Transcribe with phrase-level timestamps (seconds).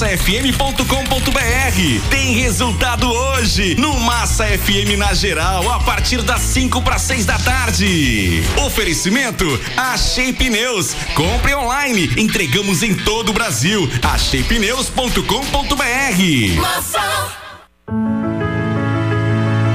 [0.00, 2.08] massafm.com.br.
[2.08, 7.38] Tem resultado hoje no Massa FM na geral, a partir das 5 para 6 da
[7.38, 8.42] tarde.
[8.64, 9.44] Oferecimento
[9.76, 10.96] Achei Pneus.
[11.14, 13.86] Compre online, entregamos em todo o Brasil.
[14.02, 16.56] acheipneus.com.br.
[16.56, 17.28] Massa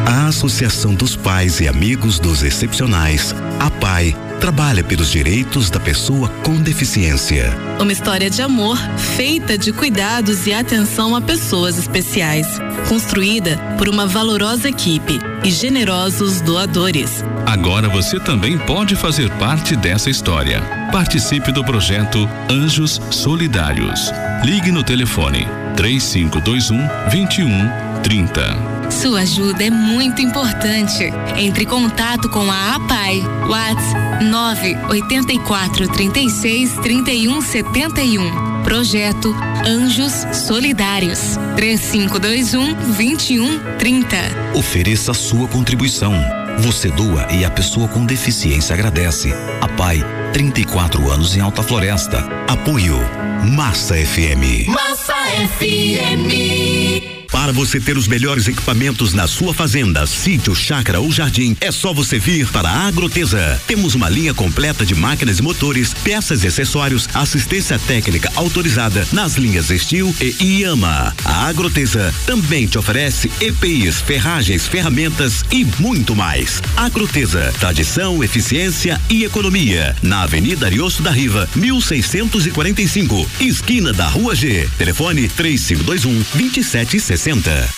[0.07, 6.29] a Associação dos Pais e Amigos dos Excepcionais, a PAI, trabalha pelos direitos da pessoa
[6.43, 7.53] com deficiência.
[7.79, 8.77] Uma história de amor
[9.15, 12.47] feita de cuidados e atenção a pessoas especiais,
[12.87, 17.23] construída por uma valorosa equipe e generosos doadores.
[17.45, 20.61] Agora você também pode fazer parte dessa história.
[20.91, 24.11] Participe do projeto Anjos Solidários.
[24.43, 28.74] Ligue no telefone 3521 2130.
[28.89, 31.11] Sua ajuda é muito importante.
[31.37, 33.23] Entre em contato com a APAI.
[33.47, 38.63] WhatsApp 984 36 31 71.
[38.63, 41.37] Projeto Anjos Solidários.
[41.55, 44.17] 3521 2130.
[44.55, 46.13] Ofereça sua contribuição.
[46.59, 49.33] Você doa e a pessoa com deficiência agradece.
[49.61, 52.19] A PAI, 34 anos em Alta Floresta.
[52.47, 52.97] Apoio
[53.43, 54.67] Massa FM.
[54.67, 55.13] Massa
[55.59, 57.14] FM.
[57.31, 61.93] Para você ter os melhores equipamentos na sua fazenda, sítio, chácara ou jardim, é só
[61.93, 63.61] você vir para a Agrotesa.
[63.67, 69.35] Temos uma linha completa de máquinas e motores, peças e acessórios, assistência técnica autorizada nas
[69.35, 71.15] linhas Estil e Iama.
[71.23, 76.61] A Agrotesa também te oferece EPIs, ferragens, ferramentas e muito mais.
[76.75, 79.95] Agrotesa, tradição, eficiência e economia.
[80.01, 84.67] Na Avenida Ariosto da Riva, 1645, esquina da Rua G.
[84.77, 87.69] Telefone 3521 2760 60.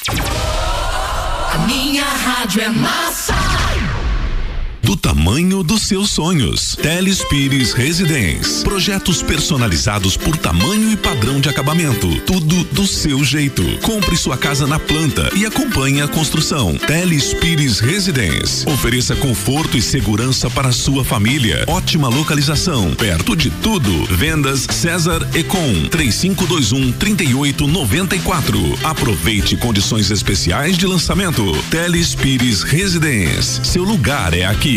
[1.54, 3.36] A minha rádio é massa
[4.88, 6.78] do tamanho dos seus sonhos.
[6.82, 8.64] Teles Pires Residência.
[8.64, 12.08] Projetos personalizados por tamanho e padrão de acabamento.
[12.22, 13.62] Tudo do seu jeito.
[13.82, 16.78] Compre sua casa na planta e acompanhe a construção.
[16.78, 18.72] Teles Pires Residência.
[18.72, 21.66] Ofereça conforto e segurança para sua família.
[21.68, 22.96] Ótima localização.
[22.96, 23.92] Perto de tudo.
[24.16, 28.80] Vendas César Econ 3521 3894.
[28.86, 31.44] Aproveite condições especiais de lançamento.
[31.70, 33.66] Teles Pires Residência.
[33.66, 34.77] Seu lugar é aqui.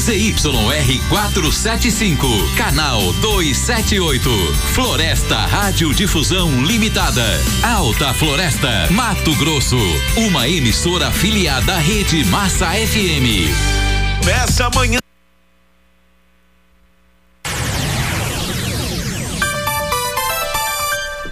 [0.00, 4.30] ZYR 475, canal 278.
[4.72, 7.24] Floresta Rádio Difusão Limitada.
[7.62, 9.78] Alta Floresta, Mato Grosso.
[10.16, 13.52] Uma emissora afiliada à Rede Massa FM.
[14.20, 14.98] Começa amanhã.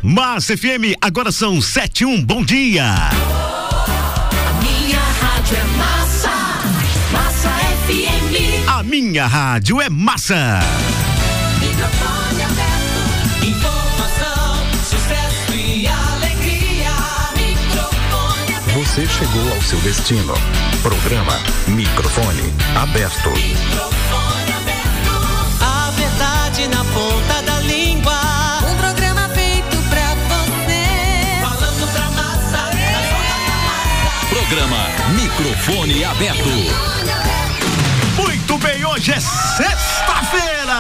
[0.02, 2.84] Massa FM, agora são sete um, bom dia.
[8.80, 10.58] A minha rádio é massa.
[11.60, 16.90] Microfone aberto, informação, sucesso e alegria.
[17.36, 18.70] Microfone aberto.
[18.78, 20.32] Você chegou ao seu destino.
[20.80, 21.38] Programa
[21.68, 23.28] Microfone aberto.
[23.32, 25.12] Microfone aberto.
[25.60, 28.18] A verdade na ponta da língua.
[28.66, 30.86] Um programa feito pra você.
[31.42, 32.70] Falando pra massa.
[34.30, 34.78] Programa
[35.20, 36.44] Microfone aberto.
[36.44, 37.09] Bem,
[39.00, 40.76] hoje é sexta-feira!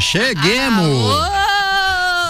[0.00, 1.16] Cheguemos!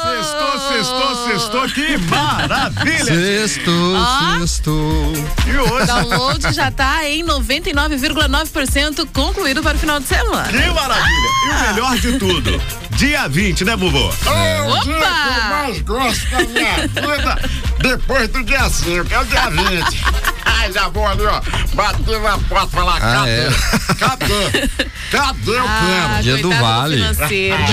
[0.03, 3.05] Sextou, sextou, sextou, que maravilha!
[3.05, 4.39] Sextou, ah.
[4.41, 5.13] sextou.
[5.47, 5.83] E hoje?
[5.83, 10.49] O download já tá em 99,9% concluído para o final de semana.
[10.49, 11.29] Que maravilha!
[11.45, 12.59] E o melhor de tudo,
[12.93, 14.11] dia 20, né, Vovô?
[14.27, 14.83] É o Opa!
[14.83, 17.39] dia que eu mais gosto da minha vida,
[17.81, 20.40] depois do dia 5, é o dia 20.
[20.61, 21.41] Ai, já vou ali, ó,
[21.73, 23.31] bater na porta e falar, ah, cadê?
[23.31, 23.51] É.
[23.99, 24.69] Cadê?
[25.11, 27.03] Cadê o ah, Dia do Vale.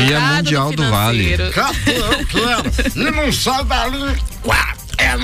[0.06, 1.38] Dia Mundial do, do Vale.
[1.54, 2.96] Cadê o quero?
[2.96, 4.77] E não sai dali quatro.
[4.98, 5.16] É,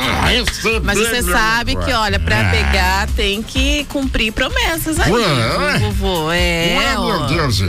[0.84, 2.52] Mas você sabe que, olha, pra é.
[2.52, 6.32] pegar tem que cumprir promessas aí, Ué, vovô.
[6.32, 7.62] É, Ué, meu Deus.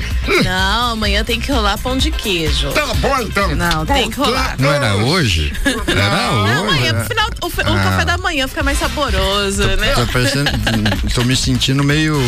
[0.45, 2.71] Não, amanhã tem que rolar pão de queijo.
[2.73, 3.55] Tá bom, então.
[3.57, 4.55] Não, tem que rolar.
[4.59, 5.53] Não era hoje?
[5.65, 6.55] Era hoje.
[6.55, 7.83] Não, amanhã, no final, o, o ah.
[7.83, 9.95] café da manhã fica mais saboroso, tô, né?
[9.95, 12.19] Tô, tô me sentindo meio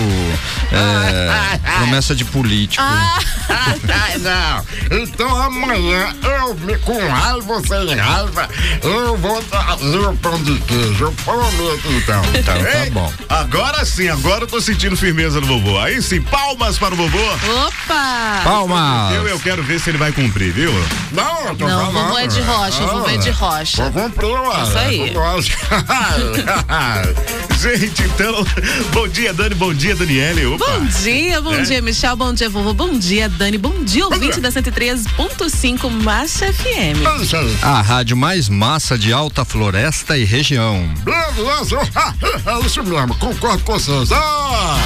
[0.72, 2.82] é, promessa de político.
[2.82, 3.18] Ah.
[4.20, 8.48] não, então amanhã eu, com raiva sem raiva,
[8.82, 11.04] eu vou fazer o pão de queijo.
[11.04, 12.22] Eu prometo, então.
[12.34, 13.12] Então tá bom.
[13.28, 15.78] Agora sim, agora eu tô sentindo firmeza no vovô.
[15.78, 17.18] Aí sim, palmas para o vovô.
[17.66, 18.40] Opa!
[18.44, 19.14] Palmas!
[19.14, 20.72] Eu, eu quero ver se ele vai cumprir, viu?
[21.12, 22.06] Não, eu tô Não, o falando.
[22.08, 23.90] vovô é de rocha, o vovô é de rocha.
[23.90, 24.26] Vou cumprir.
[24.62, 25.16] Isso aí.
[27.58, 28.44] Gente, então,
[28.92, 30.44] bom dia, Dani, bom dia, Daniele.
[30.46, 30.64] Opa.
[30.64, 31.62] Bom dia, bom É?
[31.62, 37.02] dia, Michel, bom dia, vovô, bom dia, Dani, bom dia, ouvinte da 103.5 Massa FM.
[37.62, 40.86] A rádio mais massa de Alta Floresta e região.
[41.02, 41.78] Beleza.
[42.44, 44.12] É isso mesmo, concordo com vocês.
[44.12, 44.76] Ah!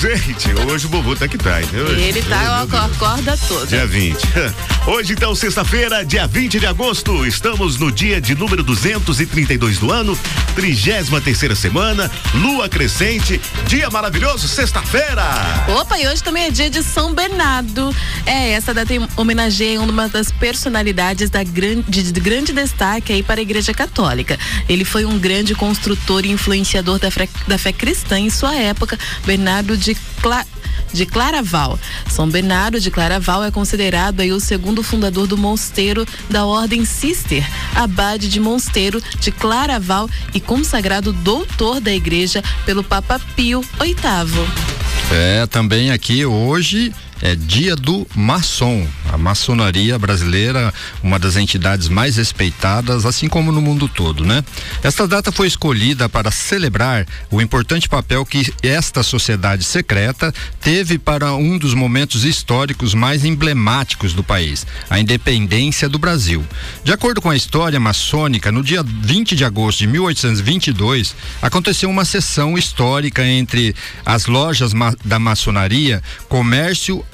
[0.00, 1.96] Gente, hoje o vovô tá que tá, entendeu?
[1.96, 3.66] Ele tá com a corda toda.
[3.66, 4.16] Dia 20.
[4.86, 7.26] Hoje, então, sexta-feira, dia 20 de agosto.
[7.26, 10.18] Estamos no dia de número 232 do ano,
[10.54, 15.22] 33 semana, lua crescente, dia maravilhoso, sexta-feira.
[15.78, 17.94] Opa, e hoje também é dia de São Bernardo.
[18.24, 23.38] É, essa data em- homenageia uma das personalidades da grande, de grande destaque aí para
[23.38, 23.99] a Igreja Católica.
[24.68, 28.98] Ele foi um grande construtor e influenciador da, fé- da fé cristã em sua época,
[29.24, 30.44] Bernardo de Cla
[30.92, 31.78] de Claraval.
[32.08, 37.46] São Bernardo de Claraval é considerado aí o segundo fundador do mosteiro da Ordem Cister,
[37.76, 43.94] abade de Mosteiro de Claraval e consagrado doutor da igreja pelo Papa Pio VIII.
[45.12, 48.86] É, também aqui hoje é dia do maçom.
[49.12, 50.72] A maçonaria brasileira,
[51.02, 54.44] uma das entidades mais respeitadas, assim como no mundo todo, né?
[54.82, 61.34] Esta data foi escolhida para celebrar o importante papel que esta sociedade secreta teve para
[61.34, 66.44] um dos momentos históricos mais emblemáticos do país, a independência do Brasil.
[66.84, 72.04] De acordo com a história maçônica, no dia 20 de agosto de 1822, aconteceu uma
[72.04, 73.74] sessão histórica entre
[74.04, 74.72] as lojas
[75.04, 77.04] da maçonaria, comércio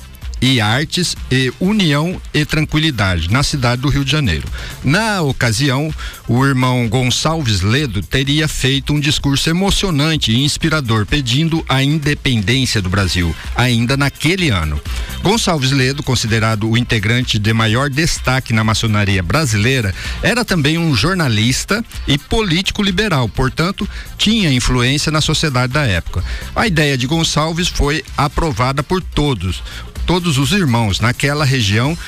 [0.46, 4.46] e Artes e União e Tranquilidade, na cidade do Rio de Janeiro.
[4.84, 5.92] Na ocasião,
[6.28, 12.88] o irmão Gonçalves Ledo teria feito um discurso emocionante e inspirador pedindo a independência do
[12.88, 14.80] Brasil, ainda naquele ano.
[15.20, 21.84] Gonçalves Ledo, considerado o integrante de maior destaque na maçonaria brasileira, era também um jornalista
[22.06, 26.22] e político liberal, portanto, tinha influência na sociedade da época.
[26.54, 29.60] A ideia de Gonçalves foi aprovada por todos
[30.06, 31.98] todos os irmãos naquela região,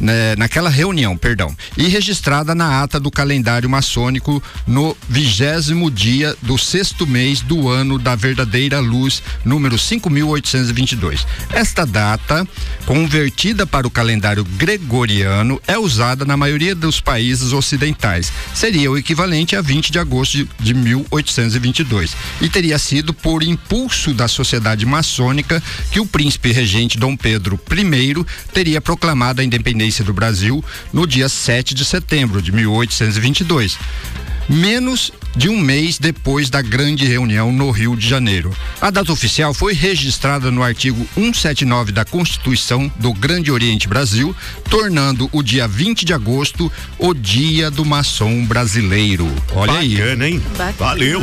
[0.00, 6.56] né, naquela reunião, perdão, e registrada na ata do calendário maçônico no vigésimo dia do
[6.56, 11.26] sexto mês do ano da verdadeira luz, número 5.822.
[11.52, 12.46] Esta data,
[12.86, 18.32] convertida para o calendário gregoriano, é usada na maioria dos países ocidentais.
[18.54, 24.12] Seria o equivalente a 20 de agosto de, de 1822 e teria sido por impulso
[24.12, 30.12] da sociedade maçônica que o príncipe regente Dom Pedro I teria proclamado a independência do
[30.12, 33.78] Brasil no dia 7 de setembro de 1822
[34.48, 38.52] menos de um mês depois da grande reunião no Rio de Janeiro.
[38.80, 44.34] A data oficial foi registrada no artigo 179 da Constituição do Grande Oriente Brasil,
[44.68, 49.30] tornando o dia 20 de agosto o Dia do Maçom Brasileiro.
[49.52, 49.94] Olha aí.
[49.96, 50.42] Bacana, hein?
[50.56, 50.74] Bacana.
[50.78, 51.22] Valeu.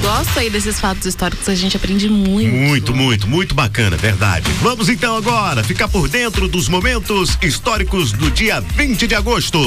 [0.00, 2.54] Gosto aí desses fatos históricos, a gente aprende muito.
[2.54, 4.44] Muito, muito, muito bacana, verdade.
[4.60, 9.58] Vamos então agora ficar por dentro dos momentos históricos do dia 20 de agosto.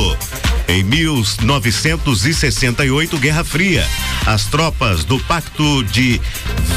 [0.67, 3.56] Em 1968, Guerra Fria.
[4.27, 6.21] As tropas do Pacto de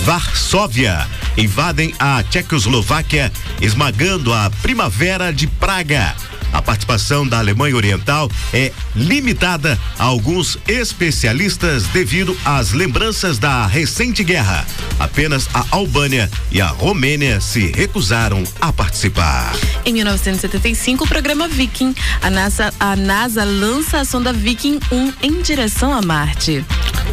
[0.03, 6.17] Varsóvia invadem a Tchecoslováquia, esmagando a Primavera de Praga.
[6.53, 14.25] A participação da Alemanha Oriental é limitada a alguns especialistas devido às lembranças da recente
[14.25, 14.67] guerra.
[14.99, 19.53] Apenas a Albânia e a Romênia se recusaram a participar.
[19.85, 21.95] Em 1975, o programa Viking.
[22.21, 26.65] A NASA, a NASA lança a sonda Viking 1 em direção a Marte.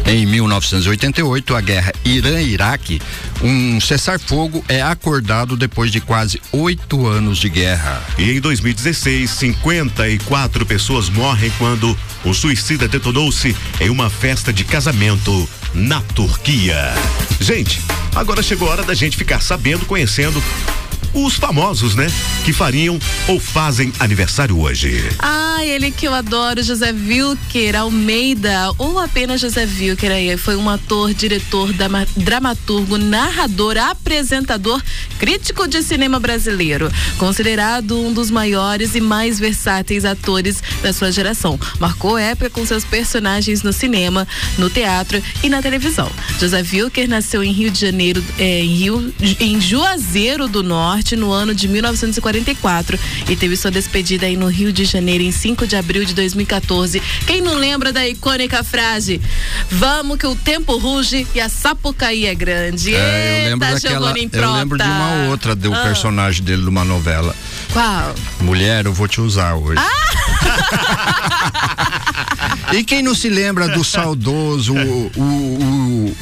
[0.06, 3.00] Em 1988, a guerra Irã-Iraque,
[3.42, 8.02] um cessar-fogo é acordado depois de quase oito anos de guerra.
[8.16, 15.48] E em 2016, 54 pessoas morrem quando o suicida detonou-se em uma festa de casamento
[15.74, 16.94] na Turquia.
[17.40, 17.80] Gente,
[18.14, 20.42] agora chegou a hora da gente ficar sabendo, conhecendo
[21.24, 22.06] os famosos, né?
[22.44, 25.08] Que fariam ou fazem aniversário hoje.
[25.18, 30.68] Ah, ele que eu adoro, José Wilker Almeida, ou apenas José Wilker aí, foi um
[30.68, 31.72] ator, diretor,
[32.16, 34.82] dramaturgo, narrador, apresentador,
[35.18, 41.58] crítico de cinema brasileiro, considerado um dos maiores e mais versáteis atores da sua geração.
[41.78, 46.10] Marcou época com seus personagens no cinema, no teatro e na televisão.
[46.38, 51.32] José Wilker nasceu em Rio de Janeiro, eh, em Rio, em Juazeiro do Norte, no
[51.32, 52.98] ano de 1944
[53.28, 57.00] e teve sua despedida aí no Rio de Janeiro em 5 de abril de 2014.
[57.26, 59.20] Quem não lembra da icônica frase?
[59.70, 62.94] Vamos que o tempo ruge e a Sapucaí é grande.
[62.94, 65.82] É, eu lembro Eita, daquela, eu lembro de uma outra do Ah.
[65.82, 67.34] personagem dele de uma novela.
[67.72, 68.14] Qual?
[68.40, 69.78] Mulher, eu vou te usar hoje.
[69.78, 69.88] Ah!
[72.72, 76.16] e quem não se lembra do saudoso, o, o- o,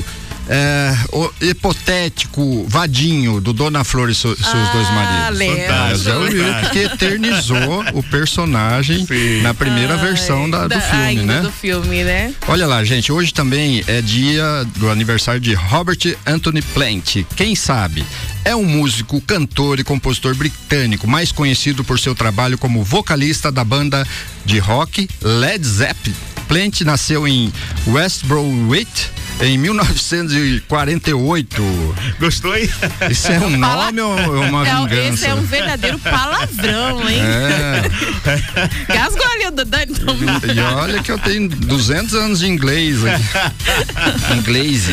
[0.49, 5.39] é, o hipotético Vadinho do Dona Flor e so- seus Ah, dois maridos?
[5.39, 5.73] lembro.
[5.73, 9.07] Mas é o Will que eternizou o personagem
[9.43, 11.41] na primeira versão da- do Da- filme, né?
[11.41, 12.33] do filme, né?
[12.49, 17.25] Olha lá, gente, hoje também é dia do aniversário de Robert Anthony Plant.
[17.37, 18.05] Quem sabe?
[18.45, 23.65] É um músico, cantor e compositor britânico, mais conhecido por seu trabalho como vocalista da
[23.65, 24.07] banda
[24.45, 26.15] de rock Led Zeppelin.
[26.47, 27.53] Plant nasceu em
[27.89, 29.11] West Bromwich
[29.41, 31.63] em 1948.
[32.19, 32.69] Gostou, hein?
[33.11, 34.95] Isso é um nome ou é uma É, vingança?
[35.15, 37.21] esse é um verdadeiro palavrão, hein?
[37.21, 37.83] É.
[38.95, 39.93] Gasgou ali o Dani.
[40.55, 43.25] E olha que eu tenho 200 anos de inglês aqui.
[44.39, 44.85] inglês.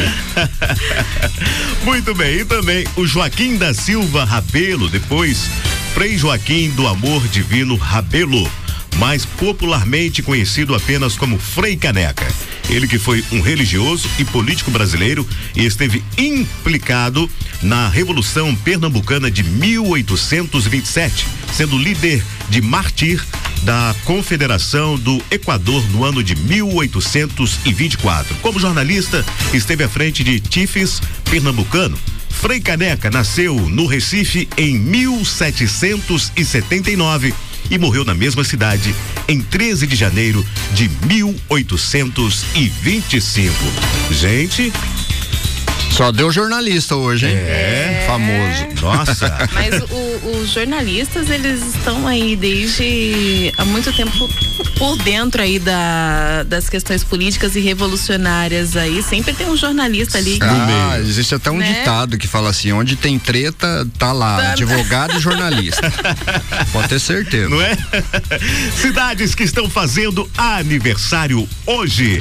[1.84, 5.48] Muito bem, e também o Joaquim da Silva Rabelo, depois
[5.94, 8.50] Frei Joaquim do Amor Divino Rabelo,
[8.98, 12.28] mais popularmente conhecido apenas como Frei Caneca.
[12.70, 17.30] Ele que foi um religioso e político brasileiro e esteve implicado
[17.62, 23.24] na Revolução Pernambucana de 1827, sendo líder de mártir
[23.64, 28.36] da Confederação do Equador no ano de 1824.
[28.42, 31.98] Como jornalista, esteve à frente de Tifes Pernambucano.
[32.30, 37.34] Frei Caneca nasceu no Recife em 1779
[37.74, 38.94] e morreu na mesma cidade
[39.28, 43.56] em 13 de janeiro de 1825.
[44.12, 44.72] Gente,
[45.96, 47.36] Só deu jornalista hoje, hein?
[47.36, 48.04] É.
[48.08, 48.66] Famoso.
[48.82, 49.32] Nossa.
[49.54, 54.28] Mas o- os jornalistas, eles estão aí desde há muito tempo
[54.78, 59.04] por dentro aí da, das questões políticas e revolucionárias aí.
[59.04, 60.40] Sempre tem um jornalista ali.
[60.42, 61.72] Ah, existe até um Né?
[61.72, 65.94] ditado que fala assim: onde tem treta, tá lá, Tá- advogado e jornalista.
[66.74, 67.50] Pode ter certeza.
[67.50, 67.78] Não é?
[68.82, 72.20] Cidades que estão fazendo aniversário hoje.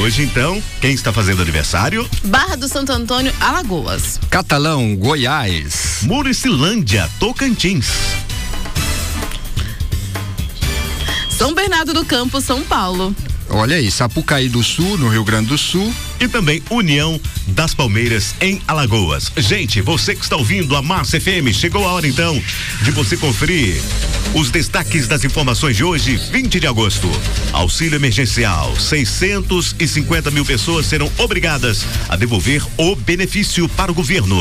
[0.00, 2.08] Hoje, então, quem está fazendo aniversário?
[2.24, 3.07] Barra do Santo Antônio,
[3.40, 4.20] Alagoas.
[4.28, 6.00] Catalão, Goiás.
[6.02, 7.88] Muricilândia, Tocantins.
[11.30, 13.16] São Bernardo do Campo, São Paulo.
[13.48, 15.90] Olha aí, Sapucaí do Sul, no Rio Grande do Sul.
[16.20, 19.30] E também União das Palmeiras em Alagoas.
[19.36, 22.40] Gente, você que está ouvindo a Massa FM, chegou a hora então
[22.82, 23.80] de você conferir
[24.34, 27.08] os destaques das informações de hoje, 20 de agosto.
[27.52, 34.38] Auxílio emergencial: 650 mil pessoas serão obrigadas a devolver o benefício para o governo.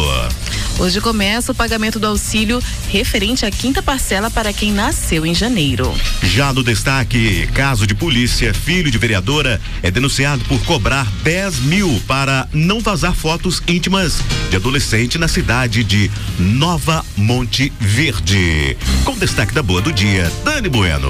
[0.80, 5.92] Hoje começa o pagamento do auxílio referente à quinta parcela para quem nasceu em janeiro.
[6.22, 12.02] Já no destaque, caso de polícia, filho de vereadora é denunciado por cobrar 10 mil
[12.08, 16.10] para não vazar fotos íntimas de adolescente na cidade de
[16.40, 18.78] Nova Monte Verde.
[19.04, 21.10] Com destaque da boa do dia, Dani Bueno.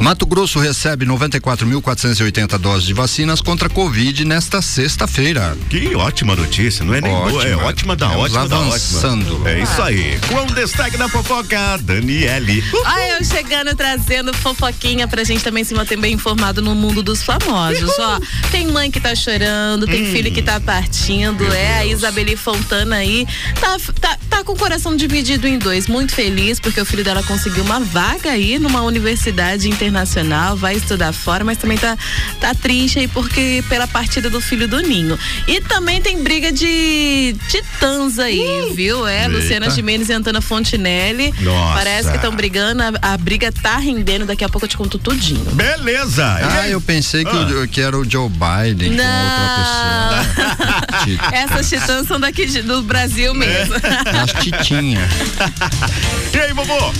[0.00, 5.56] Mato Grosso recebe 94.480 doses de vacinas contra a Covid nesta sexta-feira.
[5.68, 9.34] Que ótima notícia, não é nem boa, é ótima da Estamos ótima da avançando.
[9.34, 9.50] ótima.
[9.50, 10.18] É isso aí.
[10.28, 12.64] Com o destaque da fofoca, Daniele.
[12.72, 17.22] Olha eu chegando trazendo fofoquinha pra gente também se manter bem informado no mundo dos
[17.22, 17.90] famosos.
[17.98, 20.12] Ó, tem mãe que tá chorando, tem Hum.
[20.12, 23.26] filho que tá partindo, é a Isabeli Fontana aí.
[23.60, 27.22] Tá, tá, tá com o coração dividido em dois, muito feliz porque o filho dela
[27.22, 31.96] conseguiu uma vaga aí numa universidade internacional, vai estudar fora, mas também tá,
[32.40, 35.18] tá triste aí porque pela partida do filho do Ninho.
[35.46, 39.06] E também tem briga de titãs aí, viu?
[39.06, 39.28] É, Eita.
[39.36, 41.32] Luciana Gimenez e Antana Fontinelli.
[41.40, 41.74] Nossa.
[41.74, 44.98] Parece que estão brigando, a, a briga tá rendendo, daqui a pouco eu te conto
[44.98, 45.44] tudinho.
[45.52, 46.24] Beleza.
[46.26, 49.87] Ah, eu pensei que, o- que era o Joe Biden com outra pessoa.
[51.32, 53.74] Essas titãs são daqui do Brasil mesmo.
[53.74, 55.08] É as titinhas.
[56.32, 56.92] E aí, vovô?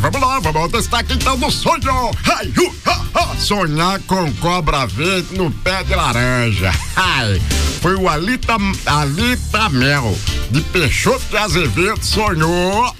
[0.00, 2.10] Vamos lá, vamos ao destaque então do sonho.
[2.32, 3.36] Ai, hu, ha, ha.
[3.36, 6.72] Sonhar com cobra verde no pé de laranja.
[6.96, 7.42] Ai,
[7.82, 8.56] foi o Alita,
[8.86, 10.16] Alita Mel,
[10.50, 12.96] de Peixoto de Azevedo, sonhou.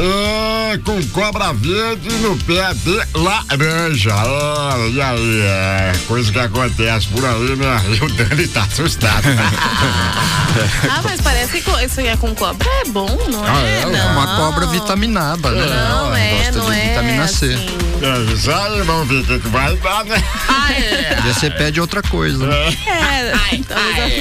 [0.00, 4.10] É, com cobra verde no pé de laranja.
[4.14, 7.82] É, e aí, é coisa que acontece por aí, né?
[8.00, 9.24] E o Dani tá assustado.
[10.88, 13.50] ah, mas parece que co- sonhar com cobra é bom, não é?
[13.50, 14.12] Ah, é, não.
[14.12, 15.66] uma cobra vitaminada, né?
[15.66, 17.46] Não, é, Gosta não de é vitamina C.
[17.46, 17.66] assim.
[18.00, 20.22] É isso aí, vamos ver o que, que vai dar, né?
[20.48, 21.14] Ah, é.
[21.16, 22.46] Podia você pede outra coisa.
[22.46, 22.68] né?
[22.86, 23.32] É,
[23.66, 24.14] talvez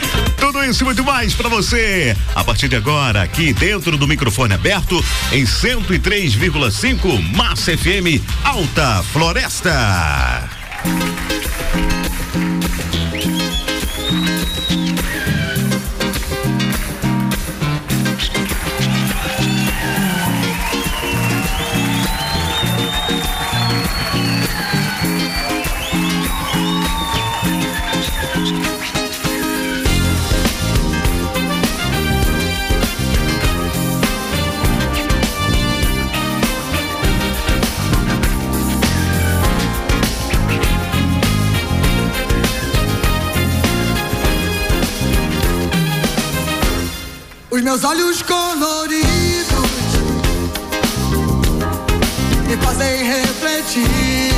[0.00, 0.09] Tudo
[0.40, 2.16] Tudo isso e muito mais para você.
[2.34, 10.48] A partir de agora, aqui dentro do microfone aberto, em 103,5 Massa FM Alta Floresta.
[47.70, 49.46] Meus olhos coloridos
[52.48, 54.32] me fazem refletir.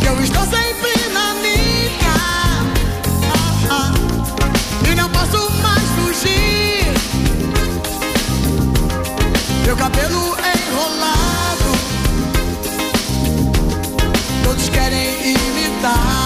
[0.00, 2.14] Que eu estou sempre na minha
[3.26, 6.94] ah, ah, e não posso mais fugir.
[9.66, 11.72] Meu cabelo enrolado,
[14.44, 16.21] todos querem imitar.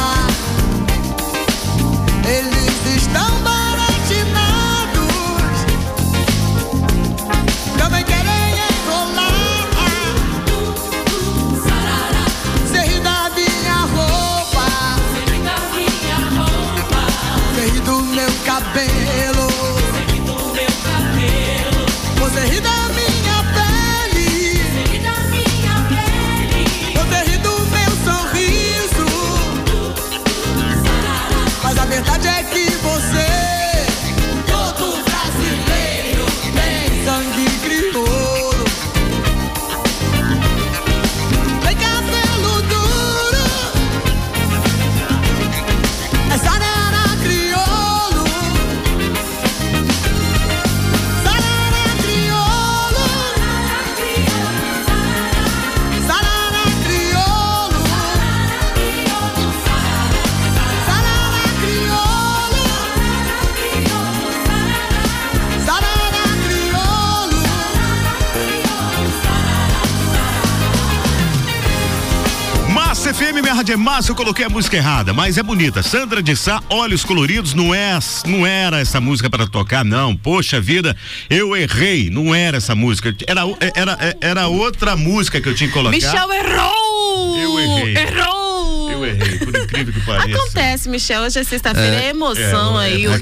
[73.77, 75.83] É massa, eu coloquei a música errada, mas é bonita.
[75.83, 80.17] Sandra de Sá, Olhos Coloridos, não é, não era essa música para tocar, não.
[80.17, 80.97] Poxa vida,
[81.29, 83.15] eu errei, não era essa música.
[83.27, 83.43] Era,
[83.75, 85.95] era, era outra música que eu tinha que colocar.
[85.95, 87.37] Michel errou!
[87.39, 87.97] Eu errei.
[87.99, 88.91] Errou!
[88.91, 90.39] Eu errei, por incrível que pareça.
[90.39, 91.23] Acontece, Michel.
[91.23, 93.05] Hoje é sexta-feira, é, emoção é, aí.
[93.05, 93.21] É o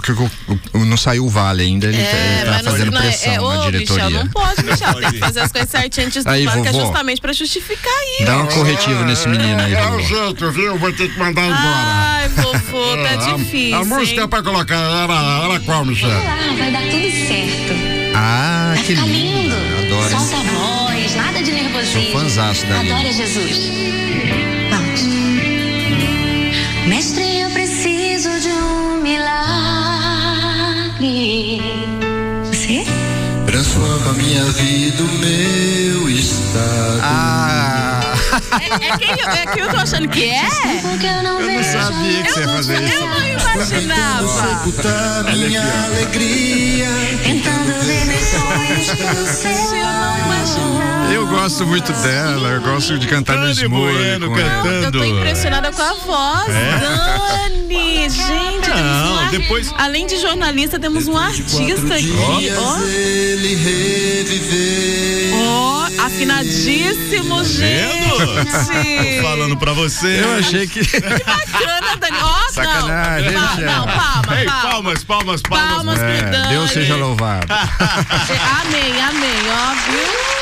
[0.00, 0.30] que, é que o-
[0.72, 2.00] o- não saiu o vale ainda, ele, É,
[2.40, 4.04] ele tá mas não- fazendo não é- pressão é, na ô, diretoria.
[4.06, 4.94] Michel, não pode, Michel.
[4.94, 6.80] Tem que fazer as coisas certinhas antes do Aí, que é vovó.
[6.80, 8.24] justamente pra justificar isso.
[8.26, 10.00] Dá um corretivo nesse menino aí, É o vovó.
[10.02, 10.78] jeito, viu?
[10.78, 11.58] Vou ter que mandar embora.
[11.62, 13.76] Ai, vovô, tá É, a- difícil.
[13.76, 14.28] A, música hein?
[14.28, 16.10] pra colocar era, era qual, Michel?
[16.10, 17.74] Ah, vai dar tudo certo.
[18.16, 19.54] Ah, que Tá lindo.
[19.54, 19.54] lindo.
[19.94, 22.02] Adoro Solta a voz, nada de nervosismo.
[22.02, 22.80] Sou fãzaço da.
[22.80, 24.53] Adora Jesus.
[26.86, 29.22] Mestre, eu preciso de um milagre.
[32.44, 32.84] Você?
[33.46, 37.00] Transforma minha vida, o meu estado.
[37.02, 37.93] Ah!
[38.60, 40.48] É, é, quem eu, é quem eu tô achando que é?
[40.82, 42.94] Porque eu não Eu sabia que você ia fazer isso.
[42.94, 44.62] Eu não imaginava.
[45.32, 46.86] Minha alegria.
[47.22, 49.52] Tentando ver meus sonhos eu sei.
[49.80, 51.12] Eu não imaginava.
[51.12, 54.62] Eu gosto muito dela, eu gosto de cantar no Dani Bueno com ela.
[54.62, 54.98] cantando.
[54.98, 56.46] Eu tô impressionada com a voz.
[56.80, 62.12] Dani, gente, Não, um depois- Além de jornalista, temos um artista aqui.
[62.58, 65.23] Ó, Ele reviveu.
[66.06, 68.08] Afinadíssimo, gente.
[69.16, 70.20] Tô falando pra você.
[70.22, 70.84] Eu achei que.
[70.84, 72.16] Que bacana, Dani.
[72.22, 73.40] Ó, Sacanagem, não.
[73.42, 73.66] hein, Pa- Michel?
[73.66, 74.62] Não, palma, Ei, palma.
[74.70, 75.74] palmas, palmas, palmas.
[75.74, 76.48] Palmas É.
[76.48, 77.46] Deus seja louvado.
[77.52, 80.33] Amém, amém, ó, viu?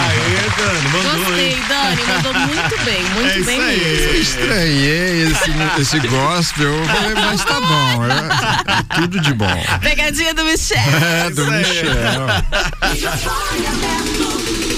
[0.00, 1.62] Aê, Dani, mandou, Gostei, hein?
[1.68, 3.78] Dani, mandou muito bem, muito É isso bem aí.
[3.80, 4.14] mesmo.
[4.20, 6.72] Estranhei esse, esse gospel,
[7.14, 8.04] mas tá bom.
[8.06, 9.64] é tudo de bom.
[9.80, 10.78] Pegadinha do Michel.
[10.78, 11.58] É, do Isso aí.
[11.58, 12.26] Michel.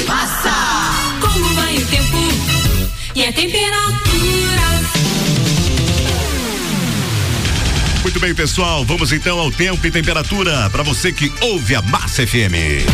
[0.07, 0.53] Passa!
[1.21, 2.19] Como vai o tempo
[3.15, 4.63] e a temperatura?
[8.03, 8.85] Muito bem, pessoal.
[8.85, 12.85] Vamos então ao tempo e temperatura para você que ouve a Massa FM.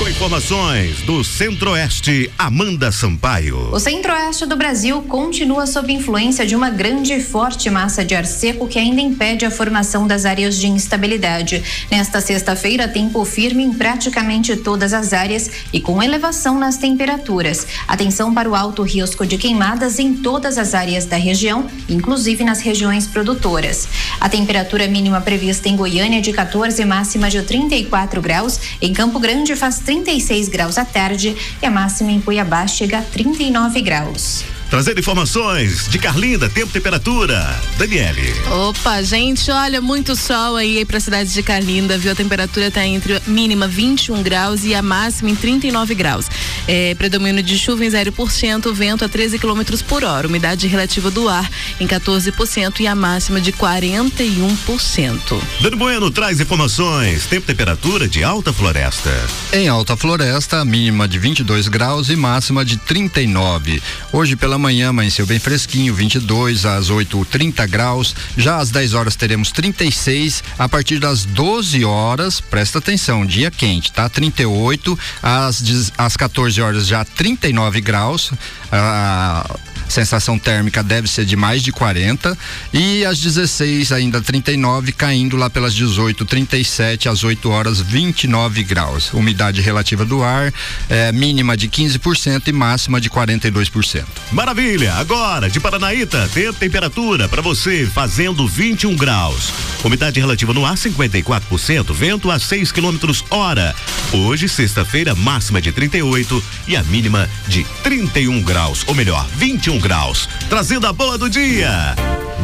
[0.00, 3.72] Francisco Informações do Centro-Oeste, Amanda Sampaio.
[3.72, 8.26] O centro-oeste do Brasil continua sob influência de uma grande e forte massa de ar
[8.26, 11.62] seco que ainda impede a formação das áreas de instabilidade.
[11.88, 17.64] Nesta sexta-feira, tempo firme em praticamente todas as áreas e com elevação nas temperaturas.
[17.86, 22.60] Atenção para o alto risco de queimadas em todas as áreas da região, inclusive nas
[22.60, 23.86] regiões produtoras.
[24.20, 29.20] A temperatura mínima prevista em Goiânia é de 14 máxima de 34 graus, em Campo
[29.20, 34.59] Grande faz 36 graus à tarde e a máxima em Cuiabá chega a 39 graus.
[34.70, 37.60] Trazendo informações de Carlinda, tempo, temperatura.
[37.76, 38.32] Daniele.
[38.68, 42.12] Opa, gente, olha, muito sol aí pra cidade de Carlinda, viu?
[42.12, 46.26] A temperatura tá entre a mínima 21 graus e a máxima em 39 graus.
[46.68, 51.28] É, predomínio de chuva em 0%, vento a 13 km por hora, umidade relativa do
[51.28, 55.42] ar em 14% e a máxima de 41%.
[55.60, 59.10] Dani Bueno traz informações, tempo, temperatura de Alta Floresta.
[59.52, 63.82] Em Alta Floresta, mínima de 22 graus e máxima de 39.
[64.12, 68.14] Hoje pela manhã amanheceu bem fresquinho, 22 às 8, 30 graus.
[68.36, 70.44] Já às 10 horas teremos 36.
[70.58, 74.08] A partir das 12 horas, presta atenção, dia quente, tá?
[74.08, 78.32] 38 às, às 14 horas já 39 graus.
[78.70, 79.58] A
[79.90, 82.36] sensação térmica deve ser de mais de 40
[82.72, 89.12] e às 16 ainda 39 caindo lá pelas 18 37 às 8 horas 29 graus
[89.12, 90.52] umidade relativa do ar
[90.88, 94.94] é, mínima de 15% e máxima de 42% Maravilha!
[94.94, 99.52] Agora, de Paranaíta, tempo, temperatura para você fazendo 21 graus.
[99.82, 103.74] Umidade relativa no ar 54%, vento a 6 quilômetros hora.
[104.12, 110.28] Hoje, sexta-feira, máxima de 38 e a mínima de 31 graus, ou melhor, 21 graus.
[110.48, 111.94] Trazendo a boa do dia.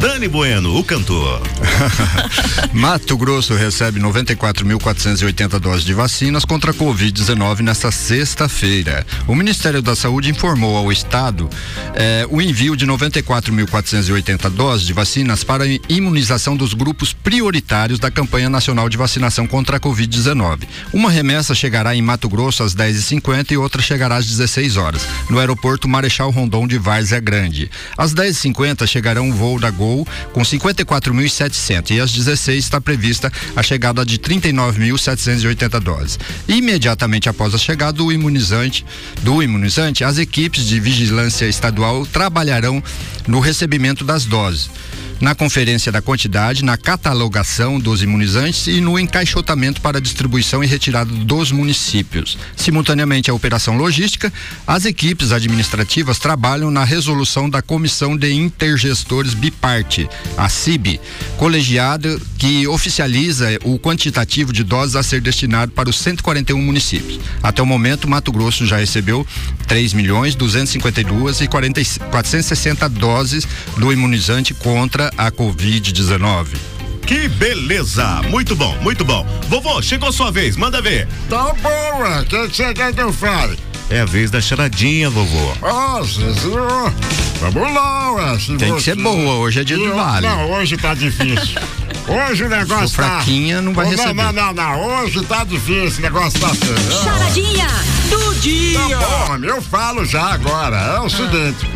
[0.00, 1.40] Dani Bueno, o cantor.
[2.70, 9.06] Mato Grosso recebe 94.480 doses de vacinas contra a Covid-19 nesta sexta-feira.
[9.26, 11.48] O Ministério da Saúde informou ao Estado
[11.94, 18.50] eh, o envio de 94.480 doses de vacinas para imunização dos grupos prioritários da campanha
[18.50, 20.64] nacional de vacinação contra a Covid-19.
[20.92, 25.38] Uma remessa chegará em Mato Grosso às 10h50 e outra chegará às 16 horas, no
[25.38, 27.70] aeroporto Marechal Rondon de Várzea Grande.
[27.96, 29.85] Às 10h50 chegará um voo da Gol
[30.32, 36.18] com 54.700 e às 16 está prevista a chegada de 39.780 doses.
[36.48, 38.84] Imediatamente após a chegada do imunizante,
[39.22, 42.82] do imunizante, as equipes de vigilância estadual trabalharão
[43.26, 44.70] no recebimento das doses.
[45.18, 51.10] Na conferência da quantidade, na catalogação dos imunizantes e no encaixotamento para distribuição e retirada
[51.10, 52.36] dos municípios.
[52.54, 54.30] Simultaneamente à operação logística,
[54.66, 61.00] as equipes administrativas trabalham na resolução da Comissão de Intergestores Biparte, a CIB,
[61.38, 67.18] colegiada que oficializa o quantitativo de doses a ser destinado para os 141 municípios.
[67.42, 69.26] Até o momento, Mato Grosso já recebeu
[69.66, 73.48] 3 milhões 252 e 40, 460 doses
[73.78, 76.48] do imunizante contra a Covid-19.
[77.06, 78.22] Que beleza!
[78.28, 79.24] Muito bom, muito bom.
[79.48, 81.06] Vovô, chegou sua vez, manda ver.
[81.28, 83.56] Tá boa, o que você quer que eu fale?
[83.88, 85.52] É a vez da charadinha, vovô.
[85.60, 86.92] Nossa senhor,
[87.40, 88.38] vamos lá, ué.
[88.38, 90.26] se Tem que ser você- boa, hoje é dia do vale.
[90.26, 91.60] Não, hoje tá difícil.
[92.08, 93.02] Hoje o negócio Se tá.
[93.04, 94.14] fraquinha, não vai receber.
[94.14, 97.02] Não, não, não, hoje tá difícil, o negócio tá feio.
[97.02, 97.68] Charadinha
[98.10, 98.78] do dia.
[98.98, 100.76] Tá bom, eu falo já agora.
[100.76, 101.68] É o seguinte.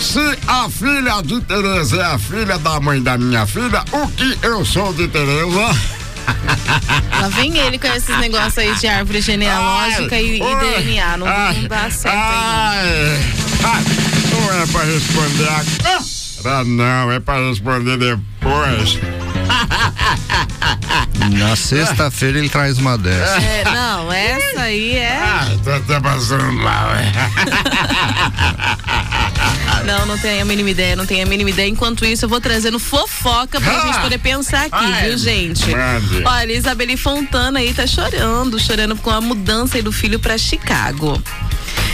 [0.00, 4.38] Se a filha de Tereza é a filha da mãe da minha filha, o que
[4.42, 5.97] eu sou de Tereza?
[7.20, 11.16] Lá vem ele com esses negócios aí de árvore genealógica Ai, e, e oi, DNA.
[11.16, 12.22] Não, ai, não dá certo aí.
[12.22, 13.20] Ai,
[13.64, 13.84] ai,
[14.30, 15.48] não é pra responder
[16.38, 18.98] agora, não, é pra responder depois.
[21.30, 23.40] Na sexta-feira ele traz uma dessa.
[23.42, 25.18] É, não, essa aí é.
[25.22, 27.12] Ai, tô até passando mal, é.
[29.84, 31.68] Não, não tenho a mínima ideia, não tenho a mínima ideia.
[31.68, 33.86] Enquanto isso, eu vou trazendo fofoca pra Ah!
[33.86, 35.70] gente poder pensar aqui, Ai, viu, gente?
[35.70, 36.22] mande.
[36.24, 41.20] Olha, Isabelle Fontana aí tá chorando, chorando com a mudança aí do filho pra Chicago.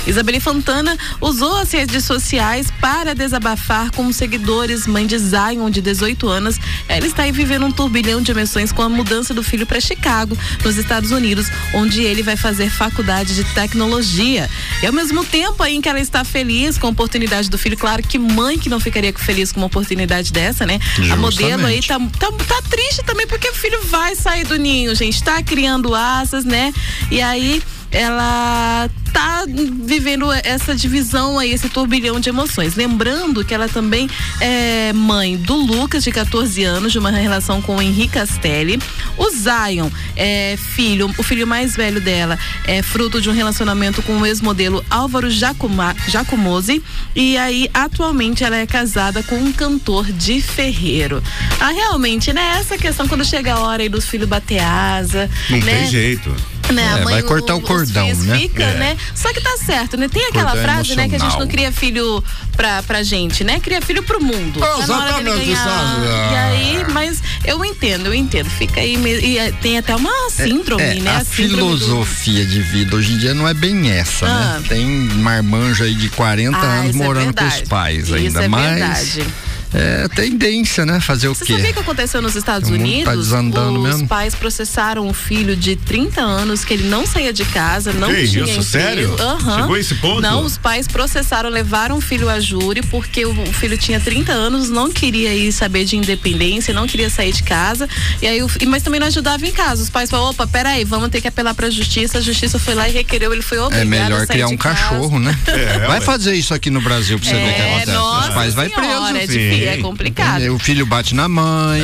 [0.06, 4.86] Isabelle Fontana usou as redes sociais para desabafar com os seguidores.
[4.86, 8.82] Mãe de Zion, de 18 anos, ela está aí vivendo um turbilhão de emoções com
[8.82, 13.44] a mudança do filho para Chicago, nos Estados Unidos, onde ele vai fazer faculdade de
[13.54, 14.48] tecnologia.
[14.82, 17.76] E ao mesmo tempo aí em que ela está feliz com a oportunidade do filho,
[17.76, 20.78] claro que mãe que não ficaria feliz com uma oportunidade dessa, né?
[21.10, 24.94] A modelo aí tá, tá, tá triste também porque o filho vai sair do ninho,
[24.94, 26.72] gente, tá criando asas, né?
[27.10, 27.62] E aí
[27.94, 32.74] ela tá vivendo essa divisão aí, esse turbilhão de emoções.
[32.74, 37.76] Lembrando que ela também é mãe do Lucas, de 14 anos, de uma relação com
[37.76, 38.80] o Henrique Castelli.
[39.16, 44.16] O Zion é filho, o filho mais velho dela é fruto de um relacionamento com
[44.18, 46.82] o ex-modelo Álvaro Jacuma, Jacomose.
[47.14, 51.22] E aí, atualmente, ela é casada com um cantor de ferreiro.
[51.60, 52.56] Ah, realmente, né?
[52.58, 55.30] Essa questão quando chega a hora aí dos filhos bater asa.
[55.48, 55.82] Não né?
[55.82, 56.53] tem jeito.
[56.74, 58.38] Né, a É, mãe, vai cortar o os cordão, né?
[58.38, 58.74] Fica, É.
[58.74, 58.96] né?
[59.14, 60.08] Só que tá certo, né?
[60.08, 61.48] Tem aquela Cordão frase, né, que a gente não emocional.
[61.48, 62.24] cria filho
[62.56, 63.60] pra, pra gente, né?
[63.60, 64.60] Cria filho pro mundo.
[64.60, 65.64] Dele Exatamente, ganhar.
[65.64, 66.06] sabe?
[66.06, 68.50] E aí, mas eu entendo, eu entendo.
[68.50, 71.16] Fica aí e é, tem até uma síndrome, É, né?
[71.16, 74.58] a do- filosofia de vida hoje em dia não é bem essa, Ah.
[74.58, 74.64] né?
[74.68, 78.48] Tem marmanjo aí de 40 Ah, anos é morando com os pais Isso ainda, é
[78.48, 79.26] mas verdade.
[79.74, 81.00] É tendência, né?
[81.00, 81.52] Fazer o Você quê?
[81.54, 83.04] sabia o que aconteceu nos Estados O mundo Unidos?
[83.04, 84.08] tá desandando Os mesmo.
[84.08, 88.26] pais processaram um filho de 30 anos que ele não saía de casa, não Que
[88.28, 88.62] tinha isso, emprego.
[88.62, 89.16] sério?
[89.20, 89.56] Aham.
[89.60, 90.20] Chegou a esse ponto?
[90.20, 94.68] Não, os pais processaram, levaram o filho a júri porque o filho tinha 30 anos,
[94.70, 97.88] não queria ir saber de independência, não queria sair de casa.
[98.22, 99.82] E aí, mas também não ajudava em casa.
[99.82, 102.18] Os pais falaram: opa, peraí, vamos ter que apelar pra justiça.
[102.18, 104.56] A justiça foi lá e requereu, ele foi obrigado É a melhor sair criar um
[104.56, 104.76] casa.
[104.76, 105.36] cachorro, né?
[105.46, 107.92] É, vai fazer isso aqui no Brasil pra você ver o que É, acontece.
[107.92, 109.16] nossa Os pais vai senhora, preso.
[109.16, 110.42] é difícil, é complicado.
[110.42, 111.82] É, O filho bate na mãe,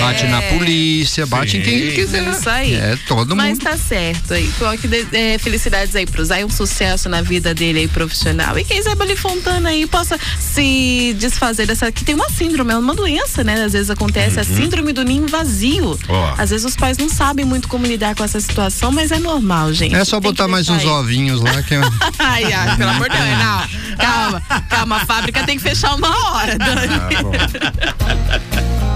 [0.00, 2.26] bate na polícia, bate em quem ele quiser.
[2.26, 2.74] É Isso aí.
[2.74, 3.62] É todo Mas mundo.
[3.64, 4.48] tá certo aí.
[4.58, 8.58] Coloque é, felicidades aí pro Zay, um sucesso na vida dele aí profissional.
[8.58, 11.90] E quem sabe ali Fontana aí possa se desfazer dessa.
[11.92, 13.64] Que tem uma síndrome, é uma doença, né?
[13.64, 15.98] Às vezes acontece a síndrome do ninho vazio.
[16.08, 16.34] Ó.
[16.38, 19.72] Às vezes os pais não sabem muito como lidar com essa situação, mas é normal,
[19.72, 19.94] gente.
[19.94, 20.86] É só botar mais uns aí.
[20.88, 21.74] ovinhos lá que
[22.18, 23.96] Ai, ai, pelo amor de Deus, não.
[23.96, 27.07] Calma, calma, a fábrica tem que fechar uma hora, Dani.
[27.10, 27.32] Estou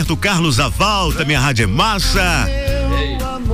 [0.00, 2.46] Roberto Carlos, a volta, minha rádio é massa.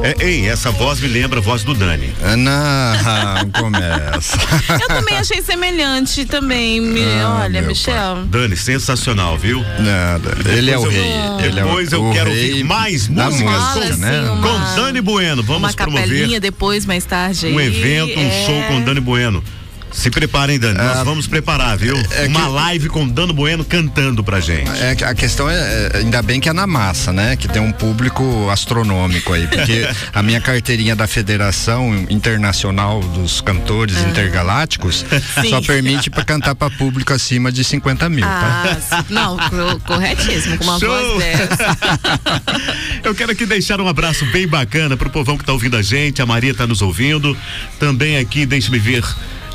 [0.03, 2.13] É, ei, essa voz me lembra a voz do Dani.
[2.39, 4.39] Não, começa.
[4.81, 8.19] Eu também achei semelhante também, me- Ah, olha, Michel.
[8.27, 9.61] Dani, sensacional, viu?
[9.81, 10.37] Nada.
[10.49, 11.47] Ele é o Depois eu- rei.
[11.49, 14.31] Ele é o- Depois eu o quero ouvir mais da músicas música, Fala, né?
[14.31, 15.43] uma- com Dani Bueno.
[15.43, 17.49] Vamos uma promover capelinha depois, mais tarde.
[17.49, 18.47] um aí, evento, um é.
[18.47, 19.43] show com Dani Bueno.
[19.97, 20.77] Se preparem, Dani.
[20.79, 21.97] Nós vamos preparar, viu?
[22.11, 24.71] é Uma que- live com Dano Bueno cantando pra gente.
[24.79, 27.35] É, a questão é, é, ainda bem que é na massa, né?
[27.35, 33.97] Que tem um público astronômico aí, porque a minha carteirinha da Federação Internacional dos Cantores
[34.03, 35.03] Intergalácticos
[35.41, 35.49] Sim.
[35.49, 38.77] só permite para cantar para público acima de 50 mil, tá?
[38.77, 39.05] Ah, sim.
[39.15, 40.89] não, co- corretíssimo, com uma Show!
[40.89, 41.79] voz dessa.
[43.03, 46.21] Eu quero aqui deixar um abraço bem bacana pro povão que tá ouvindo a gente.
[46.21, 47.37] A Maria tá nos ouvindo.
[47.79, 49.03] Também aqui, deixe-me ver.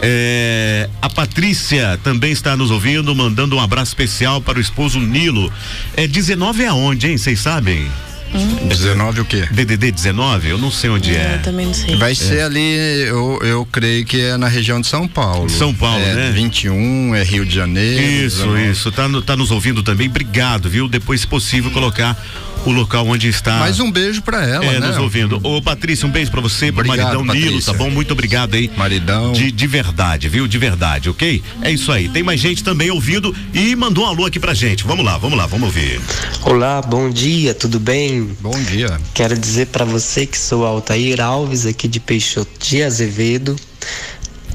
[0.01, 5.51] É, a Patrícia também está nos ouvindo, mandando um abraço especial para o esposo Nilo.
[5.95, 7.17] É 19 aonde, hein?
[7.17, 7.87] Vocês sabem?
[8.33, 8.67] Hum.
[8.69, 9.45] 19 o quê?
[9.51, 10.49] DDD 19?
[10.49, 11.35] Eu não sei onde é.
[11.35, 11.97] Eu também não sei.
[11.97, 15.49] Vai ser ali, eu, eu creio que é na região de São Paulo.
[15.49, 16.31] São Paulo, é, né?
[16.31, 18.01] 21, é Rio de Janeiro.
[18.01, 18.71] Isso, 19.
[18.71, 18.91] isso.
[18.91, 20.07] Tá, no- tá nos ouvindo também.
[20.07, 20.87] Obrigado, viu?
[20.87, 22.17] Depois, se possível, colocar
[22.65, 23.57] o local onde está.
[23.59, 24.87] Mais um beijo pra ela, é, né?
[24.87, 25.39] nos ouvindo.
[25.43, 27.73] Ô, Patrícia, um beijo pra você, pro Obrigado, maridão Nilo, Patrícia.
[27.73, 27.89] tá bom?
[27.89, 28.71] Muito obrigado aí.
[28.75, 29.31] Maridão.
[29.31, 30.47] De, de verdade, viu?
[30.47, 31.41] De verdade, ok?
[31.61, 32.07] É isso aí.
[32.09, 34.83] Tem mais gente também ouvindo e mandou um alô aqui pra gente.
[34.83, 35.99] Vamos lá, vamos lá, vamos ouvir.
[36.43, 38.35] Olá, bom dia, tudo bem?
[38.39, 38.99] Bom dia.
[39.13, 43.55] Quero dizer para você que sou Altair Alves, aqui de Peixoto de Azevedo,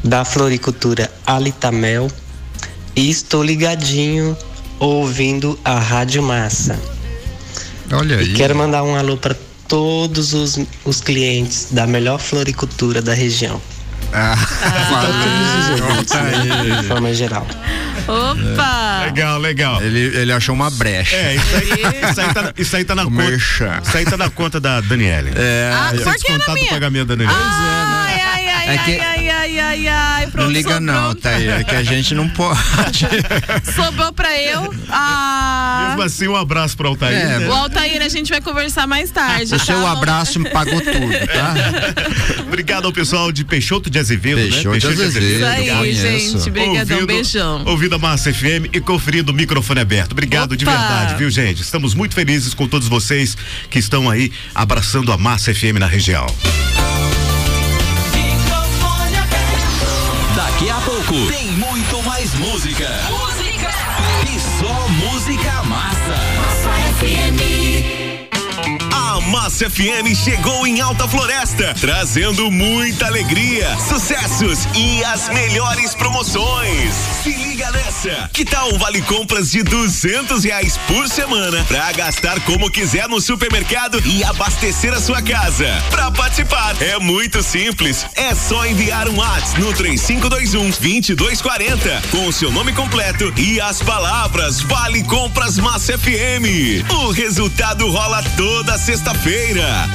[0.05, 2.09] da floricultura Alitamel,
[2.95, 4.37] e estou ligadinho
[4.79, 6.96] ouvindo a Rádio Massa.
[7.93, 8.33] Olha aí.
[8.33, 9.35] E quero mandar um alô para
[9.69, 13.61] todos os, os clientes da melhor floricultura da região.
[14.13, 14.37] Ah,
[15.01, 17.47] Todos os ouvintes, né, de forma geral.
[18.07, 19.03] Opa!
[19.07, 19.83] Legal, legal.
[19.83, 21.17] Ele, ele achou uma brecha.
[21.17, 23.17] É, isso aí, isso aí, tá, isso aí tá na conta.
[23.17, 23.81] Merchan.
[23.85, 25.33] Isso aí tá na conta da Daniele.
[25.35, 26.71] É, Ah, Isso por é que na descontado do minha?
[26.73, 27.35] pagamento da Daniele.
[27.37, 30.25] Ai, ai, ai, É que- ai, ai, ai, ai, ai.
[30.25, 31.49] não Pronto, liga não, aí.
[31.49, 33.07] É que a gente não pode.
[33.75, 34.75] Sobrou pra eu.
[34.91, 35.87] Ah.
[35.89, 37.17] Mesmo assim, um abraço pro Altair.
[37.17, 37.49] É, né?
[37.49, 39.55] O Altair, a gente vai conversar mais tarde.
[39.55, 39.65] O tá?
[39.65, 41.55] seu abraço me pagou tudo, tá?
[42.43, 44.79] Obrigado ao pessoal de Peixoto de Azevedo, Peixoto né?
[44.79, 46.39] de Azevedo, Isso aí, conheço.
[46.39, 46.51] gente.
[46.51, 47.63] Brigadão, Ouvindo- beijão.
[47.67, 50.13] Ouvindo a Massa FM e conferindo o microfone aberto.
[50.13, 50.77] Obrigado de Opa!
[50.77, 51.63] verdade, viu, gente?
[51.63, 53.37] Estamos muito felizes com todos vocês
[53.71, 56.27] que estão aí abraçando a Massa FM na região.
[60.57, 62.89] Daqui a pouco tem muito mais música.
[63.11, 63.69] Música.
[64.27, 66.15] E só música massa.
[66.15, 66.93] A
[69.27, 76.95] Massa FM chegou em Alta Floresta, trazendo muita alegria, sucessos e as melhores promoções.
[77.23, 78.31] Se liga nessa!
[78.33, 84.01] Que tal vale compras de duzentos reais por semana pra gastar como quiser no supermercado
[84.07, 85.67] e abastecer a sua casa?
[85.91, 90.71] Pra participar é muito simples, é só enviar um WhatsApp no 3521
[91.17, 96.87] 2240 com o seu nome completo e as palavras Vale Compras Massa FM.
[96.91, 99.17] O resultado rola toda sexta-feira.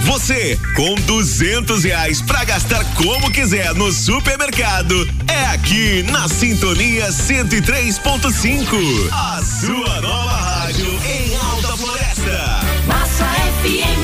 [0.03, 9.09] Você com duzentos reais pra gastar como quiser no supermercado é aqui na Sintonia 103.5.
[9.09, 12.59] A sua nova rádio em Alta Floresta.
[12.85, 13.25] Massa
[13.63, 14.00] FM.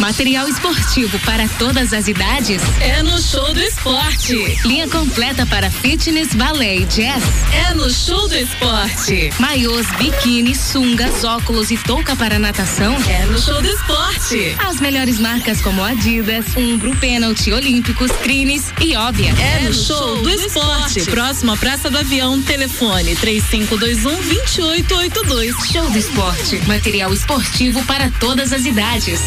[0.00, 4.34] Material esportivo para todas as idades É no show do esporte.
[4.64, 7.22] Linha completa para fitness, balé e jazz.
[7.52, 9.30] É no show do esporte.
[9.38, 12.96] Maiôs, biquíni, sungas, óculos e touca para natação.
[13.06, 14.56] É no show do esporte.
[14.58, 19.34] As melhores marcas como Adidas, Umbro, Penalty, Olímpicos, Crines e Óbvia.
[19.38, 21.04] É no show do esporte.
[21.04, 25.54] Próximo à Praça do Avião, telefone 3521-2882.
[25.70, 26.56] Show do esporte.
[26.66, 29.20] Material esportivo para todas as idades.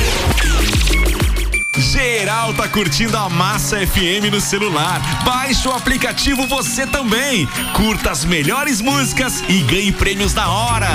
[1.78, 5.00] Geral tá curtindo a Massa FM no celular.
[5.24, 7.46] Baixe o aplicativo você também.
[7.74, 10.88] Curta as melhores músicas e ganhe prêmios na hora.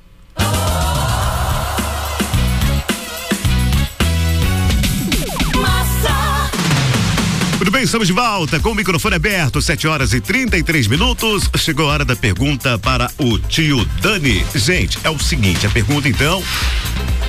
[7.61, 11.47] Muito bem, estamos de volta com o microfone aberto, 7 horas e 33 minutos.
[11.57, 14.43] Chegou a hora da pergunta para o tio Dani.
[14.55, 16.41] Gente, é o seguinte: a pergunta então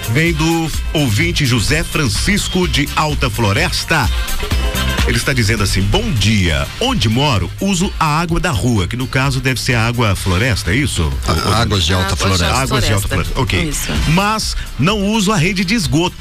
[0.09, 4.09] vem do ouvinte José Francisco de Alta Floresta.
[5.07, 6.67] Ele está dizendo assim: Bom dia.
[6.81, 10.73] Onde moro, uso a água da rua, que no caso deve ser a água floresta,
[10.73, 11.13] é isso?
[11.29, 12.59] A- águas de alta Águas floresta.
[12.59, 13.39] Águas de alta floresta.
[13.39, 13.69] Ok.
[13.69, 13.93] Isso.
[14.15, 16.17] Mas não uso a rede de esgoto.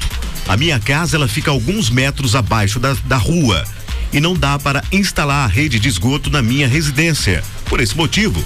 [0.46, 3.64] A minha casa ela fica alguns metros abaixo da, da rua
[4.12, 7.42] e não dá para instalar a rede de esgoto na minha residência.
[7.66, 8.44] Por esse motivo,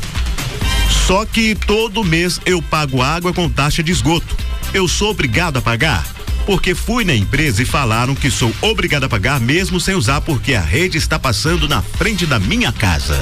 [1.07, 4.37] só que todo mês eu pago água com taxa de esgoto.
[4.73, 6.07] Eu sou obrigado a pagar?
[6.45, 10.55] Porque fui na empresa e falaram que sou obrigado a pagar mesmo sem usar porque
[10.55, 13.21] a rede está passando na frente da minha casa.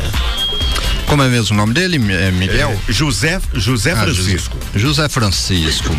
[1.06, 1.96] Como é mesmo o nome dele?
[2.12, 2.78] É Miguel?
[2.88, 4.56] José, José Ah, Francisco.
[4.74, 5.96] José, José Francisco.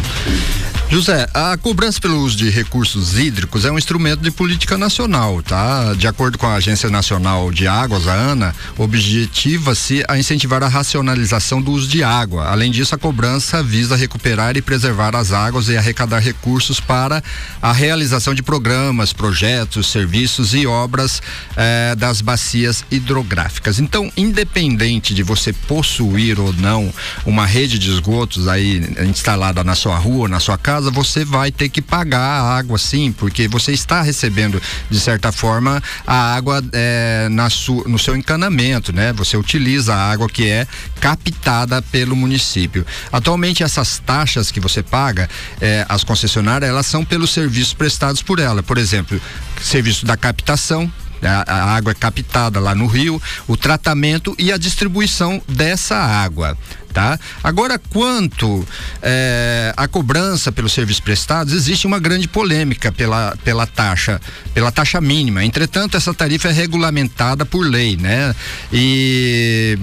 [0.89, 5.93] José, a cobrança pelo uso de recursos hídricos é um instrumento de política nacional, tá?
[5.95, 11.60] De acordo com a Agência Nacional de Águas, a ANA, objetiva-se a incentivar a racionalização
[11.60, 12.45] do uso de água.
[12.49, 17.24] Além disso, a cobrança visa recuperar e preservar as águas e arrecadar recursos para
[17.62, 21.22] a realização de programas, projetos, serviços e obras
[21.58, 23.80] eh, das bacias hidrográficas.
[23.80, 26.93] Então, independente de você possuir ou não
[27.26, 31.70] uma rede de esgotos aí instalada na sua rua, na sua casa, você vai ter
[31.70, 37.28] que pagar a água sim, porque você está recebendo de certa forma a água eh,
[37.32, 39.14] na su, no seu encanamento, né?
[39.14, 40.68] Você utiliza a água que é
[41.00, 42.86] captada pelo município.
[43.12, 45.30] Atualmente essas taxas que você paga,
[45.62, 48.64] eh, as concessionárias, elas são pelos serviços prestados por ela.
[48.64, 49.20] Por exemplo,
[49.62, 50.91] serviço da captação,
[51.26, 56.57] a, a água é captada lá no rio, o tratamento e a distribuição dessa água.
[56.93, 57.19] Tá?
[57.43, 58.65] Agora, quanto
[59.01, 64.21] eh, à cobrança pelos serviços prestados, existe uma grande polêmica pela, pela taxa,
[64.53, 65.43] pela taxa mínima.
[65.43, 68.34] Entretanto, essa tarifa é regulamentada por lei, né?
[68.71, 69.78] E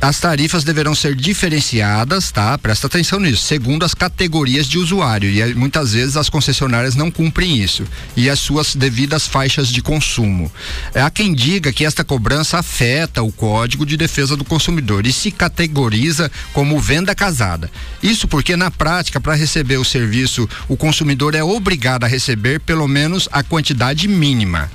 [0.00, 2.56] as tarifas deverão ser diferenciadas, tá?
[2.58, 5.30] Presta atenção nisso, segundo as categorias de usuário.
[5.30, 7.84] E muitas vezes as concessionárias não cumprem isso.
[8.16, 10.50] E as suas devidas faixas de consumo.
[10.94, 15.30] Há quem diga que esta cobrança afeta o Código de Defesa do Consumidor e se
[15.30, 17.70] categoriza como venda casada.
[18.02, 22.86] Isso porque, na prática, para receber o serviço, o consumidor é obrigado a receber pelo
[22.86, 24.70] menos a quantidade mínima.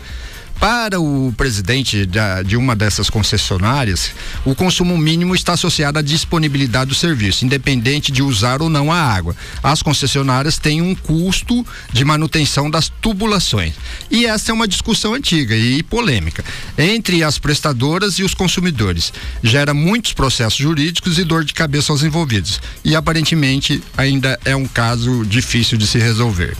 [0.59, 4.11] Para o presidente da- de uma dessas concessionárias,
[4.43, 8.95] o consumo mínimo está associado à disponibilidade do serviço, independente de usar ou não a
[8.99, 9.35] água.
[9.61, 13.73] As concessionárias têm um custo de manutenção das tubulações.
[14.09, 16.43] E essa é uma discussão antiga e polêmica
[16.77, 19.13] entre as prestadoras e os consumidores.
[19.43, 22.59] Gera muitos processos jurídicos e dor de cabeça aos envolvidos.
[22.83, 26.55] E aparentemente ainda é um caso difícil de se resolver.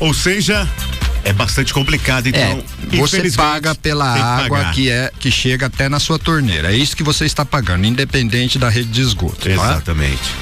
[0.00, 0.68] Ou seja,
[1.24, 2.62] é bastante complicado, então.
[2.92, 4.72] É, você paga pela que água pagar.
[4.74, 6.72] que é que chega até na sua torneira.
[6.72, 9.36] É isso que você está pagando, independente da rede de esgoto.
[9.38, 9.50] tá?
[9.50, 10.34] Exatamente.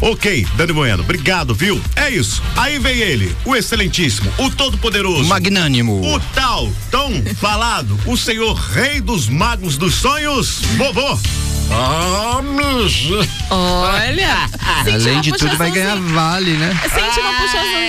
[0.00, 1.80] Ok, Dani Bueno, obrigado, viu?
[1.94, 2.42] É isso.
[2.56, 5.22] Aí vem ele, o excelentíssimo, o todo-poderoso.
[5.22, 6.00] O magnânimo.
[6.04, 11.16] O tal, tão falado, o senhor rei dos magos dos sonhos, vovô.
[13.50, 14.48] Olha.
[14.84, 16.76] Além de tudo, vai ganhar vale, né?
[16.82, 17.82] Eu senti uma puxação.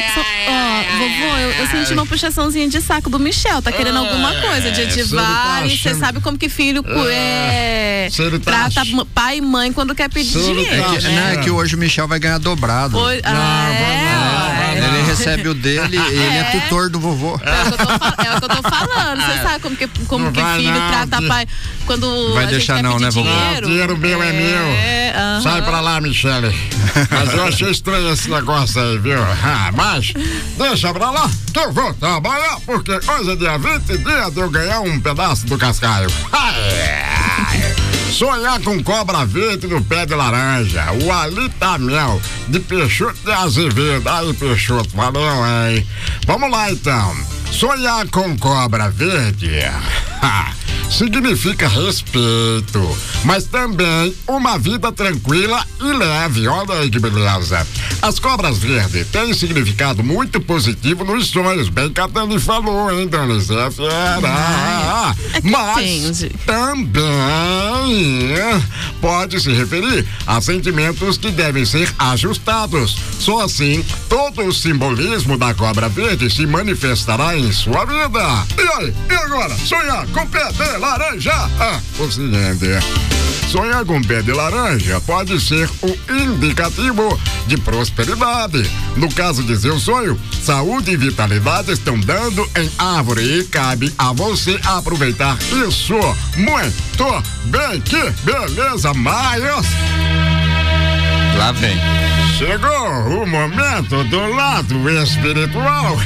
[0.46, 3.62] Ó, vovô, eu, eu senti uma puxaçãozinha de saco do Michel.
[3.62, 5.78] Tá querendo alguma coisa de ele tá vale.
[5.78, 8.10] Você sabe como que filho cu- é.
[8.44, 8.82] tá Trata
[9.14, 10.70] pai e mãe quando quer pedir É dinheiro.
[11.00, 12.98] que, não, é que hoje o Michel vai ganhar dobrado.
[13.24, 17.40] Ah, é, ó, Ele recebe o dele e ele é tutor do vovô.
[17.44, 19.22] É o que eu tô, é o que eu tô falando.
[19.22, 21.48] Você sabe como que, como que filho trata pai
[21.86, 23.30] quando Vai a gente deixar quer não, pedir né, vovô?
[23.74, 23.98] Dinheiro?
[23.98, 25.20] Meu é, meu.
[25.20, 25.42] aham.
[25.42, 26.56] Sai pra lá, Michele.
[27.10, 29.22] Mas eu achei estranho esse negócio aí, viu?
[29.22, 30.14] Ah, mas
[30.58, 34.50] deixa pra lá que eu vou trabalhar, porque hoje é dia 20, dia de eu
[34.50, 36.10] ganhar um pedaço do cascaio.
[36.32, 37.74] Ai,
[38.12, 44.08] Sonhar com cobra verde no pé de laranja, o Alitamel de Peixoto de Azevedo.
[44.08, 45.86] Aí, Peixoto, valeu, hein?
[46.28, 47.16] Vamos lá, então.
[47.54, 49.52] Sonhar com cobra verde
[50.90, 56.48] significa respeito, mas também uma vida tranquila e leve.
[56.48, 57.66] Olha aí que beleza.
[58.02, 63.08] As cobras verdes têm significado muito positivo nos sonhos, bem que a Dani falou, hein,
[63.08, 63.34] Dani?
[63.36, 65.16] Você é fera.
[65.44, 67.04] Mas também
[69.02, 72.98] pode se referir a sentimentos que devem ser ajustados.
[73.20, 78.46] Só assim, todo o simbolismo da cobra verde se manifestará em sua vida.
[78.58, 79.56] E aí, e agora?
[79.58, 81.34] Sonhar com pé de laranja?
[81.60, 82.68] Ah, o seguinte.
[83.50, 88.70] Sonhar com pé de laranja pode ser um indicativo de prosperidade.
[88.96, 94.14] No caso de seu sonho, saúde e vitalidade estão dando em árvore e cabe a
[94.14, 95.38] você aproveitar
[95.68, 95.96] isso.
[96.38, 99.68] Muito bem, que beleza, Maios!
[101.38, 101.78] Lá vem.
[102.38, 105.98] Chegou o momento do lado espiritual.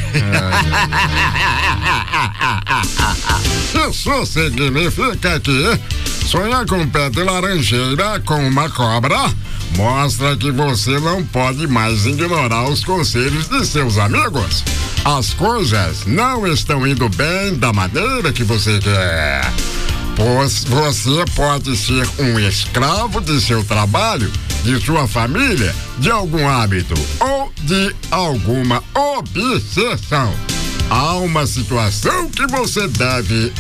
[3.90, 5.80] Isso significa que
[6.26, 9.32] sonhar com pé de laranjeira com uma cobra
[9.76, 14.64] mostra que você não pode mais ignorar os conselhos de seus amigos.
[15.06, 19.54] As coisas não estão indo bem da maneira que você quer.
[20.16, 24.32] Pois você pode ser um escravo de seu trabalho,
[24.68, 30.34] de sua família, de algum hábito ou de alguma obsessão.
[30.90, 33.54] Há uma situação que você deve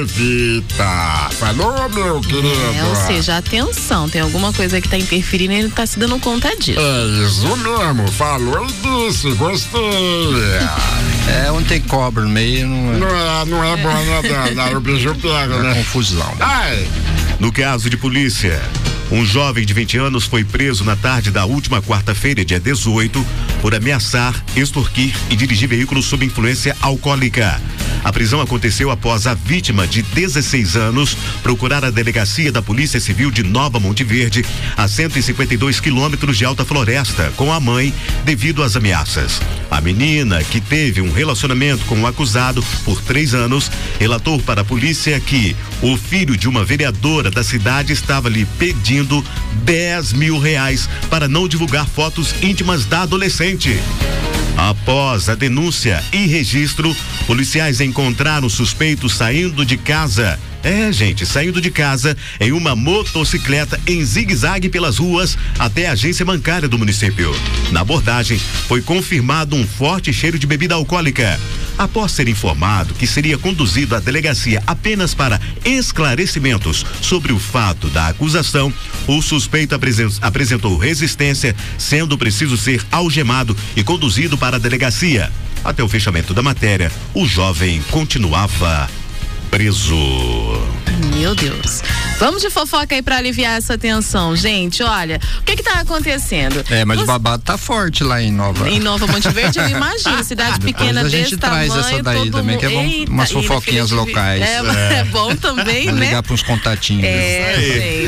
[0.00, 1.30] evitar.
[1.32, 2.48] Falou, meu querido?
[2.76, 5.96] É, ou seja, atenção, tem alguma coisa que tá interferindo e ele não tá se
[5.96, 6.80] dando conta disso.
[6.80, 9.80] É isso mesmo, falou e disse, gostei.
[11.28, 12.98] É, onde tem cobra no meio, não é.
[12.98, 15.74] Não é, não é bom, né, o bicho pega, né?
[15.74, 16.34] confusão.
[16.40, 16.88] Ai!
[17.38, 18.60] No caso de polícia,
[19.12, 23.24] um jovem de 20 anos foi preso na tarde da última quarta-feira, dia 18,
[23.60, 27.60] por ameaçar, extorquir e dirigir veículo sob influência alcoólica.
[28.02, 33.30] A prisão aconteceu após a vítima de 16 anos procurar a delegacia da Polícia Civil
[33.30, 34.44] de Nova Monte Verde,
[34.76, 37.92] a 152 quilômetros de Alta Floresta, com a mãe,
[38.24, 39.40] devido às ameaças.
[39.70, 44.64] A menina, que teve um relacionamento com o acusado por três anos, relatou para a
[44.64, 49.01] polícia que o filho de uma vereadora da cidade estava lhe pedindo
[49.64, 53.78] 10 mil reais para não divulgar fotos íntimas da adolescente.
[54.56, 56.94] Após a denúncia e registro,
[57.26, 60.38] policiais encontraram o suspeito saindo de casa.
[60.64, 66.24] É, gente, saindo de casa em uma motocicleta em zigue-zague pelas ruas até a agência
[66.24, 67.34] bancária do município.
[67.72, 68.38] Na abordagem,
[68.68, 71.38] foi confirmado um forte cheiro de bebida alcoólica.
[71.76, 78.08] Após ser informado que seria conduzido à delegacia apenas para esclarecimentos sobre o fato da
[78.08, 78.72] acusação,
[79.08, 85.32] o suspeito apresen- apresentou resistência, sendo preciso ser algemado e conduzido para a delegacia.
[85.64, 88.88] Até o fechamento da matéria, o jovem continuava
[89.56, 89.94] preso.
[91.14, 91.82] Meu Deus.
[92.18, 94.34] Vamos de fofoca aí pra aliviar essa tensão.
[94.34, 96.64] Gente, olha, o que que tá acontecendo?
[96.70, 98.68] É, mas o Você- babado tá forte lá em Nova.
[98.70, 102.02] Em Nova Monte Verde, eu imagino, cidade Depois pequena a desse gente traz tamanho, essa
[102.02, 104.40] daí todo também, que é bom, mundo- umas Eita, fofoquinhas locais.
[104.42, 106.06] É, é bom também, né?
[106.06, 107.04] ligar pra uns contatinhos.
[107.04, 107.56] É,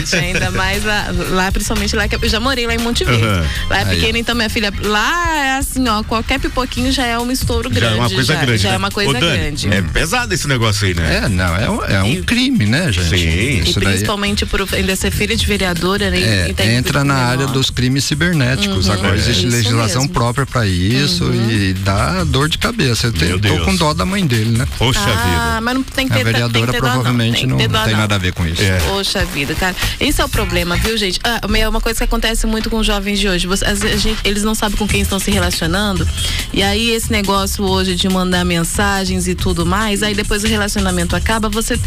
[0.01, 3.25] gente, ainda mais lá, lá, principalmente lá que eu já morei lá em Monte Verde.
[3.25, 3.47] Aham.
[3.69, 4.21] Lá é Aí, pequeno, ó.
[4.21, 7.95] então minha filha, lá é assim, ó, qualquer pipoquinho já é um estouro Já grande.
[7.97, 8.63] é uma coisa já, grande.
[8.63, 8.75] Já né?
[8.75, 9.75] é uma coisa Ô, Dani, grande.
[9.75, 11.23] É pesado esse negócio aí, né?
[11.25, 13.09] É, não, é, um- é um crime, né, gente?
[13.09, 13.16] Sim.
[13.16, 16.20] E Isso daí principalmente por ainda ser filha de vereadora, né?
[16.20, 17.28] é, e tá entra na menor.
[17.28, 18.87] área dos crimes cibernéticos.
[18.87, 18.93] Uhum.
[18.95, 19.18] Agora É.
[19.18, 20.14] existe Isso legislação mesmo.
[20.14, 23.09] própria pra isso e dá dor de cabeça.
[23.09, 23.62] Eu te- tô Deus.
[23.64, 24.66] com dó da mãe dele, né?
[24.78, 27.62] Poxa Ah, mas não tem que A ter tem vereadora ter provavelmente tem, não, que
[27.64, 28.62] ter dó, tem nada a ver com isso.
[28.89, 29.74] Poxa vida, cara.
[30.01, 31.18] Esse é o problema, viu, gente?
[31.24, 33.47] Ah, é uma coisa que acontece muito com os jovens de hoje.
[33.47, 36.07] Você- às vezes, a gente- eles não sabem com quem estão se relacionando.
[36.53, 41.16] E aí, esse negócio hoje de mandar mensagens e tudo mais, aí depois o relacionamento
[41.16, 41.79] acaba, você.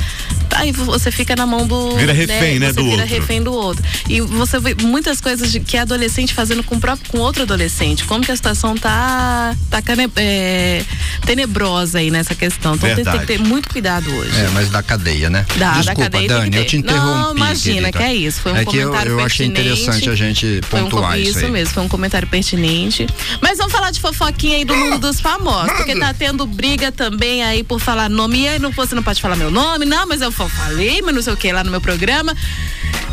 [0.56, 1.96] aí você fica na mão do.
[1.98, 3.16] Vira refém, né, Você do vira outro.
[3.16, 3.84] refém do outro.
[4.10, 7.44] E você vê muitas coisas de- que é adolescente fazendo com, o próprio, com outro
[7.44, 8.04] adolescente.
[8.06, 10.84] Como que a situação tá, tá cane- é,
[11.26, 12.76] tenebrosa aí nessa questão.
[12.76, 14.36] Então tem, tem que ter muito cuidado hoje.
[14.40, 15.46] É, mas da cadeia, né?
[15.58, 17.06] Dá, da Desculpa, cadeia tem que Dani, eu te interrompi.
[17.08, 17.98] Não, imagina, querida.
[17.98, 18.42] que é isso.
[18.42, 19.80] Foi um é que eu, comentário eu achei pertinente.
[19.80, 21.52] interessante a gente Foi um, pontuar com- isso, isso aí.
[21.52, 23.08] mesmo, foi um comentário pertinente.
[23.42, 25.74] Mas vamos falar de fofoquinha aí do mundo dos famosos.
[25.74, 28.38] Porque tá tendo briga também aí por falar nome.
[28.42, 31.34] E aí não, pode falar meu nome, não, mas eu fa- falei, mas não sei
[31.34, 32.36] o que lá no meu programa.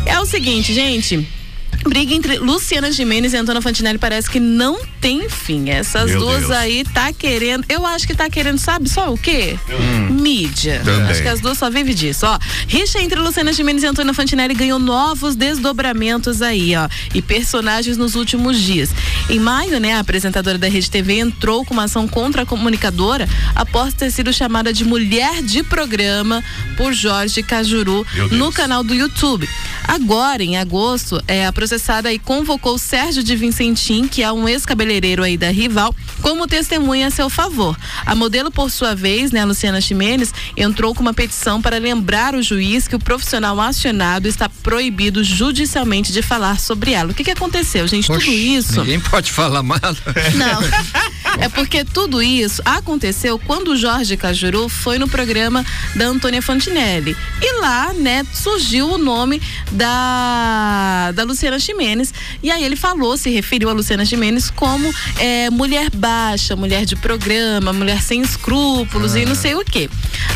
[0.05, 1.27] É o seguinte, gente.
[1.87, 5.69] Briga entre Luciana Gimenez e Antônia Fantinelli parece que não tem fim.
[5.69, 6.51] Essas Meu duas Deus.
[6.51, 7.63] aí tá querendo.
[7.69, 9.57] Eu acho que tá querendo, sabe só o quê?
[9.69, 10.13] Hum.
[10.13, 10.81] Mídia.
[10.83, 11.09] Também.
[11.11, 12.25] Acho que as duas só vivem disso.
[12.25, 16.89] Ó, rixa entre Luciana Gimenez e Antônia Fantinelli ganhou novos desdobramentos aí, ó.
[17.13, 18.89] E personagens nos últimos dias.
[19.29, 23.27] Em maio, né, a apresentadora da Rede TV entrou com uma ação contra a comunicadora
[23.53, 26.43] após ter sido chamada de mulher de programa
[26.77, 29.47] por Jorge Cajuru no canal do YouTube.
[29.87, 35.21] Agora, em agosto, é, a processada aí convocou Sérgio de Vincentim, que é um ex-cabeleireiro
[35.21, 37.77] aí da rival, como testemunha a seu favor.
[38.05, 42.33] A modelo, por sua vez, né, a Luciana Ximenes, entrou com uma petição para lembrar
[42.33, 47.11] o juiz que o profissional acionado está proibido judicialmente de falar sobre ela.
[47.11, 48.07] O que, que aconteceu, gente?
[48.07, 48.79] Tudo isso.
[48.79, 49.79] Ninguém pode falar mal.
[50.35, 50.61] Não.
[51.39, 55.65] É porque tudo isso aconteceu quando o Jorge Cajuru foi no programa
[55.95, 57.15] da Antônia Fantinelli.
[57.41, 62.13] E lá, né, surgiu o nome da, da Luciana Ximenes.
[62.41, 66.95] E aí ele falou, se referiu a Luciana Ximenes como é, mulher baixa, mulher de
[66.95, 69.89] programa, mulher sem escrúpulos e não sei o quê.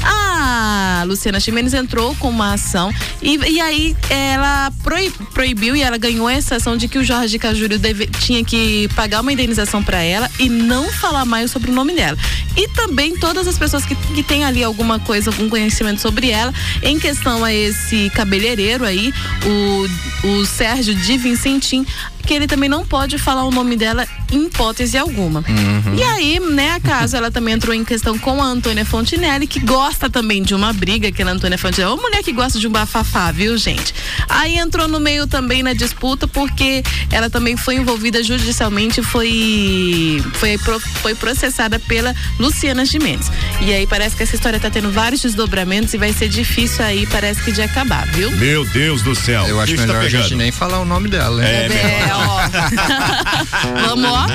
[0.03, 2.91] A Luciana Ximenes entrou com uma ação
[3.21, 7.37] e, e aí ela proib- proibiu e ela ganhou essa ação de que o Jorge
[7.37, 11.73] Cajuru deve- tinha que pagar uma indenização para ela e não falar mais sobre o
[11.73, 12.17] nome dela.
[12.55, 16.53] E também todas as pessoas que, que têm ali alguma coisa, algum conhecimento sobre ela,
[16.83, 19.13] em questão a esse cabeleireiro aí,
[19.45, 21.83] o, o Sérgio de Vincentim,
[22.25, 25.43] que ele também não pode falar o nome dela em hipótese alguma.
[25.47, 25.95] Uhum.
[25.95, 29.59] E aí, né, a casa, ela também entrou em questão com a Antônia Fontinelli, que
[29.59, 31.91] gosta também de uma briga, aquela Antônia Fontinelli.
[31.91, 33.93] É uma mulher que gosta de um bafafá, viu, gente?
[34.27, 40.57] Aí entrou no meio também na disputa, porque ela também foi envolvida judicialmente, foi, foi,
[41.01, 43.31] foi processada pela Luciana Gimenez.
[43.61, 47.07] E aí parece que essa história tá tendo vários desdobramentos e vai ser difícil aí,
[47.07, 48.31] parece que de acabar, viu?
[48.31, 49.47] Meu Deus do céu.
[49.47, 51.67] Eu acho Bicho tá melhor a gente nem falar o nome dela, né?
[51.67, 52.08] É,
[53.87, 54.27] Vamos, ó.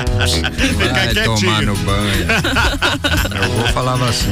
[0.93, 2.27] Vai tomar no banho.
[3.41, 4.31] Eu vou falava assim.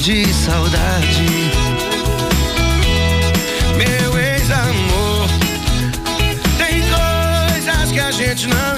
[0.00, 1.50] De saudade.
[3.76, 5.28] Meu ex-amor,
[6.58, 8.75] tem coisas que a gente não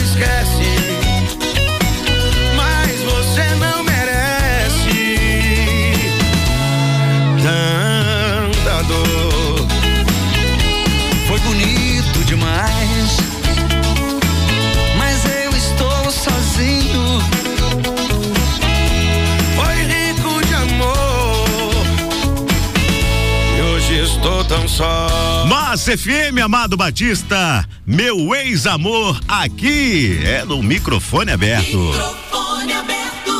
[24.78, 25.44] só.
[25.48, 31.76] Massa FM, Amado Batista, meu ex-amor, aqui é no microfone aberto.
[31.76, 33.32] Microfone aberto,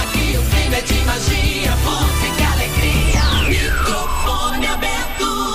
[0.00, 3.24] aqui o clima é de magia, música, alegria.
[3.48, 5.52] Microfone aberto.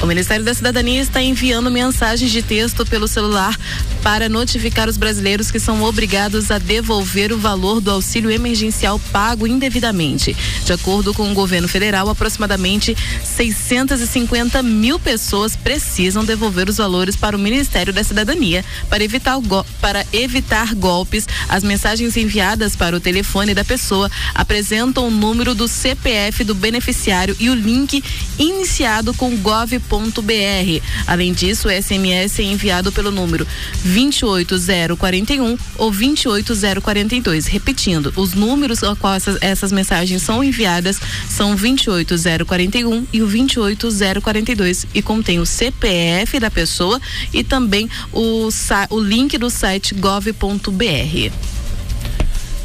[0.00, 3.58] O Ministério da Cidadania está enviando mensagens de texto pelo celular
[4.02, 9.46] para notificar os brasileiros que são obrigados a devolver o valor do auxílio emergencial pago
[9.46, 10.36] indevidamente.
[10.64, 17.36] De acordo com o governo federal, aproximadamente 650 mil pessoas precisam devolver os valores para
[17.36, 18.64] o Ministério da Cidadania.
[18.88, 19.36] Para evitar,
[19.80, 25.68] para evitar golpes, as mensagens enviadas para o telefone da pessoa apresentam o número do
[25.68, 28.02] CPF do beneficiário e o link
[28.38, 30.82] iniciado com gov.br.
[31.06, 33.46] Além disso, o SMS é enviado pelo número
[33.90, 37.46] 28041 ou 28042.
[37.46, 44.86] Repetindo, os números a qual essas, essas mensagens são enviadas são 28041 e o 28042
[44.94, 47.00] e contém o CPF da pessoa
[47.32, 48.48] e também o,
[48.90, 51.59] o link do site gov.br.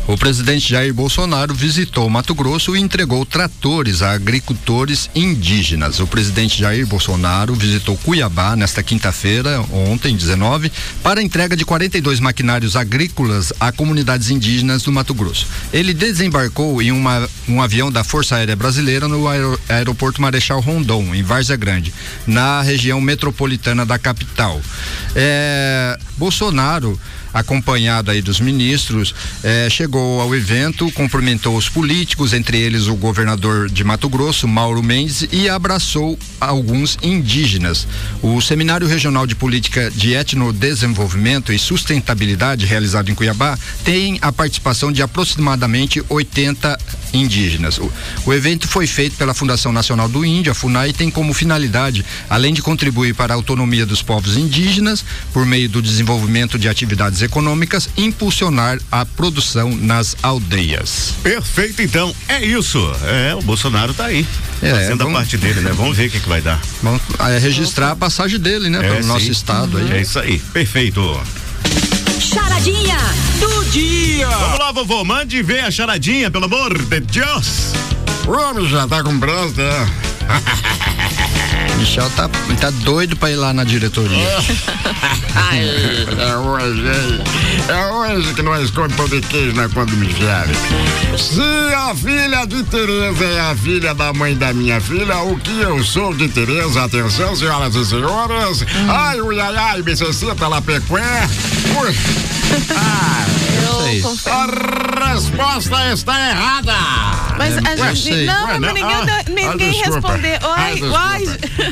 [0.07, 5.99] O presidente Jair Bolsonaro visitou Mato Grosso e entregou tratores a agricultores indígenas.
[5.99, 12.75] O presidente Jair Bolsonaro visitou Cuiabá nesta quinta-feira, ontem, 19, para entrega de 42 maquinários
[12.75, 15.47] agrícolas a comunidades indígenas do Mato Grosso.
[15.73, 21.15] Ele desembarcou em uma, um avião da Força Aérea Brasileira no aer, aeroporto Marechal Rondon,
[21.15, 21.91] em Várzea Grande,
[22.27, 24.61] na região metropolitana da capital.
[25.15, 26.99] É, Bolsonaro
[27.35, 29.13] acompanhado aí dos ministros,
[29.43, 34.81] eh, chegou ao evento, cumprimentou os políticos, entre eles o governador de Mato Grosso, Mauro
[34.81, 37.85] Mendes, e abraçou alguns indígenas.
[38.21, 44.89] O Seminário Regional de Política de Etnodesenvolvimento e Sustentabilidade, realizado em Cuiabá, tem a participação
[44.89, 46.79] de aproximadamente 80
[47.13, 47.77] indígenas.
[47.77, 47.91] O,
[48.25, 52.05] o evento foi feito pela Fundação Nacional do Índio, a FUNAI, e tem como finalidade,
[52.29, 57.24] além de contribuir para a autonomia dos povos indígenas, por meio do desenvolvimento de atividades
[57.25, 61.13] econômicas, impulsionar a produção nas aldeias.
[61.21, 62.15] Perfeito, então.
[62.27, 62.79] É isso.
[63.03, 64.25] É, o Bolsonaro tá aí.
[64.61, 65.71] É, fazendo vamos- a parte dele, né?
[65.75, 66.59] Vamos ver o que, que vai dar.
[66.81, 69.91] Vamos é, registrar a passagem dele, né, É, pelo nosso estado aí.
[69.91, 70.39] É isso aí.
[70.53, 71.21] Perfeito.
[72.19, 72.97] Charadinha
[73.39, 74.27] do dia.
[74.29, 75.03] Vamos lá, vovô.
[75.03, 77.73] Mande ver a charadinha, pelo amor de Deus.
[78.27, 79.85] O homem já tá com pressa, é.
[81.77, 84.17] Michel tá, tá doido pra ir lá na diretoria.
[85.35, 85.67] Ai,
[86.19, 87.23] é hoje, hein?
[87.67, 90.55] É hoje que nós comemos pão de queijo na conta do Michele.
[91.17, 95.59] Se a filha de Tereza é a filha da mãe da minha filha, o que
[95.59, 96.83] eu sou de Tereza?
[96.83, 98.65] Atenção, senhoras e senhores.
[98.87, 101.01] Ai, ui, ai, ai, BCC, Lapecué.
[103.65, 104.03] Ui.
[104.27, 106.73] Ah, a resposta está errada.
[107.37, 108.15] Mas a Ué, gente.
[108.15, 108.25] sei.
[108.25, 110.39] Não, Ué, mas ninguém, Ah, dá- ninguém ah, respondeu.
[110.41, 111.23] Ah, Ai, ai.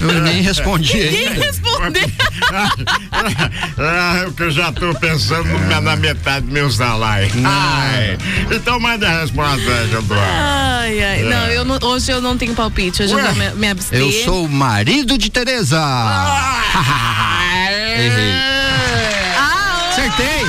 [0.01, 2.03] Eu nem respondi Ninguém respondeu.
[3.77, 7.29] Ah, é o que eu já tô pensando na, na metade do meu salário.
[7.45, 8.17] Ai,
[8.51, 10.03] então manda a resposta eu.
[10.11, 11.19] Ai, ai.
[11.21, 11.23] É.
[11.23, 13.03] Não, eu não- hoje eu não tenho palpite.
[13.03, 13.23] Hoje eu Ué?
[13.25, 13.99] vou me, me abster.
[13.99, 15.79] Eu sou o marido de Tereza.
[17.95, 18.33] Errei.
[19.91, 20.43] Acertei.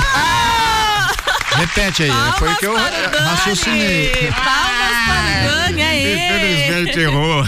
[1.64, 4.30] Repete aí, foi que eu raciocinei.
[4.32, 6.14] Palmas para o Dani, aí.
[6.14, 7.46] Infelizmente errou.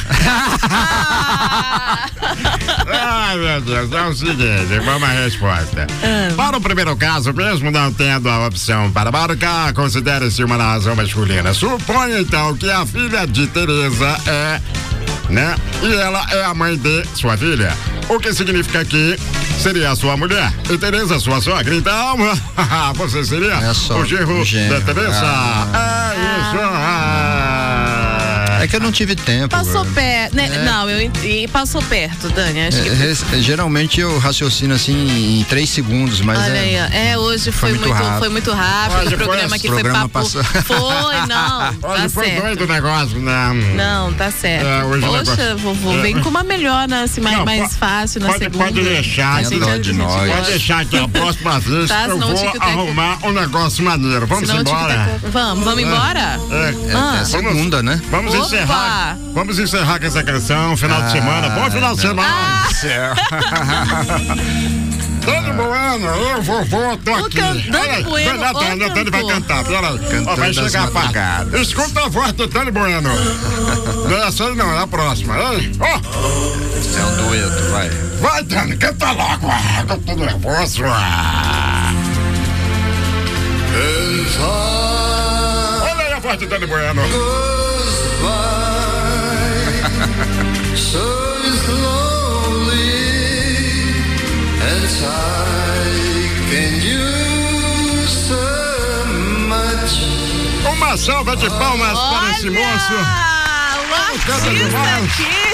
[2.88, 5.86] Ai, meu Deus, é o seguinte, vamos à resposta.
[6.34, 11.52] Para o primeiro caso, mesmo não tendo a opção para marcar, considere-se uma narração masculina.
[11.52, 14.60] Suponha então que a filha de Tereza é,
[15.28, 15.54] né?
[15.82, 17.70] E ela é a mãe de sua filha.
[18.08, 19.16] O que significa que
[19.60, 21.74] seria a sua mulher e Tereza sua sogra.
[21.74, 22.16] Então,
[22.94, 24.44] você seria É o genro.
[24.70, 25.22] da Tereza.
[25.24, 26.12] Ah.
[26.14, 26.56] É isso.
[26.62, 27.35] Ah.
[28.62, 29.48] É que eu não tive tempo.
[29.48, 30.50] Passou perto, né?
[30.52, 30.64] É.
[30.64, 32.66] Não, eu e passou perto, Dani.
[32.66, 32.88] Acho que.
[32.88, 37.52] É, res- geralmente eu raciocino assim em três segundos, mas Olha é, aí, é, hoje
[37.52, 38.18] foi, muito muito, rápido.
[38.18, 38.96] foi muito rápido.
[38.98, 40.08] Hoje o foi- programa aqui foi papo.
[40.08, 40.44] passou.
[40.64, 41.74] Foi, não.
[41.86, 42.42] Tá Hoje foi certo.
[42.42, 43.52] doido o negócio, né?
[43.76, 44.66] Não, tá certo.
[44.66, 46.02] É, hoje Poxa, negócio- vovô, É.
[46.02, 48.64] vem com uma melhor, né, assim, mais, Não, mais fácil na pode, segunda.
[48.64, 50.30] pode deixar A que gente- dó a de gente nós.
[50.30, 54.26] Pode deixar que a próxima vez Tá, eu vou arrumar um negócio maneiro.
[54.26, 55.20] Vamos embora.
[55.30, 56.38] Vamos, vamos embora?
[56.50, 57.18] É, Ah.
[57.20, 58.00] é segunda, né?
[58.10, 58.56] Vamos Opa!
[58.56, 59.18] encerrar.
[59.34, 61.48] Vamos encerrar com essa canção, final de Ah, semana.
[61.50, 62.10] Bom final de não.
[62.10, 62.66] semana.
[65.26, 67.36] Dani Bueno, eu vovô, tô aqui.
[67.38, 69.82] can- Dani Bueno, Dani, o Dani, Dani vai cantar, peraí.
[69.94, 71.18] Ó, Cantando vai chegar a parte.
[71.60, 73.10] Escuta a voz do Dani Bueno.
[74.08, 75.36] Não é essa aí não, é a próxima.
[75.36, 75.72] Hein?
[75.80, 77.88] Ó, É um dueto, vai.
[78.20, 79.48] vai Dani, canta logo.
[79.50, 80.84] Ah, eu tô nervoso.
[80.84, 81.92] Ah.
[85.82, 87.02] Olha aí a voz do Dani Bueno.
[100.72, 102.92] Uma salva de palmas para esse moço.
[104.16, 105.04] Artista demais.
[105.04, 105.46] aqui.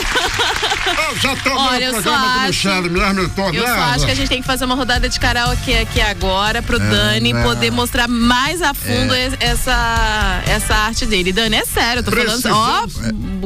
[0.86, 3.66] Eu já tô Olha, eu no só programa do acho- Michele mesmo, eu tô Eu
[3.66, 6.78] só acho que a gente tem que fazer uma rodada de karaokê aqui agora pro
[6.78, 7.42] Dani não.
[7.42, 9.26] poder mostrar mais a fundo É.
[9.28, 11.32] es- essa, essa arte dele.
[11.32, 12.42] Dani, é sério, eu tô falando.
[12.50, 12.86] Ó,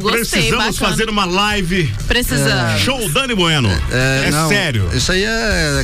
[0.01, 0.91] gostei, Precisamos bacana.
[0.91, 1.93] fazer uma live.
[2.09, 2.81] Precisamos.
[2.81, 3.69] Show Dani Bueno.
[3.91, 4.89] É, não, sério.
[4.95, 5.29] Isso aí é,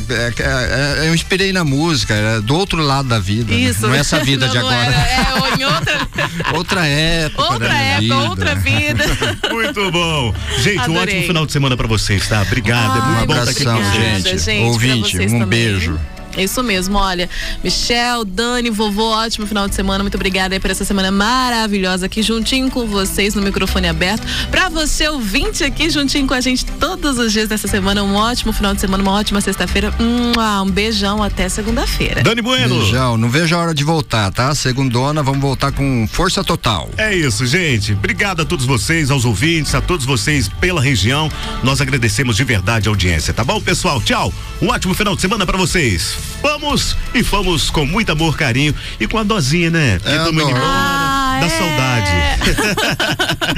[0.09, 3.53] é- é- é- Eu inspirei na música, é do outro lado da vida.
[3.53, 3.61] né?
[3.61, 3.87] Isso.
[3.87, 4.87] Não é essa vida Não, de não agora.
[4.87, 6.09] era, é, ou em outra,
[6.55, 7.43] Outra época.
[7.43, 8.17] outra minha época, vida.
[8.17, 9.05] outra vida.
[9.53, 10.35] Muito bom.
[10.59, 11.03] Gente, um Adorei.
[11.03, 12.43] ótimo final de semana pra vocês, tá?
[12.43, 12.99] Obrigado.
[12.99, 14.39] é Ai, muito Um bom estar aqui com abração, gente.
[14.39, 15.47] gente, Ouvinte, um também.
[15.49, 15.99] beijo.
[16.37, 17.29] Isso mesmo, olha.
[17.63, 20.03] Michel, Dani, vovô, ótimo final de semana.
[20.03, 24.27] Muito obrigada aí por essa semana maravilhosa aqui juntinho com vocês no microfone aberto.
[24.51, 28.03] Pra você ouvinte aqui juntinho com a gente todos os dias dessa semana.
[28.03, 29.93] Um ótimo final de semana, uma ótima sexta-feira.
[30.01, 32.23] Um beijão até segunda-feira.
[32.23, 32.79] Dani Bueno.
[32.81, 34.55] Beijão, não vejo a hora de voltar, tá?
[34.55, 36.89] Segundona, vamos voltar com força total.
[36.97, 37.93] É isso, gente.
[37.93, 41.31] Obrigado a todos vocês, aos ouvintes, a todos vocês pela região.
[41.63, 44.01] Nós agradecemos de verdade a audiência, tá bom, pessoal?
[44.01, 44.33] Tchau.
[44.61, 46.22] Um ótimo final de semana para vocês.
[46.43, 50.01] Vamos e fomos com muito amor, carinho e com a dosinha, né?
[50.05, 51.49] É, embora Ah, da é.
[51.49, 52.11] saudade.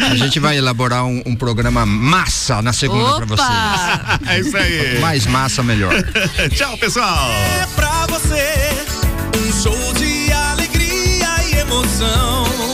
[0.10, 3.36] A gente vai elaborar um, um programa massa na segunda pra Opa!
[3.36, 4.30] vocês.
[4.30, 4.98] É isso aí.
[5.00, 5.92] Mais massa, melhor.
[6.54, 7.30] Tchau, pessoal.
[7.62, 8.84] É pra você
[9.38, 12.73] um show de alegria e emoção.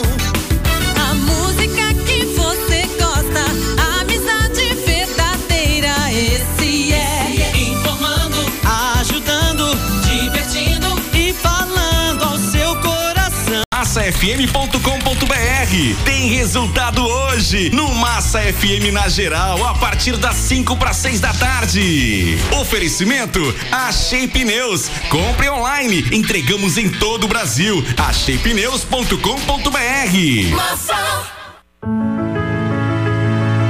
[13.80, 21.18] massafm.com.br tem resultado hoje no Massa FM na geral a partir das 5 para 6
[21.18, 22.36] da tarde.
[22.60, 23.40] Oferecimento
[23.72, 24.90] Achei Pneus.
[25.08, 27.82] Compre online, entregamos em todo o Brasil.
[27.96, 29.16] acheipneus.com.br.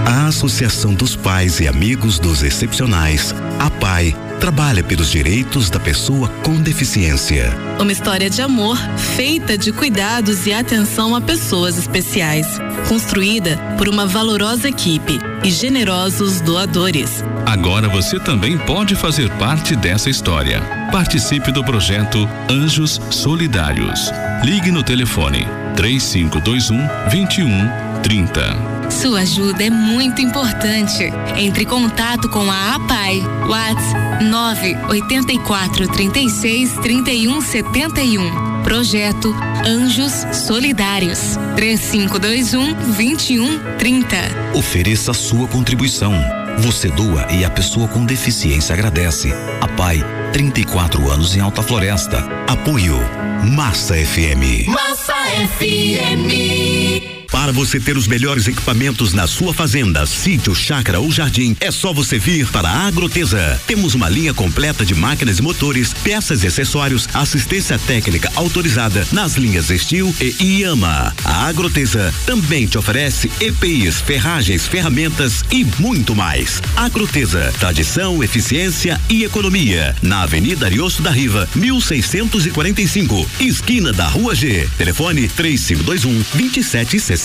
[0.06, 6.28] A Associação dos Pais e Amigos dos Excepcionais, a PAI, trabalha pelos direitos da pessoa
[6.42, 7.52] com deficiência.
[7.78, 8.78] Uma história de amor
[9.14, 12.46] feita de cuidados e atenção a pessoas especiais.
[12.88, 17.22] Construída por uma valorosa equipe e generosos doadores.
[17.44, 20.62] Agora você também pode fazer parte dessa história.
[20.90, 24.10] Participe do projeto Anjos Solidários.
[24.42, 26.78] Ligue no telefone 3521
[27.10, 28.69] 2130.
[28.90, 31.04] Sua ajuda é muito importante.
[31.36, 33.22] Entre em contato com a APAI.
[33.48, 38.62] WhatsApp 984 36 31 71.
[38.62, 39.34] Projeto
[39.66, 41.38] Anjos Solidários.
[41.56, 44.16] 3521 2130.
[44.54, 46.12] Ofereça sua contribuição.
[46.58, 49.32] Você doa e a pessoa com deficiência agradece.
[49.60, 52.18] A PAI, 34 anos em Alta Floresta.
[52.46, 52.98] Apoio
[53.42, 54.68] Massa FM.
[54.68, 55.14] Massa
[55.58, 57.19] FM.
[57.30, 61.92] Para você ter os melhores equipamentos na sua fazenda, sítio, chácara ou jardim, é só
[61.92, 63.60] você vir para a Agrotesa.
[63.68, 69.36] Temos uma linha completa de máquinas e motores, peças e acessórios, assistência técnica autorizada nas
[69.36, 71.14] linhas Estil e Iama.
[71.24, 76.60] A Agrotesa também te oferece EPIs, ferragens, ferramentas e muito mais.
[76.76, 79.94] Agrotesa, tradição, eficiência e economia.
[80.02, 84.68] Na Avenida Ariosto da Riva, 1645, esquina da Rua G.
[84.76, 87.19] Telefone 3521 2760.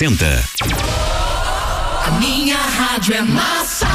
[2.05, 3.87] A minha rádio é massa.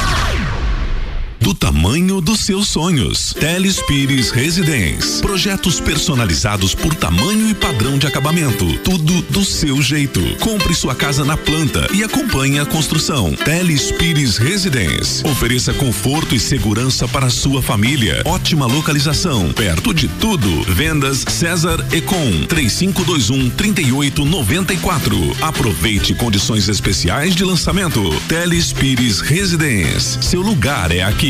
[1.41, 3.32] Do tamanho dos seus sonhos.
[3.32, 5.22] Teles Pires Residência.
[5.22, 8.78] Projetos personalizados por tamanho e padrão de acabamento.
[8.80, 10.20] Tudo do seu jeito.
[10.38, 13.32] Compre sua casa na planta e acompanhe a construção.
[13.32, 15.26] Teles Pires Residência.
[15.30, 18.22] Ofereça conforto e segurança para sua família.
[18.26, 19.51] Ótima localização.
[19.53, 20.62] Perto de tudo.
[20.64, 25.36] Vendas César Econ 3521 3894.
[25.41, 28.11] Aproveite condições especiais de lançamento.
[28.28, 30.20] Teles Pires Residência.
[30.20, 31.30] Seu lugar é aqui.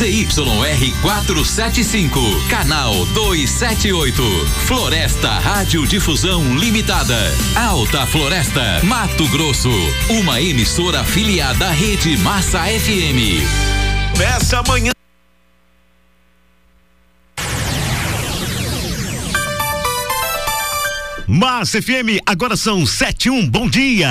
[0.00, 4.22] ZYR 475, canal 278.
[4.64, 7.18] Floresta Rádio Difusão Limitada.
[7.54, 9.68] Alta Floresta, Mato Grosso.
[10.08, 13.44] Uma emissora afiliada à Rede Massa FM.
[14.14, 14.92] Começa amanhã.
[21.28, 24.08] Massa FM, agora são sete e um, bom dia.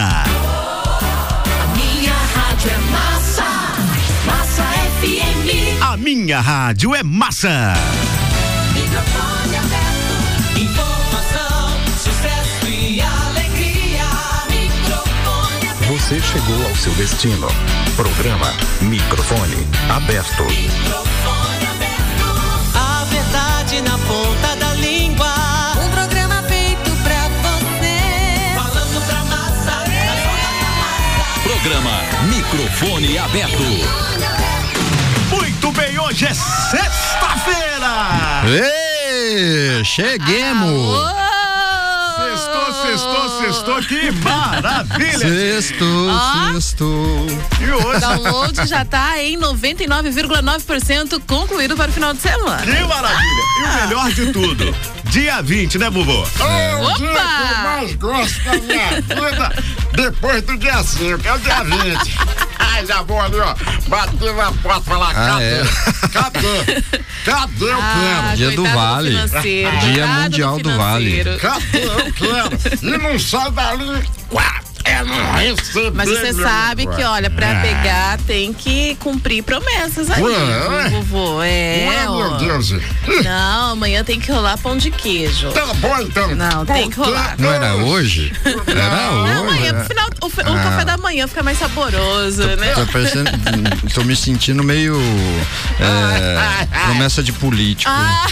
[6.00, 7.74] Minha rádio é massa.
[8.74, 10.62] Microfone aberto.
[10.62, 14.06] Informação, sucesso e alegria.
[14.50, 15.88] Microfone aberto.
[15.90, 17.48] Você chegou ao seu destino.
[17.98, 20.44] Programa Microfone Aberto.
[22.76, 25.34] A verdade na ponta da língua.
[25.84, 28.56] Um programa feito pra você.
[28.56, 29.84] Falando pra massa.
[31.44, 31.92] Programa
[32.30, 34.29] Microfone Aberto.
[36.10, 37.94] Hoje é sexta-feira.
[39.84, 40.98] Cheguemos!
[42.18, 45.20] Sextou, sextou, sextou, que maravilha!
[45.62, 46.10] Sextou,
[46.54, 47.28] sextou.
[47.62, 48.00] E O hoje?
[48.00, 52.58] download já tá em 99,9% concluído para o final de semana.
[52.64, 53.44] Que maravilha!
[53.60, 56.26] E o melhor de tudo, dia 20, né, vovô?
[56.40, 56.98] É o Opa!
[56.98, 59.54] dia que eu mais gosto da minha vida
[59.94, 62.49] depois do dia 5, é o dia 20.
[62.80, 63.54] Ai, já vou ali, ó,
[63.90, 65.44] bater na porta e falar, Ah, cadê?
[65.46, 65.64] é.
[66.14, 66.82] Cadê?
[67.26, 68.38] Cadê eu Ah, quero?
[68.38, 69.10] Dia do Vale.
[69.12, 71.12] financeiro, Dia Mundial do Vale.
[71.12, 71.40] financeiro.
[71.42, 72.86] Cadê eu quero?
[72.96, 73.86] E não sai dali,
[74.32, 74.69] receber.
[75.94, 77.62] Mas você meu sabe que, olha, pra É.
[77.62, 81.42] pegar tem que cumprir promessas aí, Ué, vovô.
[81.42, 82.38] É, Ué, meu.
[82.38, 82.72] Deus.
[83.24, 85.52] Não, amanhã tem que rolar pão de queijo.
[85.52, 86.36] Tá bom, então.
[86.36, 87.36] Não, tem que Porque rolar.
[87.38, 88.34] Não era hoje?
[88.46, 89.34] Era Não, hoje.
[89.34, 89.80] amanhã, né?
[89.80, 90.64] pro final, o, o Ah.
[90.64, 92.74] café da manhã fica mais saboroso, né?
[92.74, 93.30] Tô, parecendo,
[93.94, 95.00] tô me sentindo meio
[95.80, 97.92] é, promessa de político.
[97.92, 98.28] Ah,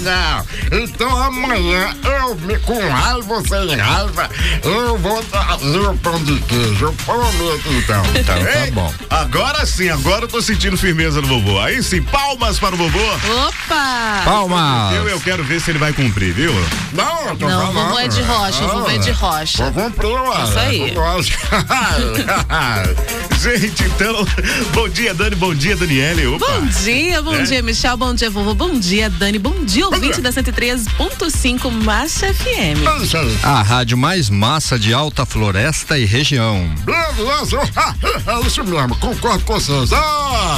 [0.00, 0.78] não.
[0.80, 4.28] Então amanhã eu, me, com raiva ou sem raiva,
[4.62, 5.22] eu vou
[5.62, 6.86] trazer o pão de queijo.
[6.86, 8.02] Eu prometo, então.
[8.18, 8.92] Então tá bom.
[9.08, 11.60] Agora sim, agora eu tô sentindo firmeza no vovô.
[11.60, 12.98] Aí sim, palmas para o vovô.
[12.98, 14.22] Opa!
[14.24, 14.96] Palmas!
[14.96, 16.52] Eu, eu quero ver se ele vai cumprir, viu?
[16.92, 17.74] Não, eu tô Não, falando.
[17.74, 19.70] vovô é de rocha, vovô é de rocha.
[19.70, 20.44] Vou cumprir, ué.
[20.44, 20.94] Isso aí.
[23.42, 24.26] Gente, então,
[24.72, 26.26] bom dia, Dani, bom dia, Daniele.
[26.28, 26.46] Opa.
[26.46, 27.42] Bom dia, bom É.
[27.42, 32.84] dia, Michel, bom dia, vovô, bom dia, Dani, bom dia, ouvinte da 103.5 Massa FM.
[33.42, 36.66] A rádio mais massa de Alta Floresta e região.
[38.46, 39.92] Isso mesmo, concordo com vocês.
[39.92, 40.56] Ah,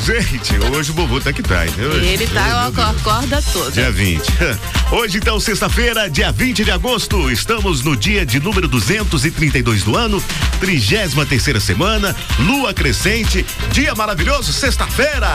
[0.10, 1.92] Gente, hoje o vovô tá que tá, entendeu?
[2.02, 3.70] Ele tá com a corda toda.
[3.70, 4.22] Dia 20.
[4.90, 7.30] Hoje, então, sexta-feira, dia 20 de agosto.
[7.30, 10.20] Estamos no dia de número 232 do ano,
[10.58, 15.28] 33 terceira semana, lua crescente, dia maravilhoso, sexta-feira.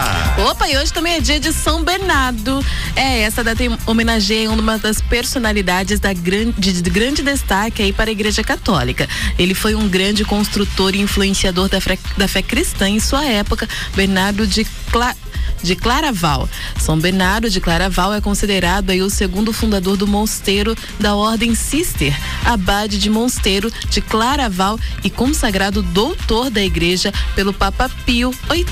[0.50, 2.62] Opa, e hoje também é dia de São Bernardo.
[2.98, 8.12] É, essa data homenageia uma das personalidades da grande, de grande destaque aí para a
[8.12, 9.08] Igreja Católica.
[9.40, 13.70] Ele foi um grande construtor e influenciador da, fé- da fé cristã em sua época,
[13.96, 15.16] Bernardo de Cla
[15.64, 16.48] de Claraval.
[16.80, 22.16] São Bernardo de Claraval é considerado aí o segundo fundador do mosteiro da Ordem Cister,
[22.46, 28.66] abade de Mosteiro de Claraval e consagrado doutor da igreja pelo Papa Pio VIII.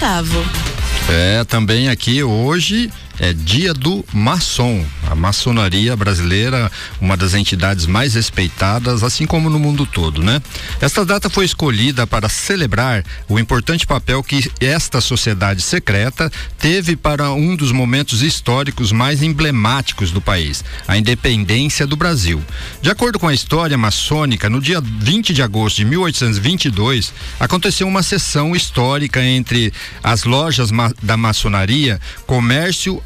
[1.09, 2.91] É, também aqui hoje
[3.23, 4.85] é dia do maçom.
[5.09, 6.69] A maçonaria brasileira,
[6.99, 10.41] uma das entidades mais respeitadas, assim como no mundo todo, né?
[10.81, 17.31] Esta data foi escolhida para celebrar o importante papel que esta sociedade secreta teve para
[17.31, 22.43] um dos momentos históricos mais emblemáticos do país, a independência do Brasil.
[22.81, 28.03] De acordo com a história maçônica, no dia 20 de agosto de 1822, aconteceu uma
[28.03, 29.71] sessão histórica entre
[30.03, 30.71] as lojas
[31.01, 33.01] da maçonaria, comércio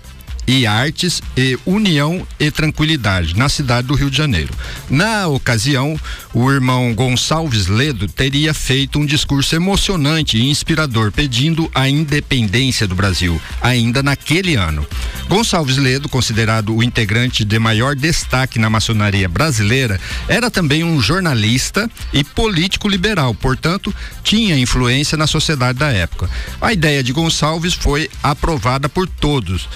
[0.48, 4.54] e Artes e União e Tranquilidade, na cidade do Rio de Janeiro.
[4.90, 6.00] Na ocasião,
[6.34, 12.96] o irmão Gonçalves Ledo teria feito um discurso emocionante e inspirador pedindo a independência do
[12.96, 14.88] Brasil, ainda naquele ano.
[15.28, 21.90] Gonçalves Ledo, considerado o integrante de maior destaque na maçonaria brasileira, era também um jornalista
[22.14, 23.94] e político liberal, portanto,
[24.24, 26.30] tinha influência na sociedade da época.
[26.62, 29.68] A ideia de Gonçalves foi aprovada por todos,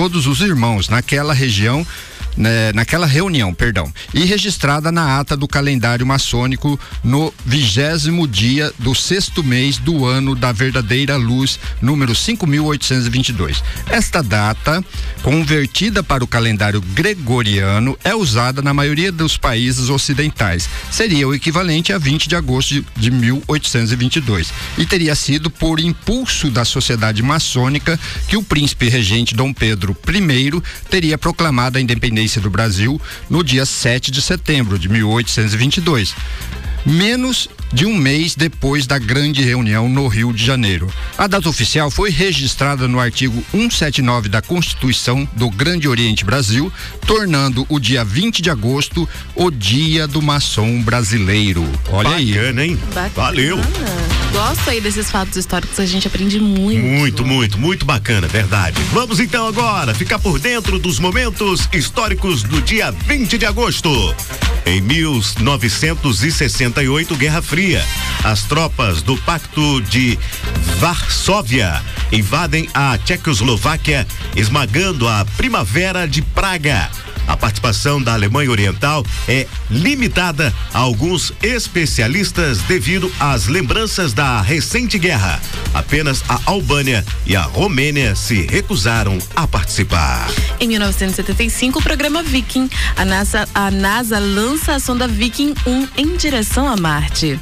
[0.00, 1.86] todos os irmãos naquela região,
[2.40, 8.94] né, naquela reunião, perdão, e registrada na ata do calendário maçônico no vigésimo dia do
[8.94, 13.62] sexto mês do ano da verdadeira luz, número 5.822.
[13.90, 14.82] Esta data,
[15.22, 20.66] convertida para o calendário gregoriano, é usada na maioria dos países ocidentais.
[20.90, 26.50] Seria o equivalente a 20 de agosto de, de 1822 e teria sido por impulso
[26.50, 32.50] da sociedade maçônica que o príncipe regente Dom Pedro I teria proclamado a independência do
[32.50, 36.14] Brasil no dia 7 de setembro de 1822.
[36.86, 40.90] Menos de um mês depois da grande reunião no Rio de Janeiro.
[41.16, 46.72] A data oficial foi registrada no artigo 179 da Constituição do Grande Oriente Brasil,
[47.06, 51.66] tornando o dia 20 de agosto o Dia do Maçom Brasileiro.
[51.90, 52.32] Olha aí.
[52.32, 52.78] Bacana, hein?
[52.94, 53.10] Bacana.
[53.14, 53.58] Valeu.
[54.32, 56.80] Gosto aí desses fatos históricos, a gente aprende muito.
[56.80, 58.80] Muito, muito, muito bacana, verdade.
[58.92, 64.14] Vamos então agora ficar por dentro dos momentos históricos do dia 20 de agosto.
[64.64, 67.84] Em 1968, Guerra Fria.
[68.22, 70.18] As tropas do Pacto de
[70.78, 74.06] Varsóvia invadem a Tchecoslováquia,
[74.36, 76.88] esmagando a Primavera de Praga.
[77.26, 84.98] A participação da Alemanha Oriental é limitada a alguns especialistas devido às lembranças da recente
[84.98, 85.40] guerra.
[85.72, 90.28] Apenas a Albânia e a Romênia se recusaram a participar.
[90.58, 96.16] Em 1975, o programa Viking, a NASA, a NASA lança a sonda Viking 1 em
[96.16, 97.38] direção a Marte.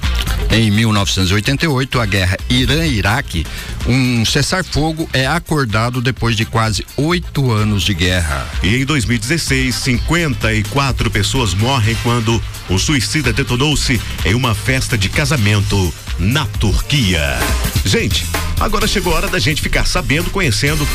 [0.50, 3.46] Em 1988, a guerra Irã-Iraque,
[3.88, 8.46] um cessar-fogo é acordado depois de quase oito anos de guerra.
[8.62, 15.92] E em 2016, 54 pessoas morrem quando o suicida detonou-se em uma festa de casamento
[16.18, 17.38] na Turquia.
[17.84, 18.26] Gente,
[18.58, 20.86] agora chegou a hora da gente ficar sabendo, conhecendo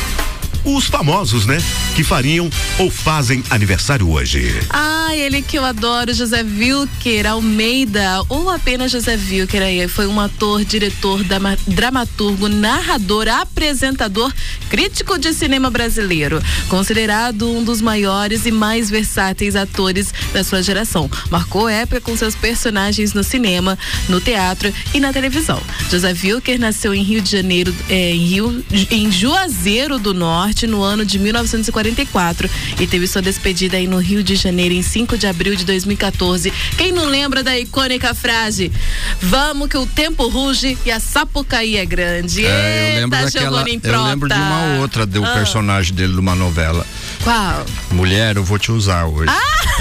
[0.64, 1.58] os famosos, né?
[1.94, 2.48] Que fariam
[2.78, 4.58] ou fazem aniversário hoje.
[4.70, 10.18] Ah, ele que eu adoro, José Wilker Almeida, ou apenas José Wilker aí, foi um
[10.18, 11.20] ator, diretor,
[11.66, 14.32] dramaturgo, narrador, apresentador,
[14.70, 21.10] crítico de cinema brasileiro, considerado um dos maiores e mais versáteis atores da sua geração.
[21.30, 25.62] Marcou época com seus personagens no cinema, no teatro e na televisão.
[25.88, 30.82] José Wilker nasceu em Rio de Janeiro, eh, em Rio, em Juazeiro do Norte no
[30.82, 32.50] ano de 1944
[32.80, 36.52] e teve sua despedida aí no Rio de Janeiro em 5 de abril de 2014.
[36.76, 38.72] Quem não lembra da icônica frase?
[39.20, 42.44] Vamos que o tempo ruge e a Sapucaí é grande.
[42.44, 45.32] É, eu lembro Eita, daquela, eu lembro de uma outra do ah.
[45.32, 46.84] personagem dele de uma novela.
[47.22, 47.64] Qual?
[47.92, 49.30] Mulher, eu vou te usar hoje.
[49.30, 49.73] Ah!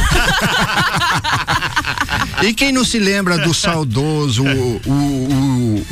[2.43, 5.85] E quem não se lembra do saudoso o, o, o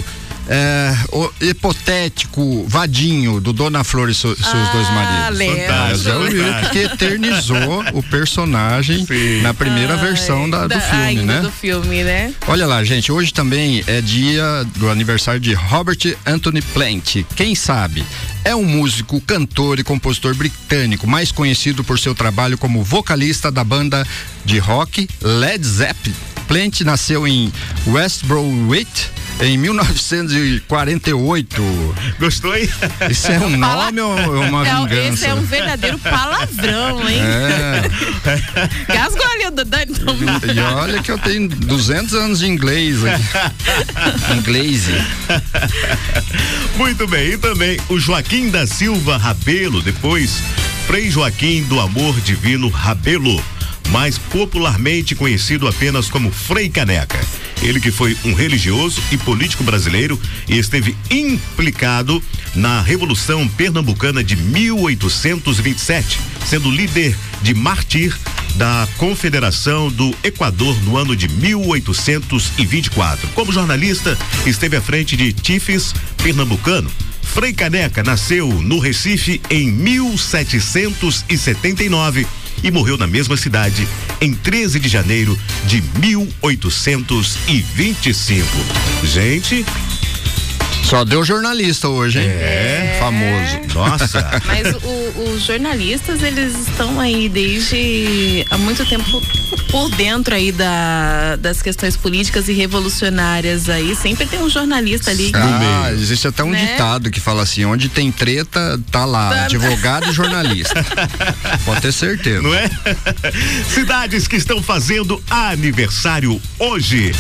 [0.47, 5.61] é, o hipotético Vadinho do Dona Flor e so, seus ah, dois maridos.
[5.61, 6.09] Fantástico.
[6.09, 9.41] É o que eternizou o personagem Sim.
[9.41, 11.41] na primeira Ai, versão da, do filme, né?
[11.41, 12.33] Do filme, né?
[12.47, 17.23] Olha lá, gente, hoje também é dia do aniversário de Robert Anthony Plant.
[17.35, 18.03] Quem sabe?
[18.43, 23.63] É um músico, cantor e compositor britânico, mais conhecido por seu trabalho como vocalista da
[23.63, 24.05] banda
[24.43, 26.15] de rock Led Zeppelin.
[26.47, 27.51] Plant nasceu em
[27.87, 29.09] West Bromwich,
[29.39, 31.95] em 1948.
[32.19, 32.69] Gostou, hein?
[33.09, 35.13] Isso é um nome ou é uma é, vingança?
[35.13, 37.21] Esse é um verdadeiro palavrão, hein?
[37.21, 37.82] É.
[38.93, 39.93] Gasgou ali o Dani.
[40.53, 43.23] E olha que eu tenho 200 anos de inglês aqui.
[44.38, 44.88] inglês.
[46.75, 50.41] Muito bem, e também o Joaquim da Silva Rabelo, depois
[50.88, 53.43] Frei Joaquim do Amor Divino Rabelo
[53.89, 57.19] mais popularmente conhecido apenas como Frei Caneca.
[57.61, 62.21] Ele que foi um religioso e político brasileiro e esteve implicado
[62.55, 68.17] na Revolução Pernambucana de 1827, sendo líder de martir
[68.55, 73.29] da Confederação do Equador no ano de 1824.
[73.29, 74.15] Como jornalista,
[74.45, 76.91] esteve à frente de Tifes Pernambucano.
[77.21, 82.27] Frei Caneca nasceu no Recife em 1779
[82.64, 83.88] e morreu na mesma cidade
[84.20, 88.47] em 13 de janeiro de 1825.
[89.03, 89.64] Gente,
[90.84, 92.28] só deu jornalista hoje, hein?
[92.28, 92.97] É.
[92.99, 93.62] Famoso.
[93.74, 94.41] Nossa.
[94.45, 99.22] Mas o, os jornalistas, eles estão aí desde há muito tempo
[99.70, 103.95] por dentro aí da, das questões políticas e revolucionárias aí.
[103.95, 105.32] Sempre tem um jornalista ali.
[105.34, 106.66] Ah, existe até um né?
[106.66, 109.30] ditado que fala assim: onde tem treta, tá lá.
[109.30, 109.45] Tá.
[109.45, 110.86] Advogado e jornalista.
[111.66, 112.41] Pode ter certeza.
[112.41, 112.70] Não é?
[113.70, 117.14] Cidades que estão fazendo aniversário hoje.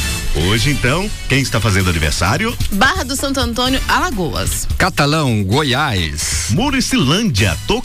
[0.47, 2.55] Hoje, então, quem está fazendo aniversário?
[2.71, 4.67] Barra do Santo Antônio, Alagoas.
[4.77, 6.47] Catalão, Goiás.
[6.51, 7.80] Muricilândia, Tocantins.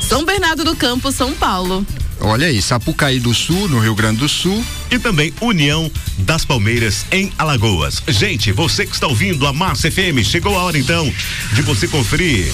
[0.00, 1.84] São Bernardo do Campo, São Paulo.
[2.20, 4.64] Olha aí, Sapucaí do Sul, no Rio Grande do Sul.
[4.94, 8.00] E também União das Palmeiras, em Alagoas.
[8.06, 11.12] Gente, você que está ouvindo a Massa FM, chegou a hora então
[11.52, 12.46] de você conferir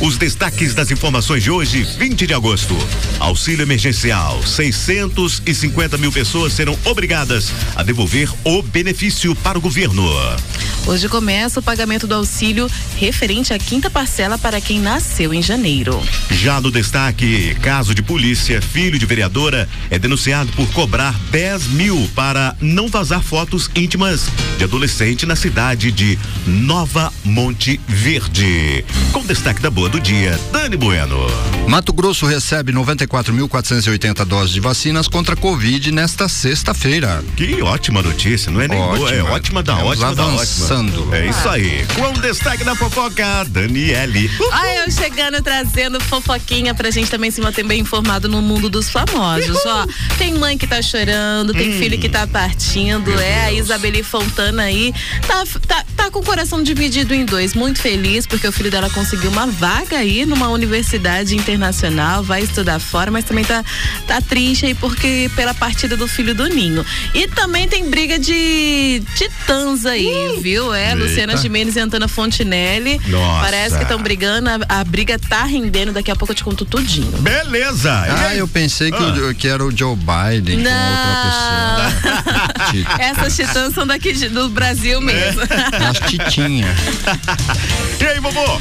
[0.00, 2.76] os destaques das informações de hoje, 20 de agosto.
[3.18, 10.08] Auxílio emergencial: 650 mil pessoas serão obrigadas a devolver o benefício para o governo.
[10.86, 16.00] Hoje começa o pagamento do auxílio referente à quinta parcela para quem nasceu em janeiro.
[16.30, 21.79] Já no destaque, caso de polícia, filho de vereadora é denunciado por cobrar 10 mil
[22.14, 24.28] para não vazar fotos íntimas
[24.58, 28.84] de adolescente na cidade de Nova Monte Verde.
[29.12, 31.16] Com destaque da boa do dia, Dani Bueno.
[31.66, 37.24] Mato Grosso recebe 94.480 doses de vacinas contra a Covid nesta sexta-feira.
[37.34, 38.98] Que ótima notícia, não é nem ótima.
[38.98, 41.16] boa, é ótima da ótima da ótima.
[41.16, 41.86] É isso aí.
[41.94, 44.30] Com destaque da fofoca, Daniele.
[44.52, 48.90] Olha, eu chegando trazendo fofoquinha pra gente também se manter bem informado no mundo dos
[48.90, 49.64] famosos.
[49.64, 49.86] Ó,
[50.18, 53.46] tem mãe que tá chorando, tem filho que tá partindo, Meu é Deus.
[53.46, 54.94] a Isabeli Fontana aí.
[55.26, 58.88] Tá, tá, tá com o coração dividido em dois, muito feliz porque o filho dela
[58.90, 63.64] conseguiu uma vaga aí numa universidade internacional, vai estudar fora, mas também tá,
[64.06, 66.84] tá triste aí porque pela partida do filho do Ninho.
[67.14, 70.74] E também tem briga de titãs aí, uh, viu?
[70.74, 70.96] É, eita.
[70.96, 73.00] Luciana Gimenez e Antana Fontinelli.
[73.06, 73.40] Nossa.
[73.40, 76.64] Parece que estão brigando, a, a, briga tá rendendo, daqui a pouco eu te conto
[76.64, 77.18] tudinho.
[77.18, 77.92] Beleza!
[77.92, 79.34] Ah, eu pensei que, ah.
[79.36, 80.70] que era o Joe Biden Não.
[80.70, 81.49] com outra pessoa.
[82.98, 85.42] Essas titãs são daqui de, do Brasil mesmo.
[85.42, 85.86] É.
[85.88, 86.76] As titinhas.
[88.00, 88.58] e aí, vovô?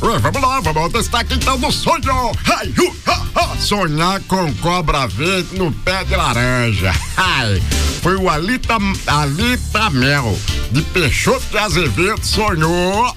[0.00, 2.32] vamos lá, vamos testar aqui então no sonho.
[2.56, 3.56] Ai, uh, ha, ha.
[3.58, 6.92] Sonhar com cobra verde no pé de laranja.
[7.16, 7.62] Ai,
[8.02, 10.38] foi o Alita, Alita Mel,
[10.70, 13.14] de Peixoto de Azevedo, sonhou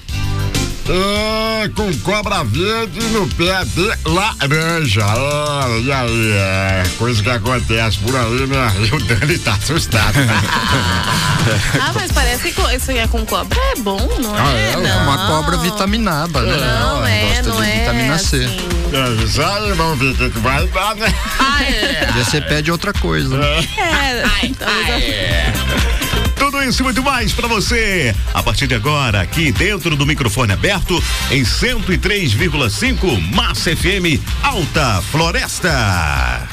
[0.88, 5.04] é, com cobra verde no pé de laranja.
[5.04, 8.72] Ah, e aí, é coisa que acontece por aí, né?
[8.84, 10.14] E o Dani tá assustado.
[11.80, 14.72] ah, mas parece que sonhar com cobra é bom, não ah, é?
[14.72, 14.76] é?
[14.76, 15.02] Não.
[15.04, 16.56] Uma cobra vitaminada, né?
[16.56, 18.36] Não, é, gosta não de é vitamina C.
[18.36, 18.74] Assim.
[18.92, 21.14] É, isso aí, vamos ver o que vai dar, né?
[21.38, 22.10] Ah, é.
[22.10, 23.36] E você pede outra coisa.
[23.36, 23.68] Né?
[23.78, 26.03] É, ai, ai, é.
[26.36, 28.14] Tudo isso e muito mais para você.
[28.32, 36.48] A partir de agora, aqui dentro do microfone aberto, em 103,5 Massa FM Alta Floresta.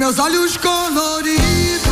[0.00, 1.90] Meus olhos coloridos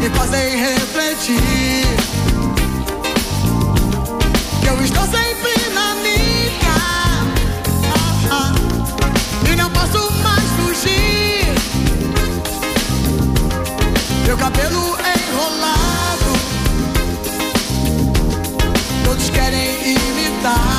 [0.00, 1.42] me fazem refletir
[4.60, 6.72] que eu estou sempre na minha
[7.96, 11.52] ah, ah, e não posso mais fugir.
[14.24, 16.32] Meu cabelo enrolado,
[19.04, 20.77] todos querem imitar.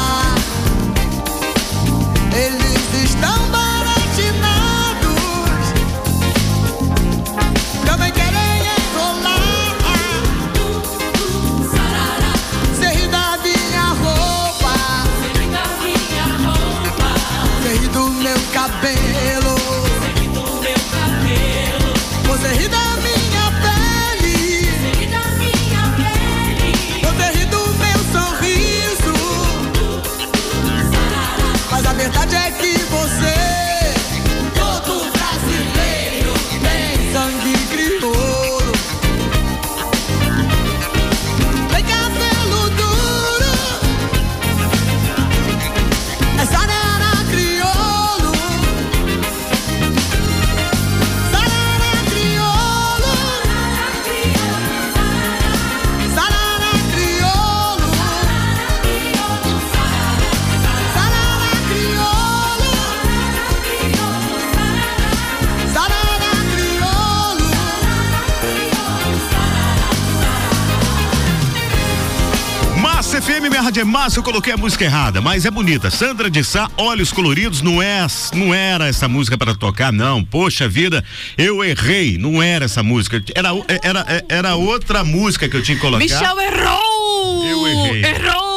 [73.80, 75.90] É massa, eu coloquei a música errada, mas é bonita.
[75.90, 80.22] Sandra de Sá, Olhos Coloridos, não é, não era essa música para tocar, não.
[80.22, 81.02] Poxa vida,
[81.38, 83.24] eu errei, não era essa música.
[83.34, 83.52] Era,
[83.82, 86.04] era, era outra música que eu tinha que colocar.
[86.04, 87.46] Michel errou!
[87.46, 88.04] Eu errei.
[88.04, 88.49] Errou!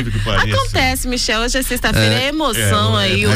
[0.00, 0.56] Incrível que pareça.
[0.56, 3.24] Acontece, Michel, hoje é sexta-feira, é, emoção é, aí.
[3.24, 3.32] é o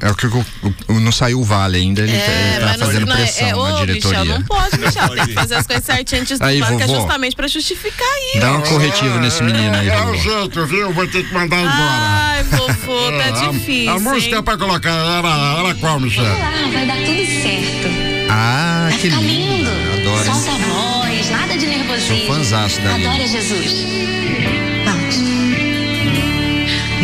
[0.00, 0.46] É o que o-
[0.88, 3.52] o- não saiu o vale ainda, ele, É, tá não- fazendo não é- pressão é,
[3.52, 4.18] na ô, diretoria.
[4.20, 5.08] Michel, não pode, Michel.
[5.10, 8.08] Tem que fazer as coisas certinhas antes do Aí, VAR, que é justamente pra justificar
[8.30, 8.40] isso.
[8.40, 10.16] Dá um corretivo nesse menino aí, É o vovó.
[10.18, 10.92] jeito, viu?
[10.92, 11.74] Vou ter que mandar embora.
[11.76, 13.90] Ai, vovô, tá É, a- difícil.
[13.92, 14.42] A, música hein?
[14.42, 16.24] pra colocar era, era qual, Michel?
[16.24, 17.88] Ah, vai dar tudo certo.
[18.30, 19.70] Ah, Vai que ficar lindo.
[19.70, 20.10] lindo.
[20.10, 20.24] Adoro.
[20.24, 22.16] Solta a voz, nada de nervosismo.
[22.26, 22.94] Sou fãzaço da.
[22.94, 23.84] Adora Jesus.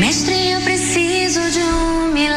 [0.00, 2.32] Mestre, eu preciso de um milagre.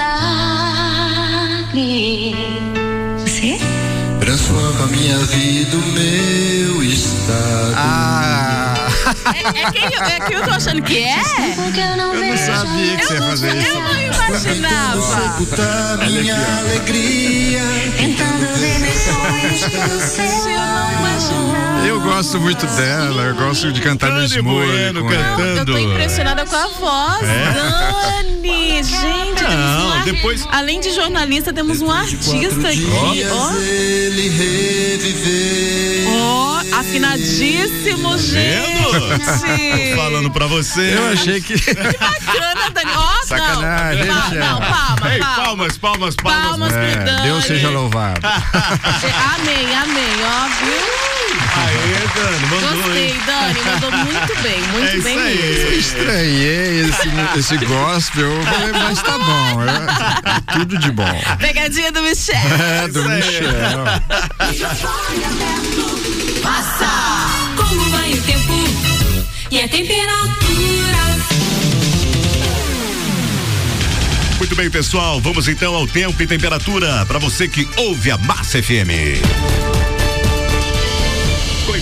[3.19, 3.57] Você?
[4.19, 7.73] Transforma minha vida, o meu estado.
[7.77, 8.72] Ah!
[9.26, 9.30] É,
[9.60, 11.22] é, quem, eu- é quem eu tô achando que é?
[11.57, 13.68] Eu não, Eu não sabia que você ia fazer isso.
[13.68, 15.35] Eu não imaginava.
[16.06, 17.61] Minha alegria.
[17.98, 20.44] Tentando ver meus sonhos pelo seu
[21.88, 25.41] Eu gosto muito dela, eu gosto de cantar no Dani Smolho Bueno com ela.
[25.60, 27.53] Eu tô impressionada com a voz, É?
[27.53, 28.84] Dani.
[28.84, 30.45] Gente, Não, depois.
[30.52, 32.88] Além de jornalista, temos um artista aqui.
[33.31, 33.52] Ó.
[33.56, 36.10] Ele reviveu.
[36.11, 38.83] Ó, afinadíssimo, gente.
[39.91, 40.95] Tô falando pra você.
[40.95, 41.55] Eu achei que.
[41.73, 42.91] Bacana, Dani.
[42.95, 44.21] Ó, Sacanagem, não.
[44.23, 44.35] gente.
[44.37, 45.35] Não, palma, Ei, palma.
[45.43, 46.43] palmas, palmas, palmas.
[46.47, 47.21] Palmas pro É, Dani.
[47.23, 48.19] Deus seja louvado.
[48.25, 50.83] Amém, amém, ó, viu?
[51.55, 53.19] Aê, Dani, mandou, Gostei, hein?
[53.25, 55.35] Dani, mandou muito bem, muito É isso bem aí.
[55.37, 55.71] mesmo.
[55.79, 57.09] Estranhei esse,
[57.39, 59.63] esse gospel, eu falei, mas tá bom.
[59.63, 61.21] é tudo de bom.
[61.39, 62.35] Pegadinha do Michel.
[62.37, 63.83] É, do Michel.
[66.43, 66.89] Passa!
[67.55, 68.53] Como vai o tempo
[69.49, 70.23] e a temperatura?
[74.37, 75.21] Muito bem, pessoal.
[75.21, 79.92] Vamos então ao tempo e temperatura para você que ouve a Massa FM.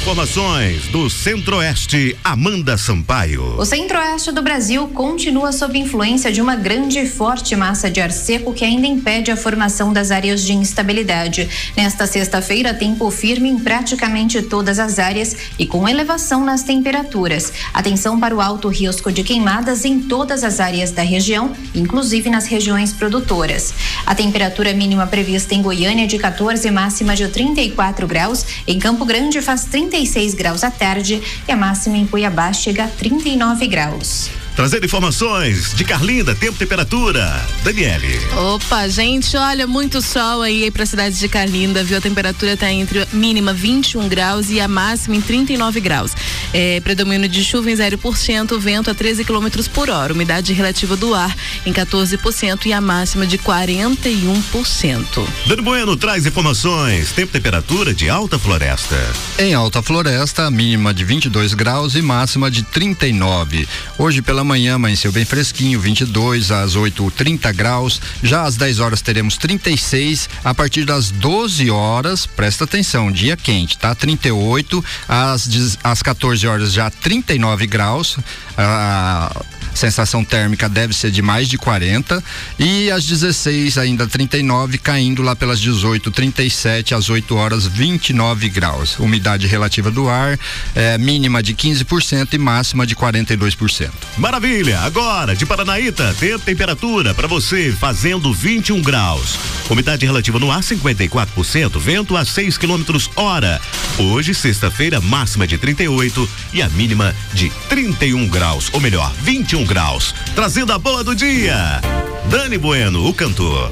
[0.02, 3.56] Informações do Centro-Oeste, Amanda Sampaio.
[3.56, 8.11] O centro-oeste do Brasil continua sob influência de uma grande e forte massa de ar
[8.11, 11.48] seco que ainda impede a formação das áreas de instabilidade.
[11.78, 17.53] Nesta sexta-feira, tempo firme em praticamente todas as áreas e com elevação nas temperaturas.
[17.72, 22.48] Atenção para o alto risco de queimadas em todas as áreas da região, inclusive nas
[22.48, 23.72] regiões produtoras.
[24.03, 28.44] A temperatura mínima prevista em Goiânia é de 14 e máxima de 34 graus.
[28.65, 32.88] Em Campo Grande faz 36 graus à tarde e a máxima em Cuiabá chega a
[32.88, 34.40] 39 graus.
[34.56, 37.41] Trazendo informações de Carlinda, tempo e temperatura.
[37.64, 38.19] Daniele.
[38.53, 41.98] Opa, gente, olha, muito sol aí pra cidade de Carlinda, viu?
[41.98, 46.11] A temperatura tá entre a mínima 21 graus e a máxima em 39 graus.
[46.53, 51.14] É, predomínio de chuva em 0%, vento a 13 km por hora, umidade relativa do
[51.15, 55.28] ar em 14% e a máxima de 41%.
[55.48, 58.98] Dani Bueno traz informações, tempo e temperatura de Alta Floresta.
[59.40, 63.68] Em Alta Floresta, mínima de 22 graus e máxima de 39.
[63.98, 68.01] Hoje pela manhã amanheceu bem fresquinho, 22 às 8, 30 graus.
[68.23, 70.30] Já às 10 horas teremos 36.
[70.43, 73.93] A partir das 12 horas, presta atenção, dia quente, tá?
[73.93, 78.18] 38 às, às 14 horas já 39 graus.
[78.57, 79.31] A
[79.73, 82.23] sensação térmica deve ser de mais de 40
[82.60, 88.98] e às 16 ainda 39 caindo lá pelas 18 37 às 8 horas 29 graus
[88.99, 90.38] umidade relativa do ar
[90.76, 94.80] é, mínima de 15% e máxima de 42% Maravilha!
[94.81, 99.38] Agora, de Paranaíta, tempo e temperatura para você fazendo 21 graus.
[99.69, 103.60] Umidade relativa no ar 54%, vento a 6 quilômetros hora.
[103.98, 110.13] Hoje, sexta-feira, máxima de 38 e a mínima de 31 graus, ou melhor, 21 graus.
[110.35, 111.81] Trazendo a boa do dia.
[112.30, 113.72] Dani Bueno, o cantor.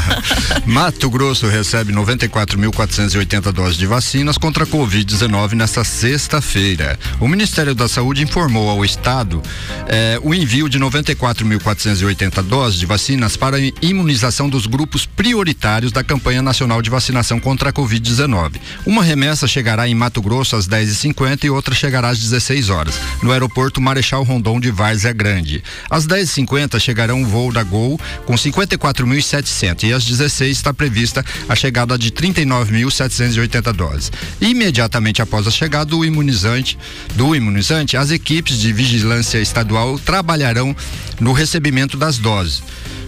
[0.64, 6.98] Mato Grosso recebe 94.480 doses de vacinas contra a Covid-19 nesta sexta-feira.
[7.20, 9.42] O Ministério da Saúde informou ao Estado
[9.86, 16.42] eh, o envio de 94.480 doses de vacinas para imunização dos grupos prioritários da campanha
[16.42, 18.54] nacional de vacinação contra a Covid-19.
[18.86, 23.30] Uma remessa chegará em Mato Grosso às 10h50 e outra chegará às 16 horas, no
[23.30, 25.62] aeroporto Marechal Rondon de Várzea Grande.
[25.90, 31.56] Às 10h50 chegará um voo da Gol com 54.700 e às 16 está prevista a
[31.56, 34.12] chegada de 39.780 doses.
[34.40, 36.78] Imediatamente após a chegada do imunizante,
[37.16, 40.74] do imunizante, as equipes de vigilância estadual trabalharão
[41.18, 42.62] no recebimento das doses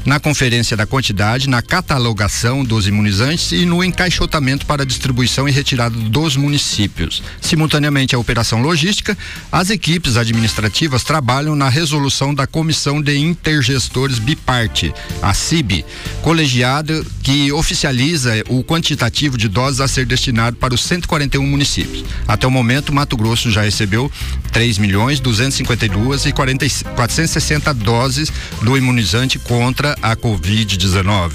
[0.07, 5.97] na conferência da quantidade, na catalogação dos imunizantes e no encaixotamento para distribuição e retirada
[5.99, 7.23] dos municípios.
[7.41, 9.19] Simultaneamente à operação logística,
[9.51, 15.85] as equipes administrativas trabalham na resolução da Comissão de Intergestores Biparte, a CIB,
[16.23, 22.05] colegiada que oficializa o quantitativo de doses a ser destinado para os 141 municípios.
[22.29, 24.11] Até o momento, Mato Grosso já recebeu
[24.53, 31.33] 3 milhões 252 e 40, 460 doses do imunizante contra a Covid-19.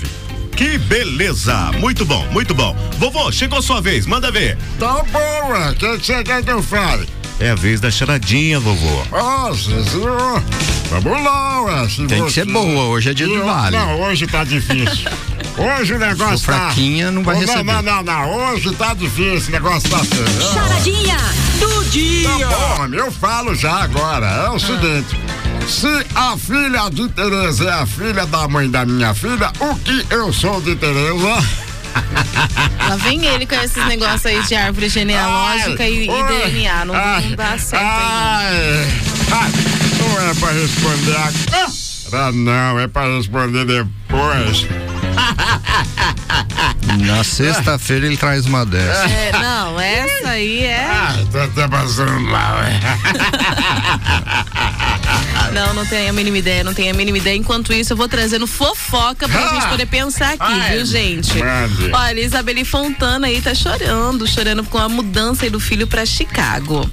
[0.55, 1.71] Que beleza!
[1.79, 2.75] Muito bom, muito bom.
[2.97, 4.57] Vovô, chegou a sua vez, manda ver.
[4.77, 5.71] Tá bom, ué.
[5.71, 7.07] O que que você quer que eu fale?
[7.41, 9.03] É a vez da charadinha, vovô.
[9.11, 10.03] Ó, Zezu.
[10.91, 11.89] Vamos lá, ué.
[11.89, 13.75] Se Tem que você- ser boa, hoje é dia de Eu- vale.
[13.77, 15.09] Não, hoje tá difícil.
[15.57, 16.53] Hoje o negócio Se tá.
[16.53, 17.63] fraquinha, não vai Ô, receber.
[17.65, 18.53] Não, não, não, não.
[18.53, 20.53] Hoje tá difícil, o negócio tá feio.
[20.53, 21.17] Charadinha
[21.59, 22.29] do dia.
[22.47, 24.25] Tá bom, eu falo já agora.
[24.27, 25.19] É o seguinte.
[25.67, 30.05] Se a filha de Tereza é a filha da mãe da minha filha, o que
[30.09, 31.43] eu sou de Tereza?
[32.87, 36.85] Lá vem ele com esses negócios aí de árvore genealógica Ai, e, e DNA.
[36.85, 38.87] Não, ai, não dá certo ai,
[39.31, 39.51] ai,
[39.99, 42.31] não é pra responder agora.
[42.33, 44.67] Não, é pra responder depois.
[47.05, 49.05] Na sexta-feira ele traz uma dessa.
[49.09, 50.85] É, não, essa aí é.
[50.85, 52.57] Ah, tô até passando mal.
[55.53, 57.35] Não, não tenho a mínima ideia, não tenho a mínima ideia.
[57.35, 59.49] Enquanto isso, eu vou trazendo fofoca pra Ah!
[59.55, 61.37] gente poder pensar aqui, Ai, viu, gente?
[61.39, 61.91] mande.
[61.93, 66.89] Olha, Isabeli Fontana aí tá chorando, chorando com a mudança aí do filho pra Chicago.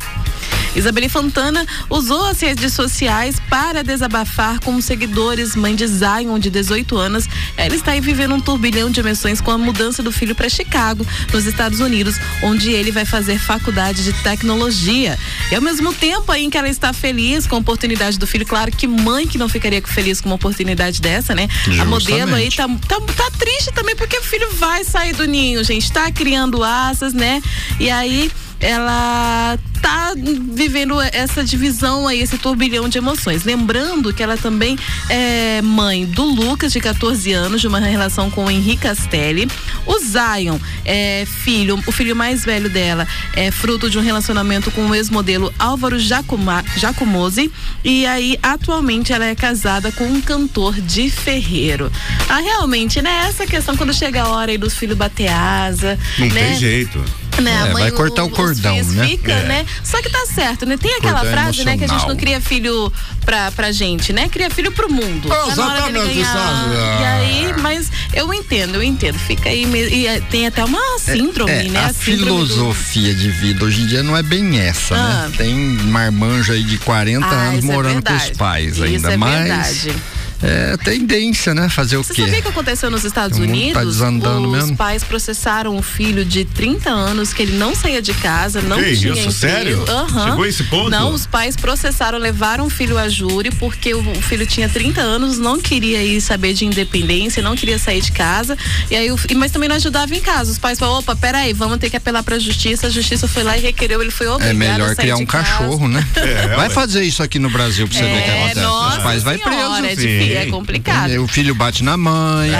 [0.78, 5.56] Isabelle Fontana usou as redes sociais para desabafar com os seguidores.
[5.56, 7.26] Mãe de Zion, de 18 anos,
[7.56, 11.04] ela está aí vivendo um turbilhão de emoções com a mudança do filho para Chicago,
[11.32, 12.14] nos Estados Unidos,
[12.44, 15.18] onde ele vai fazer faculdade de tecnologia.
[15.50, 18.46] E ao mesmo tempo aí em que ela está feliz com a oportunidade do filho,
[18.46, 21.48] claro que mãe que não ficaria feliz com uma oportunidade dessa, né?
[21.80, 25.64] A modelo aí tá, tá, tá triste também porque o filho vai sair do ninho,
[25.64, 27.42] gente, tá criando asas, né?
[27.80, 28.30] E aí
[28.60, 30.14] ela tá
[30.52, 33.44] vivendo essa divisão aí, esse turbilhão de emoções.
[33.44, 34.78] Lembrando que ela também
[35.08, 39.48] é mãe do Lucas, de 14 anos, de uma relação com o Henrique Castelli.
[39.86, 44.86] O Zion é filho, o filho mais velho dela é fruto de um relacionamento com
[44.86, 47.50] o ex-modelo Álvaro Jacomose.
[47.84, 51.90] E aí, atualmente, ela é casada com um cantor de ferreiro.
[52.28, 53.26] Ah, realmente, né?
[53.28, 55.98] Essa questão quando chega a hora aí dos filhos bater asa.
[56.18, 56.48] Não né?
[56.48, 57.27] tem jeito.
[57.40, 59.06] Né, a É, vai cortar o cordão, né?
[59.06, 59.42] Fica, É.
[59.46, 59.66] né?
[59.84, 60.76] Só que tá certo, né?
[60.76, 62.08] Tem aquela Cordão frase, né, que a gente emocional.
[62.08, 62.92] não cria filho
[63.24, 64.28] pra, pra gente, né?
[64.28, 65.28] Cria filho pro mundo.
[65.28, 66.32] Dele Exatamente, ganhar.
[66.32, 66.74] sabe?
[66.74, 69.18] E aí, mas eu entendo, eu entendo.
[69.18, 71.84] Fica aí e é, tem até uma síndrome, É, né?
[71.84, 75.28] a síndrome do- filosofia de vida hoje em dia não é bem essa, Ah.
[75.28, 75.34] né?
[75.36, 79.16] Tem marmanjo aí de 40 Ah, anos é morando com os pais Isso ainda, é
[79.16, 79.38] mas
[79.84, 79.94] verdade.
[80.42, 81.68] É tendência, né?
[81.68, 82.22] Fazer o Você quê?
[82.22, 83.72] sabia o que aconteceu nos Estados O mundo Unidos?
[83.74, 84.76] tá desandando Os mesmo.
[84.76, 88.96] pais processaram um filho de 30 anos que ele não saía de casa, não Que
[88.96, 89.32] tinha isso, emprego.
[89.32, 89.84] sério?
[89.88, 90.30] Aham.
[90.30, 90.90] Chegou esse ponto?
[90.90, 95.00] Não, os pais processaram, levaram o filho a júri porque o o filho tinha 30
[95.02, 98.56] anos, não queria ir saber de independência, não queria sair de casa.
[98.90, 100.50] E aí, o mas também não ajudava em casa.
[100.50, 102.86] Os pais falaram: opa, peraí, vamos ter que apelar pra justiça.
[102.86, 105.26] A justiça foi lá e requereu, ele foi obrigado É a melhor sair criar um
[105.26, 105.44] casa.
[105.44, 106.06] cachorro, né?
[106.16, 108.60] É, vai fazer isso aqui no Brasil pra você ver o que É, acontece.
[108.60, 109.84] nossa Os pais vai senhora, preso.
[109.86, 111.10] é difícil, é complicado.
[111.22, 112.50] O filho bate na mãe,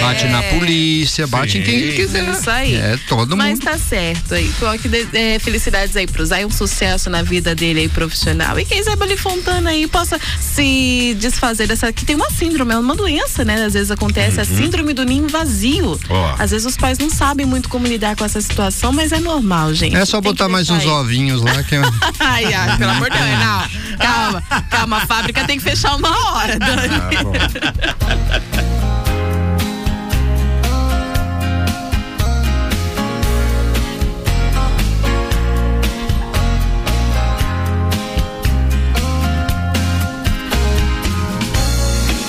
[0.00, 2.28] bate na polícia, bate em quem quiser.
[2.30, 2.74] Isso aí.
[2.74, 3.64] É todo Mas mundo.
[3.64, 4.50] tá certo aí.
[4.58, 8.58] Coloque é, felicidades aí pro Zay, um sucesso na vida dele aí profissional.
[8.58, 11.92] E que a Isabelle Fontana aí possa se desfazer dessa.
[11.92, 13.64] Que tem uma síndrome, é uma doença, né?
[13.64, 15.92] Às vezes acontece a síndrome do ninho vazio.
[15.92, 15.98] Uhum.
[16.10, 16.34] Ó.
[16.38, 19.72] Às vezes os pais não sabem muito como lidar com essa situação, mas é normal,
[19.74, 19.96] gente.
[19.96, 20.88] É só Tem botar mais uns aí.
[20.88, 21.82] ovinhos lá que é-
[22.20, 23.98] Ai, ai, pelo amor de Deus, não.
[23.98, 26.88] Calma, calma, a fábrica tem que fechar uma hora, Dani.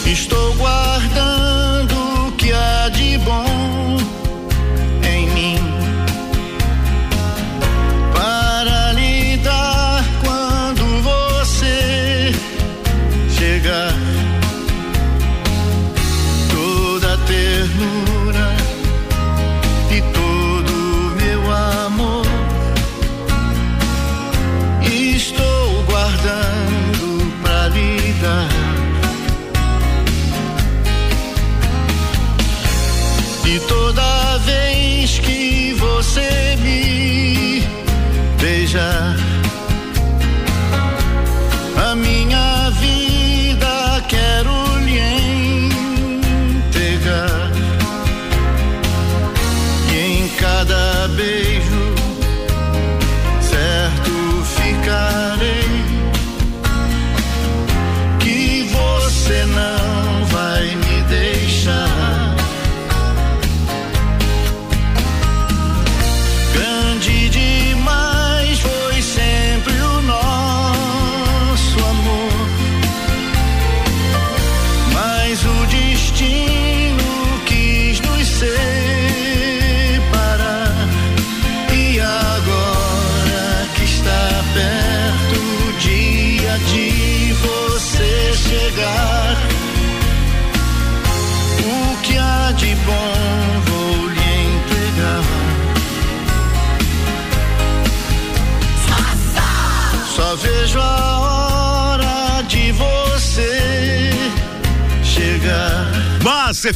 [0.06, 1.45] Estou guardando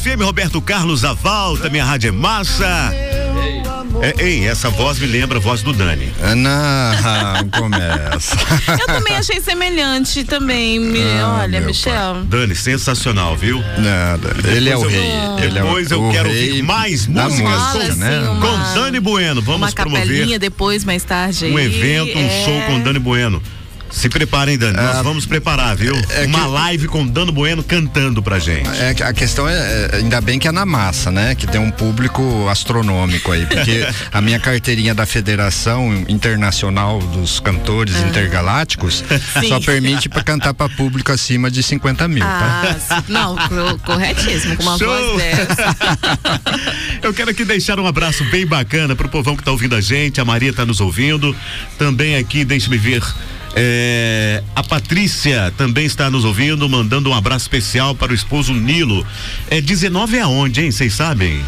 [0.02, 2.92] FM, Roberto Carlos, a volta, minha rádio é massa.
[4.02, 6.10] É, ei, essa voz me lembra a voz do Dani.
[6.36, 8.36] Não, começa.
[8.80, 10.78] Eu também achei semelhante também.
[10.78, 12.22] Me, Ah, olha, Michel.
[12.24, 13.58] Dani, sensacional, viu?
[13.78, 14.30] Nada.
[14.48, 15.10] Ele é o Depois rei.
[15.10, 17.94] eu- Ele é o- Depois eu o quero rei ouvir mais da músicas música, Fala,
[17.96, 18.20] né?
[18.20, 19.42] uma- com Dani Bueno.
[19.42, 21.46] Vamos uma promover capelinha depois, mais tarde.
[21.46, 21.66] um aí.
[21.66, 22.44] evento, um É.
[22.44, 23.42] show com Dani Bueno.
[23.90, 24.76] Se preparem, Dani.
[24.76, 25.94] Nós Ah, vamos preparar, viu?
[26.10, 28.68] é Uma que- live com Dano Bueno cantando pra gente.
[28.80, 31.34] É, que a questão é, é, ainda bem que é na massa, né?
[31.34, 37.96] Que tem um público astronômico aí, porque a minha carteirinha da Federação Internacional dos Cantores
[38.00, 39.04] Intergalácticos
[39.40, 39.48] Sim.
[39.48, 42.76] só permite para cantar para público acima de 50 mil, tá?
[42.88, 43.12] Ah, sim.
[43.12, 44.86] não, co- corretíssimo, com uma Show!
[44.88, 45.76] voz dessa.
[47.02, 50.20] Eu quero aqui deixar um abraço bem bacana pro povão que tá ouvindo a gente.
[50.20, 51.34] A Maria tá nos ouvindo.
[51.78, 53.02] Também aqui, deixe-me ver.
[53.54, 59.06] É, a Patrícia também está nos ouvindo, mandando um abraço especial para o esposo Nilo.
[59.48, 60.70] É 19 é aonde, hein?
[60.70, 61.40] Vocês sabem?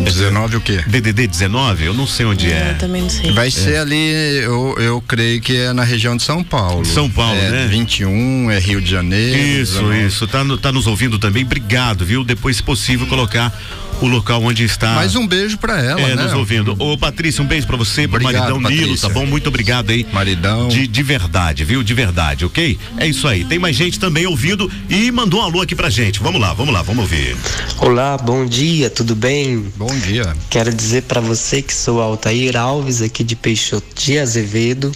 [0.00, 0.82] 19 o quê?
[0.86, 1.84] DDD 19?
[1.84, 2.74] Eu não sei onde Eu é.
[2.74, 3.30] também não sei.
[3.32, 4.10] Vai ser ali,
[4.42, 6.84] eu, eu creio que é na região de São Paulo.
[6.84, 7.66] São Paulo, é, né?
[7.70, 9.38] 21, é Rio de Janeiro.
[9.62, 10.06] Isso, 19.
[10.06, 10.26] isso.
[10.26, 11.44] Tá, no- tá nos ouvindo também.
[11.44, 12.24] Obrigado, viu?
[12.24, 13.56] Depois, se possível, colocar
[14.04, 14.94] o local onde está.
[14.94, 16.24] Mais um beijo para ela, é, né?
[16.24, 16.74] nos ouvindo.
[16.78, 19.08] Ô, Patrícia, um beijo pra você, pro Obrigado, maridão Nilo, Patrícia.
[19.08, 19.26] tá bom?
[19.26, 20.06] Muito obrigado aí.
[20.12, 20.68] Maridão.
[20.68, 21.82] De, de verdade, viu?
[21.82, 22.78] De verdade, ok?
[22.96, 23.44] É isso aí.
[23.44, 26.20] Tem mais gente também ouvindo e mandou um alô aqui pra gente.
[26.20, 27.36] Vamos lá, vamos lá, vamos ouvir.
[27.78, 29.72] Olá, bom dia, tudo bem?
[29.76, 30.34] Bom dia.
[30.50, 34.90] Quero dizer para você que sou Altair Alves, aqui de Peixoto de Azevedo,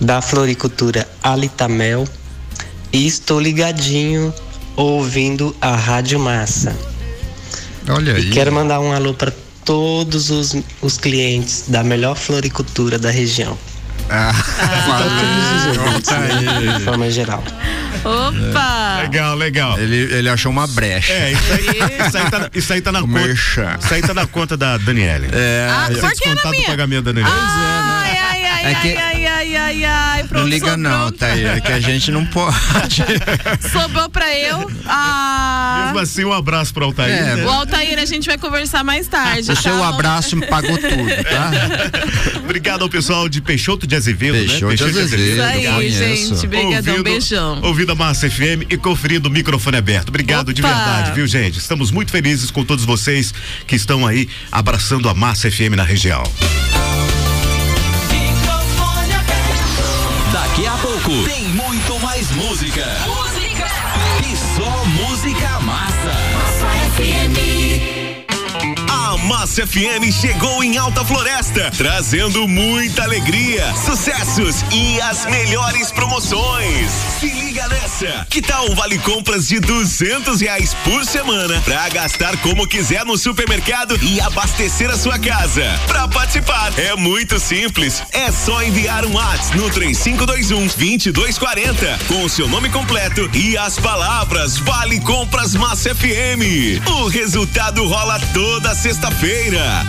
[0.00, 2.06] da floricultura Alitamel,
[2.90, 4.32] e estou ligadinho
[4.76, 6.74] ouvindo a Rádio Massa.
[7.88, 8.28] Olha aí.
[8.28, 9.32] E quero mandar um alô para
[9.64, 13.56] todos os, os clientes da melhor floricultura da região.
[14.10, 14.32] Ah,
[14.86, 17.44] Para todos os ouvintes, né, de forma geral.
[18.04, 19.00] Opa!
[19.02, 19.78] Legal, legal.
[19.78, 21.12] Ele, ele achou uma brecha.
[21.12, 23.28] É, isso aí, isso aí tá, isso aí tá na conta.
[23.30, 25.28] Isso aí tá na conta da Daniele.
[25.32, 27.36] É, Ah, Tá na descontado o pagamento da Daniele.
[27.36, 30.20] Ai, ai, ai, É que- ai, ai, ai, ai, ai.
[30.22, 31.44] não Pronto, liga sobrou, não, tá aí.
[31.44, 33.04] É que a gente não pode.
[33.70, 34.70] Sobrou pra eu.
[34.86, 35.84] Ah.
[35.84, 37.14] Mesmo assim, um abraço pro Altair.
[37.14, 37.44] É, né?
[37.44, 39.50] O Altair, a gente vai conversar mais tarde.
[39.50, 39.62] O tá?
[39.62, 42.38] seu abraço me pagou tudo, tá?
[42.42, 44.74] Obrigado ao pessoal de Peixoto de Azevedo, Peixoto né?
[44.74, 45.98] de Azevedo, Isso aí, conheço.
[46.34, 46.46] gente.
[46.46, 47.60] Brigadão, Ouvindo- beijão.
[47.62, 50.08] Ouvindo a Massa FM e conferindo o microfone aberto.
[50.08, 50.74] Obrigado de Opa!
[50.74, 51.58] verdade, viu, gente?
[51.58, 53.32] Estamos muito felizes com todos vocês
[53.66, 56.22] que estão aí abraçando a Massa FM na região.
[60.58, 62.84] Daqui a pouco tem muito mais música.
[69.28, 76.90] Massa FM chegou em Alta Floresta, trazendo muita alegria, sucessos e as melhores promoções.
[77.20, 78.26] Se liga nessa!
[78.30, 83.98] Que tal vale compras de duzentos reais por semana pra gastar como quiser no supermercado
[84.02, 85.62] e abastecer a sua casa?
[85.86, 92.30] Pra participar é muito simples, é só enviar um WhatsApp no 3521 2240 com o
[92.30, 96.80] seu nome completo e as palavras Vale Compras Massa FM.
[96.86, 99.17] O resultado rola toda sexta-feira.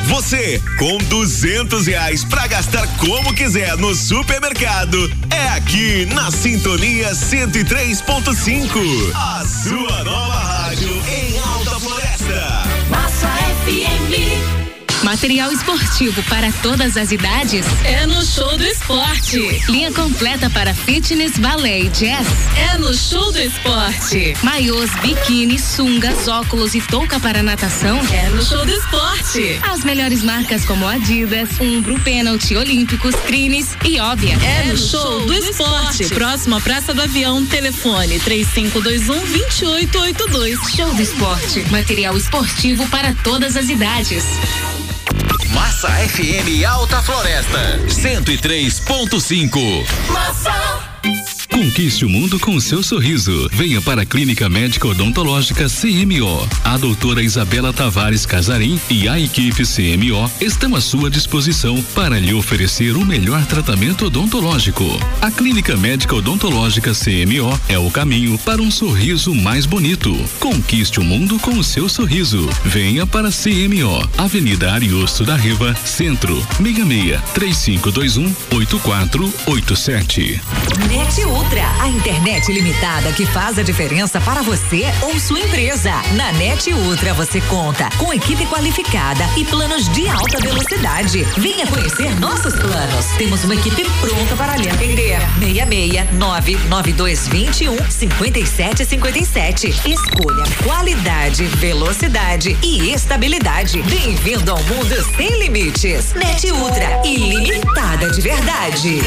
[0.07, 4.97] Você, com duzentos reais pra gastar como quiser no supermercado,
[5.30, 9.11] é aqui na Sintonia 103.5.
[9.14, 10.89] A sua nova rádio
[15.10, 19.40] Material esportivo para todas as idades É no show do esporte.
[19.68, 22.27] Linha completa para fitness, balé e jazz.
[22.56, 24.36] É no show do esporte.
[24.44, 27.99] Maiôs, biquíni, sungas, óculos e touca para natação.
[28.14, 29.60] É no show do esporte.
[29.64, 34.38] As melhores marcas como Adidas, Umbro, Penalty, Olímpicos, Crines e Óbvia.
[34.44, 36.07] É no show do esporte.
[36.10, 40.76] Próximo à Praça do Avião, telefone 3521-2882.
[40.76, 41.61] Show do esporte.
[41.72, 44.23] Material esportivo para todas as idades.
[45.53, 49.86] Massa FM Alta Floresta 103.5.
[50.11, 50.89] Massa.
[51.59, 53.49] Conquiste o mundo com o seu sorriso.
[53.51, 56.47] Venha para a Clínica Médica Odontológica CMO.
[56.63, 62.34] A doutora Isabela Tavares Casarim e a equipe CMO estão à sua disposição para lhe
[62.34, 64.85] oferecer o melhor tratamento odontológico.
[65.21, 70.15] A Clínica Médica Odontológica CMO é o caminho para um sorriso mais bonito.
[70.39, 72.47] Conquiste o mundo com o seu sorriso.
[72.63, 80.41] Venha para CMO, Avenida Ariosto da Riva, Centro, 66 3521 8487.
[80.90, 81.20] Network.
[81.49, 85.91] Ultra, a internet limitada que faz a diferença para você ou sua empresa.
[86.14, 91.24] Na Net Ultra você conta com equipe qualificada e planos de alta velocidade.
[91.38, 93.06] Venha conhecer nossos planos.
[93.18, 95.20] Temos uma equipe pronta para lhe atender.
[95.40, 99.68] 66 99221 5757.
[99.86, 103.82] Escolha qualidade, velocidade e estabilidade.
[103.84, 106.14] Bem-vindo ao mundo sem limites.
[106.14, 108.99] Net Ultra, ilimitada de verdade.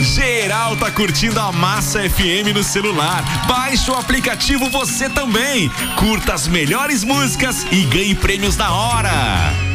[0.00, 3.22] Geral tá curtindo a Massa FM no celular.
[3.46, 5.68] Baixe o aplicativo você também.
[5.96, 9.68] Curta as melhores músicas e ganhe prêmios na hora.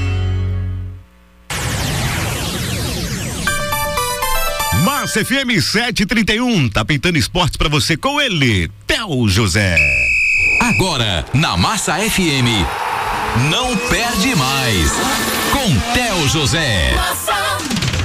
[4.84, 9.76] Massa FM 731, tá pintando esportes pra você com ele, Theo José.
[10.62, 12.66] Agora, na Massa FM,
[13.50, 14.92] não perde mais.
[15.52, 16.94] Com Theo José.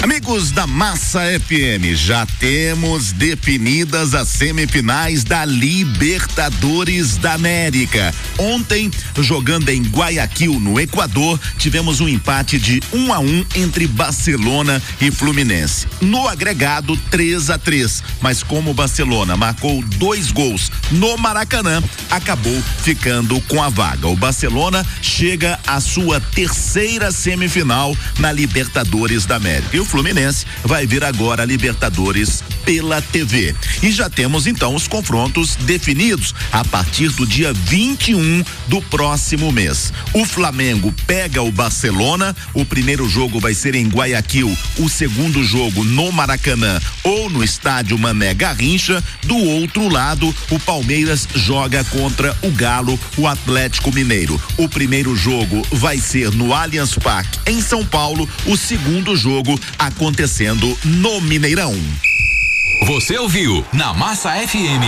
[0.01, 8.15] Amigos da Massa FM, já temos definidas as semifinais da Libertadores da América.
[8.39, 13.47] Ontem, jogando em Guayaquil, no Equador, tivemos um empate de 1 um a 1 um
[13.57, 15.89] entre Barcelona e Fluminense.
[16.01, 22.63] No agregado, 3 a 3 mas como o Barcelona marcou dois gols no Maracanã, acabou
[22.83, 24.07] ficando com a vaga.
[24.07, 29.77] O Barcelona chega à sua terceira semifinal na Libertadores da América.
[29.77, 33.55] E o Fluminense vai vir agora a Libertadores pela TV.
[33.83, 39.93] E já temos então os confrontos definidos a partir do dia 21 do próximo mês.
[40.13, 45.83] O Flamengo pega o Barcelona, o primeiro jogo vai ser em Guayaquil, o segundo jogo
[45.83, 49.03] no Maracanã ou no estádio Mané Garrincha.
[49.25, 54.41] Do outro lado, o Palmeiras joga contra o Galo, o Atlético Mineiro.
[54.59, 60.77] O primeiro jogo vai ser no Allianz Parque, em São Paulo, o segundo jogo acontecendo
[60.85, 61.75] no Mineirão.
[62.87, 64.83] Você ouviu na Massa FM.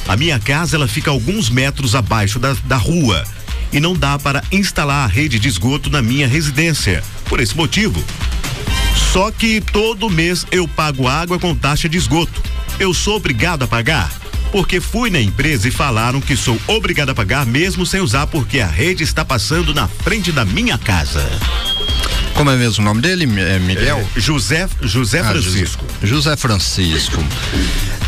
[0.10, 3.24] A minha casa ela fica alguns metros abaixo da, da rua
[3.72, 7.04] e não dá para instalar a rede de esgoto na minha residência.
[7.26, 8.04] Por esse motivo,
[9.14, 12.42] só que todo mês eu pago água com taxa de esgoto.
[12.80, 14.12] Eu sou obrigado a pagar?
[14.52, 18.60] Porque fui na empresa e falaram que sou obrigado a pagar mesmo sem usar porque
[18.62, 21.28] a rede está passando na frente da minha casa.
[22.34, 23.26] Como é mesmo o nome dele?
[23.42, 24.08] É Miguel?
[24.16, 25.84] José, José Ah, Francisco.
[26.02, 27.24] José, José Francisco.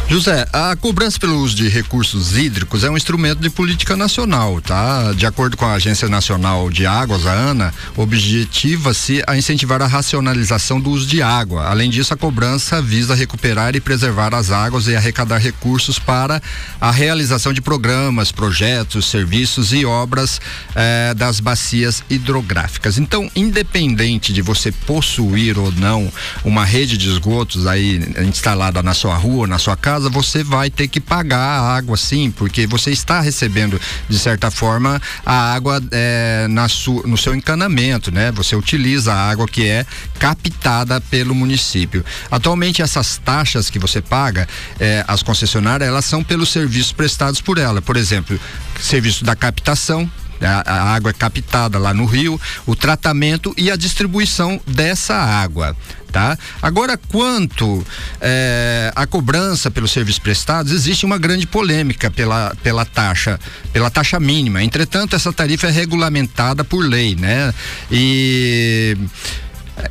[0.10, 5.14] José, a cobrança pelo uso de recursos hídricos é um instrumento de política nacional, tá?
[5.14, 10.82] De acordo com a Agência Nacional de Águas, a ANA, objetiva-se a incentivar a racionalização
[10.82, 11.68] do uso de água.
[11.68, 16.42] Além disso, a cobrança visa recuperar e preservar as águas e arrecadar recursos para
[16.82, 20.42] a realização de programas, projetos, serviços e obras
[20.74, 22.98] eh, das bacias hidrográficas.
[22.98, 26.12] Então, independente de você possuir ou não
[26.44, 30.88] uma rede de esgotos aí instalada na sua rua, na sua casa, você vai ter
[30.88, 36.48] que pagar a água sim, porque você está recebendo de certa forma a água eh,
[36.50, 38.32] na su, no seu encanamento, né?
[38.32, 39.86] Você utiliza a água que é
[40.20, 42.06] captada pelo município.
[42.30, 44.48] Atualmente essas taxas que você paga,
[44.80, 47.82] eh, as concessionárias, elas são pelos serviços prestados por ela.
[47.82, 48.40] Por exemplo,
[48.80, 50.10] serviço da captação,
[50.42, 55.76] a, a água é captada lá no rio, o tratamento e a distribuição dessa água.
[56.12, 56.36] Tá?
[56.60, 57.86] Agora, quanto
[58.20, 63.40] eh, à cobrança pelos serviços prestados, existe uma grande polêmica pela, pela taxa,
[63.72, 64.64] pela taxa mínima.
[64.64, 67.54] Entretanto, essa tarifa é regulamentada por lei, né?
[67.92, 68.98] E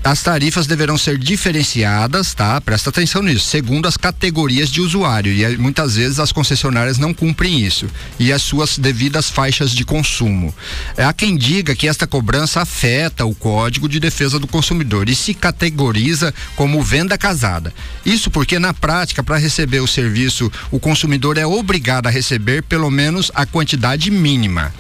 [0.04, 2.60] as tarifas deverão ser diferenciadas, tá?
[2.60, 5.32] Presta atenção nisso, segundo as categorias de usuário.
[5.32, 7.86] E muitas vezes as concessionárias não cumprem isso.
[8.18, 10.54] E as suas devidas faixas de consumo.
[10.96, 15.34] Há quem diga que esta cobrança afeta o Código de Defesa do Consumidor e se
[15.34, 17.72] categoriza como venda casada.
[18.04, 22.90] Isso porque, na prática, para receber o serviço, o consumidor é obrigado a receber pelo
[22.90, 24.72] menos a quantidade mínima.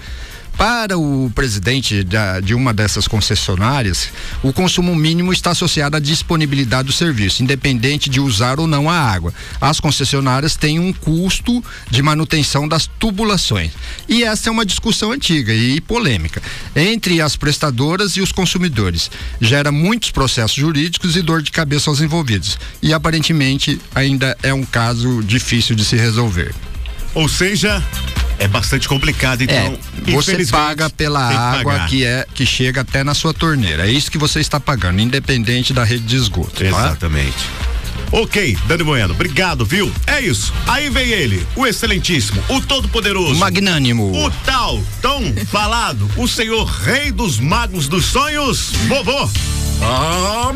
[0.58, 4.08] Para o presidente da, de uma dessas concessionárias,
[4.42, 8.94] o consumo mínimo está associado à disponibilidade do serviço, independente de usar ou não a
[8.94, 9.32] água.
[9.60, 13.70] As concessionárias têm um custo de manutenção das tubulações.
[14.08, 16.42] E essa é uma discussão antiga e polêmica
[16.74, 19.12] entre as prestadoras e os consumidores.
[19.40, 22.58] Gera muitos processos jurídicos e dor de cabeça aos envolvidos.
[22.82, 26.52] E aparentemente ainda é um caso difícil de se resolver.
[27.14, 27.80] Ou seja,
[28.38, 29.78] é bastante complicado, então.
[30.06, 33.88] É, você paga pela que água que é que chega até na sua torneira.
[33.88, 36.62] É isso que você está pagando, independente da rede de esgoto.
[36.70, 36.96] tá?
[38.10, 39.92] Ok, Dani Bueno, obrigado, viu?
[40.06, 40.52] É isso.
[40.66, 43.34] Aí vem ele, o excelentíssimo, o todo-poderoso.
[43.38, 44.24] Magnânimo.
[44.24, 49.28] O tal, tão falado, o senhor rei dos magos dos sonhos, vovô.
[49.80, 50.50] Ah.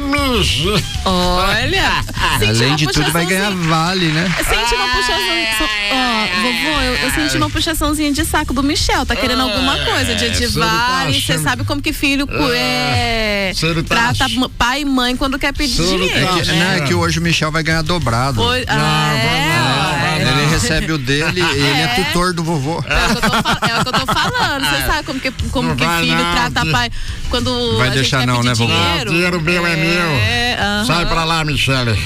[1.05, 2.03] Olha.
[2.39, 4.25] senti Além de tudo, vai ganhar vale, né?
[4.39, 5.69] Sente uma puxação.
[5.93, 9.05] Ó, vovô, eu, eu senti uma puxaçãozinha de saco do Michel.
[9.07, 10.15] Tá querendo alguma coisa?
[10.15, 11.13] Dia de tá vale.
[11.21, 13.53] Você achando- sabe como que filho cu- é.
[13.55, 16.09] tá Trata ach- pai e mãe quando quer pedir dinheiro.
[16.09, 16.79] tá É que, né?
[16.81, 18.41] né, que hoje o Michel vai ganhar dobrado.
[18.41, 21.87] Oi- ah, é, Ele recebe o dele, ele é É.
[22.05, 22.83] tutor do vovô.
[22.87, 24.65] É o que eu tô, é o que eu tô falando.
[24.65, 26.91] Você sabe como que, como Não que filho não, trata pai
[27.29, 28.73] quando Vai a gente deixar quer não, pedir né, vovô?
[28.73, 29.11] dinheiro.
[29.11, 30.11] O dinheiro meu é meu.
[30.21, 30.85] É, aham.
[30.87, 31.99] Sai pra lá, Michele.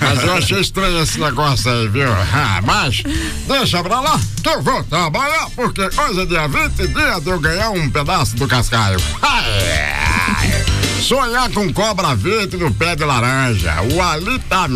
[0.00, 2.10] Mas eu achei estranho esse negócio aí, viu?
[2.12, 3.02] Ah, mas
[3.46, 7.38] deixa pra lá que eu vou trabalhar, porque hoje é dia 20, dia de eu
[7.40, 8.98] ganhar um pedaço do cascaio.
[9.22, 10.64] Ai,
[11.00, 14.02] Sonhar com cobra verde no pé de laranja, o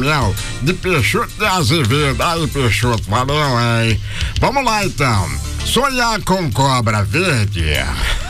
[0.02, 2.22] Alitamel, de Peixoto de Azevedo.
[2.22, 4.00] Aí, Peixoto, valeu, hein?
[4.40, 5.51] Vamos lá, então.
[5.64, 7.64] Sonhar com cobra verde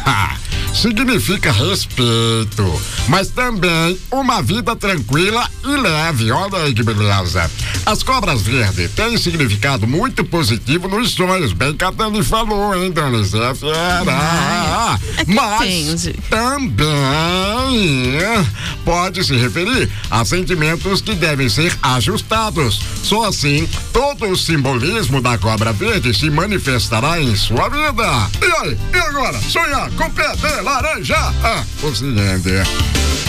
[0.75, 6.31] significa respeito, mas também uma vida tranquila e leve.
[6.31, 7.51] Olha aí que beleza.
[7.85, 12.91] As cobras verdes têm significado muito positivo nos sonhos, bem que a Dani falou, hein,
[12.91, 13.19] Dani?
[13.19, 14.99] Você é fera.
[15.27, 16.87] Mas também
[18.85, 22.81] pode se referir a sentimentos que devem ser ajustados.
[23.03, 28.31] Só assim, todo o simbolismo da cobra verde se manifestará em sua vida.
[28.41, 29.41] E aí, e agora?
[29.41, 31.17] Sonhar com pé de laranja?
[31.45, 32.51] Ah, o seguinte.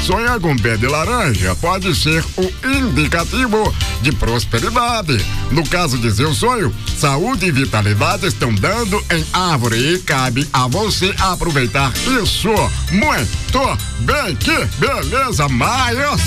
[0.03, 5.23] Sonhar com pé de laranja pode ser o indicativo de prosperidade.
[5.51, 10.67] No caso de seu sonho, saúde e vitalidade estão dando em árvore e cabe a
[10.67, 12.49] você aproveitar isso.
[12.91, 16.21] Muito bem, que beleza, Maios!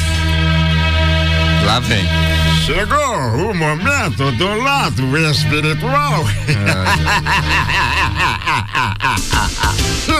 [1.67, 2.46] Lá vem.
[2.67, 6.25] Chegou o momento do lado espiritual.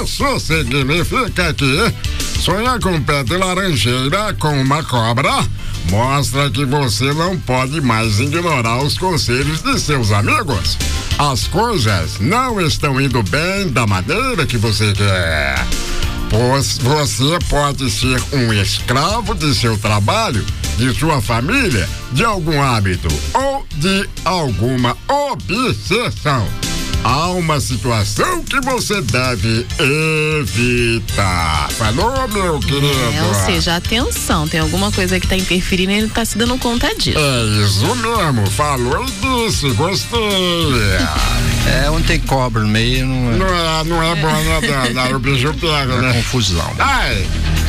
[0.05, 1.93] Isso significa que
[2.41, 5.45] sonhar com pé de laranjeira com uma cobra
[5.91, 10.79] mostra que você não pode mais ignorar os conselhos de seus amigos.
[11.19, 15.67] As coisas não estão indo bem da maneira que você quer.
[16.31, 20.47] Pois você pode ser um escravo de seu trabalho,
[20.77, 26.47] de sua família, de algum hábito ou de alguma obsessão.
[27.05, 31.69] Há uma situação que você deve evitar.
[31.71, 32.87] Falou, meu querido?
[33.15, 36.37] É, ou seja, atenção, tem alguma coisa que tá interferindo e ele não tá se
[36.37, 37.17] dando conta disso.
[37.19, 40.19] É isso mesmo, falou e disse, gostei.
[41.85, 43.37] É, onde tem cobra no meio, não é.
[43.37, 45.03] Não é, não é bom, né, Dana?
[45.05, 46.13] Aí o bicho pega, É né?
[46.15, 46.73] confusão.
[46.79, 47.25] Ai,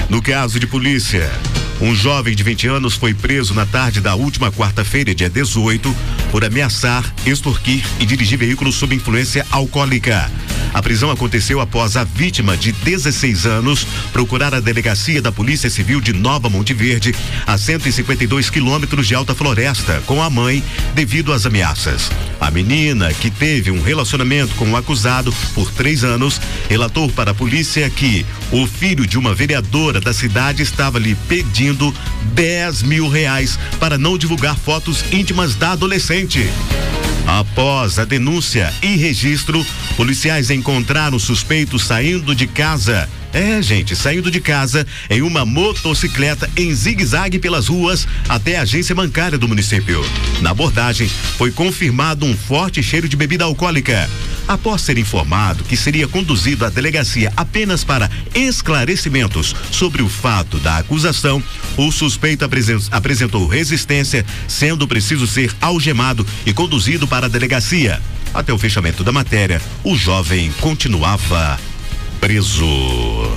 [0.09, 1.31] No caso de polícia,
[1.79, 5.95] um jovem de 20 anos foi preso na tarde da última quarta-feira, dia 18,
[6.31, 10.29] por ameaçar, extorquir e dirigir veículo sob influência alcoólica.
[10.73, 16.01] A prisão aconteceu após a vítima de 16 anos procurar a delegacia da Polícia Civil
[16.01, 20.63] de Nova Monte Verde, a 152 quilômetros de Alta Floresta, com a mãe,
[20.93, 22.11] devido às ameaças.
[22.39, 27.35] A menina, que teve um relacionamento com o acusado por três anos, relatou para a
[27.35, 31.66] polícia que o filho de uma vereadora da cidade estava lhe pedindo
[32.34, 36.48] 10 mil reais para não divulgar fotos íntimas da adolescente.
[37.26, 39.65] Após a denúncia e registro,
[39.98, 43.10] policiais encontraram o suspeito saindo de casa.
[43.33, 48.95] É, gente, saindo de casa em uma motocicleta em zigue-zague pelas ruas até a agência
[48.95, 50.03] bancária do município.
[50.41, 54.09] Na abordagem, foi confirmado um forte cheiro de bebida alcoólica.
[54.47, 60.77] Após ser informado que seria conduzido à delegacia apenas para esclarecimentos sobre o fato da
[60.77, 61.43] acusação,
[61.75, 68.01] o suspeito apresen- apresentou resistência, sendo preciso ser algemado e conduzido para a delegacia.
[68.33, 71.59] Até o fechamento da matéria, o jovem continuava
[72.19, 73.31] preso.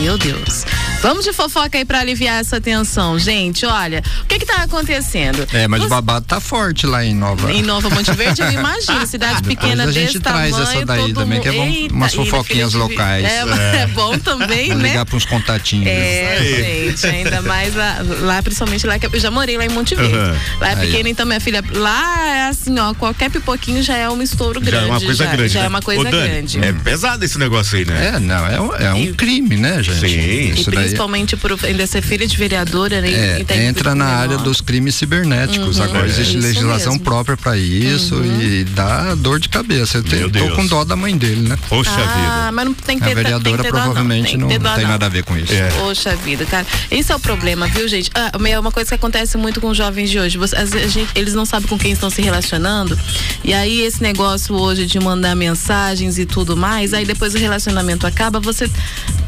[0.00, 0.64] Meu Deus.
[1.02, 3.18] Vamos de fofoca aí pra aliviar essa tensão.
[3.18, 5.46] Gente, olha, o que que tá acontecendo?
[5.52, 7.50] É, mas Você- o babado tá forte lá em Nova.
[7.52, 10.68] Em Nova Monte Verde, eu imagino, cidade Depois pequena a gente desse traz tamanho.
[10.76, 13.24] essa daí também, mundo- que é bom, Eita, umas e fofoquinhas locais.
[13.24, 13.40] É,
[13.82, 14.88] é bom também, Vou né?
[14.88, 15.86] ligar pra uns contatinhos.
[15.86, 19.94] É, gente, ainda mais lá, lá, principalmente lá que eu já morei lá em Monte
[19.94, 20.14] Verde.
[20.14, 20.36] Aham.
[20.60, 24.08] Lá é Aí, pequena, então minha filha, lá é assim, ó, qualquer pipoquinho já é
[24.08, 24.76] um estouro grande.
[24.76, 25.52] Já é uma coisa já, grande.
[25.54, 25.66] Já né?
[25.66, 26.58] é uma coisa Ô, Dani, grande.
[26.62, 28.12] É pesado esse negócio aí, né?
[28.14, 30.12] É, não, é um, é um crime, né, gente?
[30.12, 30.20] Sim.
[30.20, 33.10] E Isso daí principalmente por ainda ser filha de vereadora, né?
[33.40, 35.78] é, tá entra na área dos crimes cibernéticos.
[35.78, 37.04] Uhum, Agora existe isso legislação mesmo.
[37.04, 38.40] própria pra isso Uhum.
[38.42, 39.98] e dá dor de cabeça.
[39.98, 41.58] Eu te- Meu tô com dó da mãe dele, né?
[41.68, 44.48] Poxa Ah, mas não tem que A ter tem vereadora que ter provavelmente não, não,
[44.48, 44.90] tem, ter dó, tem não.
[44.90, 45.52] nada a ver com isso.
[45.78, 46.66] Poxa vida, cara.
[46.90, 48.10] Esse é o problema, viu, gente?
[48.14, 50.36] Ah, é uma coisa que acontece muito com os jovens de hoje.
[50.38, 52.98] Você- às vezes a gente- eles não sabem com quem estão se relacionando.
[53.44, 58.06] E aí, esse negócio hoje de mandar mensagens e tudo mais, aí depois o relacionamento
[58.06, 58.68] acaba, você.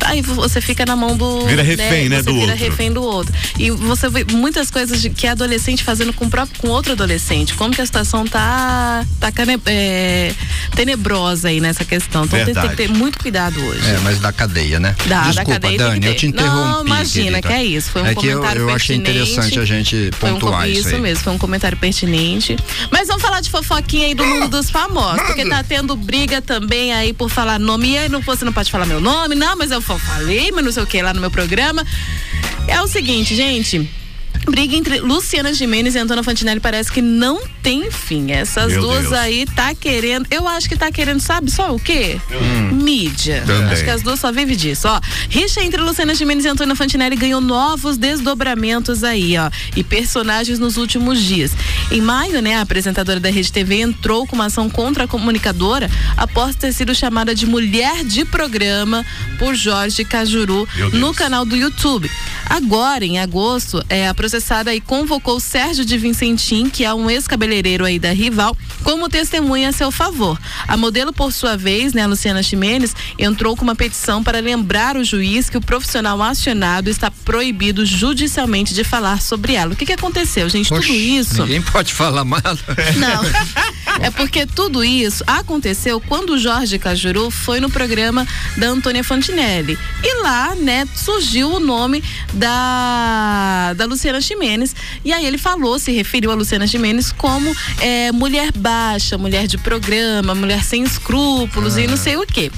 [0.04, 1.46] Aí você fica na mão do.
[1.46, 2.64] Vira refém, né, Você do vira outro.
[2.64, 3.32] refém do outro.
[3.58, 7.54] E você vê muitas coisas de- que é adolescente fazendo com, próprio, com outro adolescente.
[7.54, 10.32] Como que a situação tá, tá cane- é,
[10.74, 12.24] tenebrosa aí nessa questão.
[12.24, 13.80] Então tem, tem que ter muito cuidado hoje.
[13.88, 14.94] É, mas da cadeia, né?
[15.06, 16.56] Da Desculpa, cadeia tem Dani, eu te interrompi.
[16.56, 17.48] Não, imagina, querida.
[17.48, 17.90] que é isso.
[17.90, 20.80] Foi um é que eu, comentário eu achei interessante a gente Foi um pontuar isso,
[20.88, 21.00] isso aí.
[21.00, 22.56] mesmo, foi um comentário pertinente.
[22.90, 26.92] Mas vamos falar de fofoquinha aí do mundo dos famosos, porque tá tendo briga também
[26.92, 27.92] aí por falar nome.
[27.92, 30.64] E aí não, você não pode falar meu nome, não, mas eu fa- falei, mas
[30.64, 31.86] não sei o que lá no meu programa.
[32.66, 34.01] É o seguinte, gente.
[34.46, 38.32] Briga entre Luciana Gimenez e Antônia Fantinelli parece que não tem fim.
[38.32, 39.12] Essas Meu duas Deus.
[39.12, 40.26] aí tá querendo.
[40.30, 42.20] Eu acho que tá querendo, sabe só o quê?
[42.72, 43.44] Mídia.
[43.46, 43.72] Também.
[43.72, 44.88] Acho que as duas só vivem disso.
[44.88, 49.50] Ó, rixa entre Luciana Gimenez e Antônia Fantinelli ganhou novos desdobramentos aí, ó.
[49.76, 51.52] E personagens nos últimos dias.
[51.90, 55.88] Em maio, né, a apresentadora da Rede TV entrou com uma ação contra a comunicadora
[56.16, 59.04] após ter sido chamada de mulher de programa
[59.38, 62.10] por Jorge Cajuru no canal do YouTube.
[62.48, 67.84] Agora, em agosto, é, a processada aí convocou Sérgio de Vincentim, que é um ex-cabeleireiro
[67.84, 70.40] aí da rival, como testemunha a seu favor.
[70.66, 74.96] A modelo, por sua vez, né, a Luciana Ximenes, entrou com uma petição para lembrar
[74.96, 79.74] o juiz que o profissional acionado está proibido judicialmente de falar sobre ela.
[79.74, 80.70] O que, que aconteceu, gente?
[80.70, 81.42] Poxa, Tudo isso.
[81.42, 82.40] Ninguém pode falar mal.
[82.96, 83.22] Não.
[84.00, 88.26] É porque tudo isso aconteceu quando o Jorge Cajuru foi no programa
[88.56, 89.78] da Antônia Fantinelli.
[90.02, 92.02] E lá, né, surgiu o nome
[92.32, 94.74] da, da Luciana Ximenes.
[95.04, 99.58] E aí ele falou, se referiu a Luciana Ximenes como é, mulher baixa, mulher de
[99.58, 102.50] programa, mulher sem escrúpulos e não sei o quê.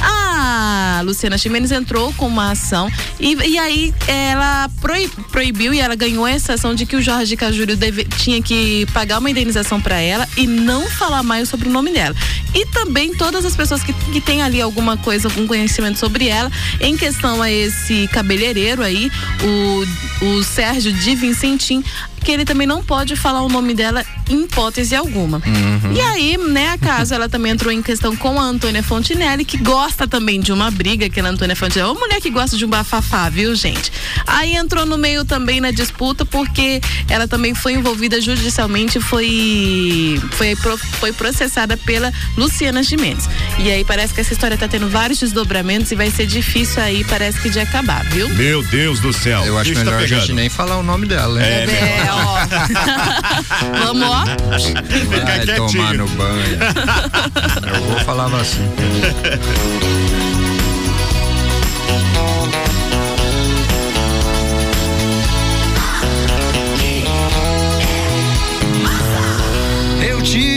[0.00, 2.90] A Luciana Ximenes entrou com uma ação
[3.20, 7.36] e, e aí ela proib- proibiu e ela ganhou essa ação de que o Jorge
[7.36, 11.72] Cajuru deve- tinha que pagar uma indenização para ela e não falar mais sobre o
[11.72, 12.14] nome dela.
[12.54, 16.50] E também todas as pessoas que, que têm ali alguma coisa, algum conhecimento sobre ela,
[16.80, 19.10] em questão a esse cabeleireiro aí,
[19.42, 21.84] o, o Sérgio Vincentim,
[22.22, 25.42] que ele também não pode falar o nome dela em hipótese alguma.
[25.94, 29.56] E aí, né, a casa, ela também entrou em questão com a Antônia Fontinelli, que
[29.58, 32.64] gosta também de uma briga, que a Antônia Fontinelli é uma mulher que gosta de
[32.64, 33.92] um bafafá, viu, gente?
[34.26, 40.54] Aí entrou no meio também na disputa, porque ela também foi envolvida judicialmente, foi, foi,
[41.00, 43.28] foi processada pela Luciana Gimenez.
[43.58, 47.04] E aí parece que essa história tá tendo vários desdobramentos e vai ser difícil aí,
[47.04, 48.28] parece que de acabar, viu?
[48.30, 49.44] Meu Deus do céu.
[49.44, 51.46] Eu acho tá melhor a gente nem falar o nome dela, hein?
[51.46, 51.66] É,
[52.06, 52.46] É, ó.
[53.84, 54.24] Vamos, ó.
[55.24, 55.68] Vai quietinho.
[55.68, 56.58] tomar no banho.
[57.74, 58.68] Eu vou falava assim.
[70.06, 70.51] Eu tive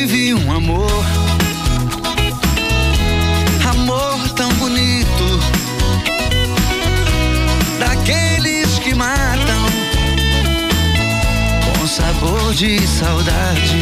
[12.56, 13.82] de saudade.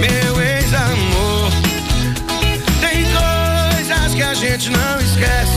[0.00, 1.50] Meu ex-amor,
[2.80, 5.53] tem coisas que a gente não esquece,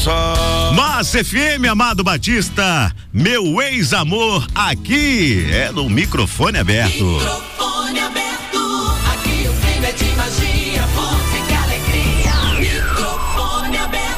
[0.00, 0.72] só.
[0.74, 7.04] Mas FM, Amado Batista, meu ex-amor aqui é no microfone aberto.
[7.04, 12.32] Microfone aberto, aqui o clima é de magia, música, alegria.
[12.58, 14.10] Microfone aberto.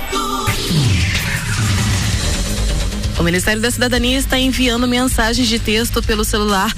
[3.18, 6.72] O Ministério da Cidadania está enviando mensagens de texto pelo celular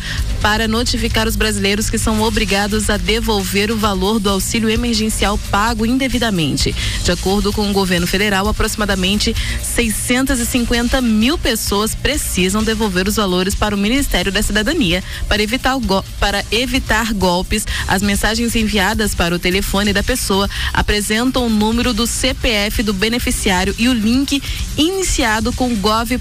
[0.45, 5.87] para notificar os brasileiros que são obrigados a devolver o valor do auxílio emergencial pago
[5.87, 6.75] indevidamente.
[7.03, 13.75] De acordo com o governo federal, aproximadamente 650 mil pessoas precisam devolver os valores para
[13.75, 15.79] o Ministério da Cidadania para evitar,
[16.21, 17.67] para evitar golpes.
[17.89, 23.75] As mensagens enviadas para o telefone da pessoa apresentam o número do CPF do beneficiário
[23.79, 24.43] e o link
[24.77, 26.19] iniciado com gov.br.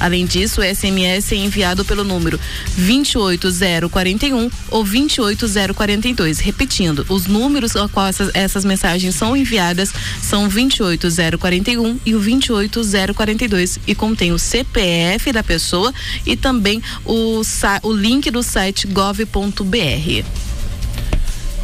[0.00, 2.40] Além disso, o SMS é enviado pelo número
[2.88, 6.38] 28041 ou 28042.
[6.38, 9.92] Repetindo, os números a qual essas, essas mensagens são enviadas
[10.22, 15.92] são 28041 e o 28042 e contém o CPF da pessoa
[16.24, 17.42] e também o,
[17.82, 20.47] o link do site gov.br.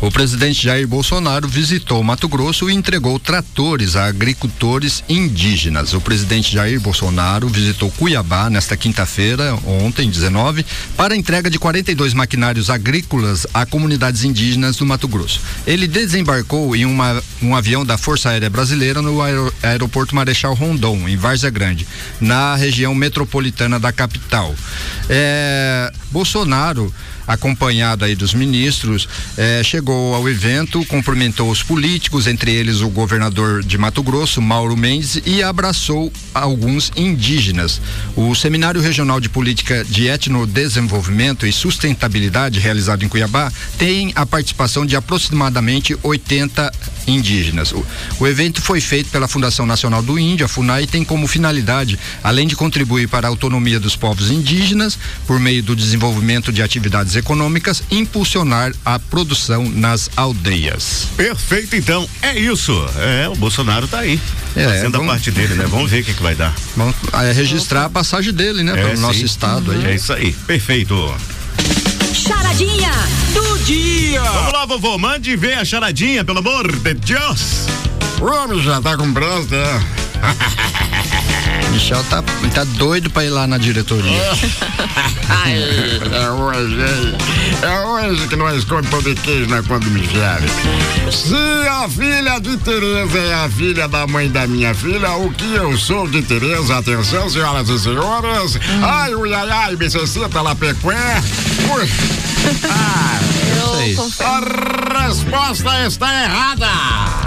[0.04, 5.94] O presidente Jair Bolsonaro visitou Mato Grosso e entregou tratores a agricultores indígenas.
[5.94, 10.62] O presidente Jair Bolsonaro visitou Cuiabá nesta quinta-feira, ontem, 19,
[10.94, 15.40] para a entrega de 42 maquinários agrícolas a comunidades indígenas do Mato Grosso.
[15.66, 21.08] Ele desembarcou em uma- um avião da Força Aérea Brasileira no aero- aeroporto Marechal Rondon,
[21.08, 21.88] em Várzea Grande,
[22.20, 24.54] na região metropolitana da capital.
[25.08, 26.92] É, Bolsonaro
[27.26, 33.62] acompanhado aí dos ministros, eh, chegou ao evento, cumprimentou os políticos, entre eles o governador
[33.62, 37.80] de Mato Grosso, Mauro Mendes, e abraçou alguns indígenas.
[38.16, 44.84] O Seminário Regional de Política de Etnodesenvolvimento e Sustentabilidade, realizado em Cuiabá, tem a participação
[44.84, 46.72] de aproximadamente 80
[47.06, 47.72] indígenas.
[47.72, 47.84] O,
[48.20, 51.98] o evento foi feito pela Fundação Nacional do Índio, a FUNAI, e tem como finalidade,
[52.22, 57.16] além de contribuir para a autonomia dos povos indígenas, por meio do desenvolvimento de atividades
[57.16, 61.08] econômicas, impulsionar a produção nas aldeias.
[61.16, 62.08] Perfeito, então.
[62.22, 62.72] É isso.
[62.96, 64.20] É, o Bolsonaro tá aí.
[64.56, 65.66] É, fazendo vamos- a parte dele, né?
[65.68, 66.54] Vamos ver o que, que vai dar.
[66.76, 69.84] Vamos é, registrar a passagem dele, né, É, para o nosso estado aí.
[69.86, 70.32] É isso aí.
[70.46, 71.14] Perfeito.
[72.26, 72.90] Charadinha
[73.34, 74.22] do dia.
[74.22, 74.96] Vamos lá, vovô.
[74.96, 77.66] Mande ver a charadinha, pelo amor de Deus.
[78.18, 80.03] O homem já tá com pressa, né?
[81.74, 82.22] Michel tá,
[82.54, 84.22] tá doido para ir lá na diretoria.
[85.28, 85.58] Ai,
[86.12, 87.16] é hoje?
[87.62, 90.48] É hoje que nós comemos pão de queijo na conta do Michele.
[91.10, 95.52] Se a filha de Tereza é a filha da mãe da minha filha, o que
[95.54, 96.78] eu sou de Tereza?
[96.78, 98.58] Atenção, senhoras e senhores.
[98.82, 99.76] Ai, ui, ai, ai,
[100.42, 101.22] lá pecué.
[101.74, 101.90] Ui.
[102.70, 103.18] Ah,
[104.94, 106.68] a resposta está errada.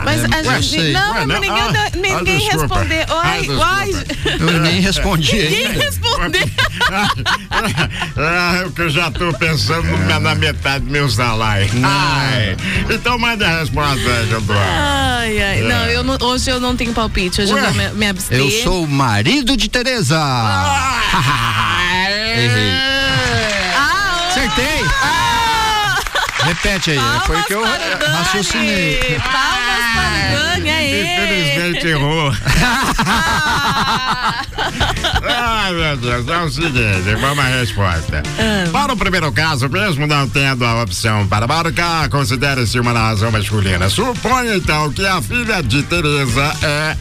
[0.05, 0.93] Mas a gente.
[0.93, 2.75] Não, Ué, mas ninguém, Ah, ah, ninguém desculpa.
[2.79, 2.86] respondeu.
[3.09, 3.65] Ah, Ai, desculpa.
[3.65, 3.91] ai.
[4.39, 6.49] Eu nem respondi Ninguém respondeu.
[8.17, 11.67] Ah, é o que eu já tô pensando na- na metade do meu salário.
[11.83, 12.55] Ai,
[12.89, 14.55] então manda a resposta dou.
[14.57, 15.61] Ai, ai.
[15.61, 17.41] Não, eu não- hoje eu não tenho palpite.
[17.41, 18.37] Hoje eu vou me, me abster.
[18.37, 20.17] Eu sou o marido de Tereza.
[22.37, 22.71] Errei.
[23.75, 24.83] Ah, Acertei.
[26.47, 29.19] Repete aí, Palmas foi o que eu raciocinei.
[29.19, 31.01] Palmas para o Dani, aê.
[31.01, 32.33] Infelizmente errou.
[35.29, 38.23] Ai, meu Deus, é o seguinte, vamos à resposta.
[38.71, 43.89] Para o primeiro caso, mesmo não tendo a opção para marcar, considere-se uma narração masculina.
[43.89, 46.95] Suponha então que a filha de Tereza é,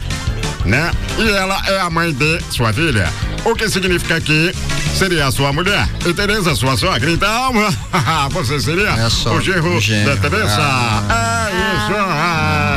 [0.67, 0.91] né?
[1.17, 3.11] E ela é a mãe de sua filha.
[3.45, 4.53] O que significa que
[4.93, 7.09] seria a sua mulher e Tereza sua sogra.
[7.09, 7.53] Então,
[8.31, 8.93] você seria
[9.31, 10.15] o genro o genro.
[10.15, 10.61] da Tereza.
[11.09, 11.93] É isso.
[11.97, 12.76] Ah.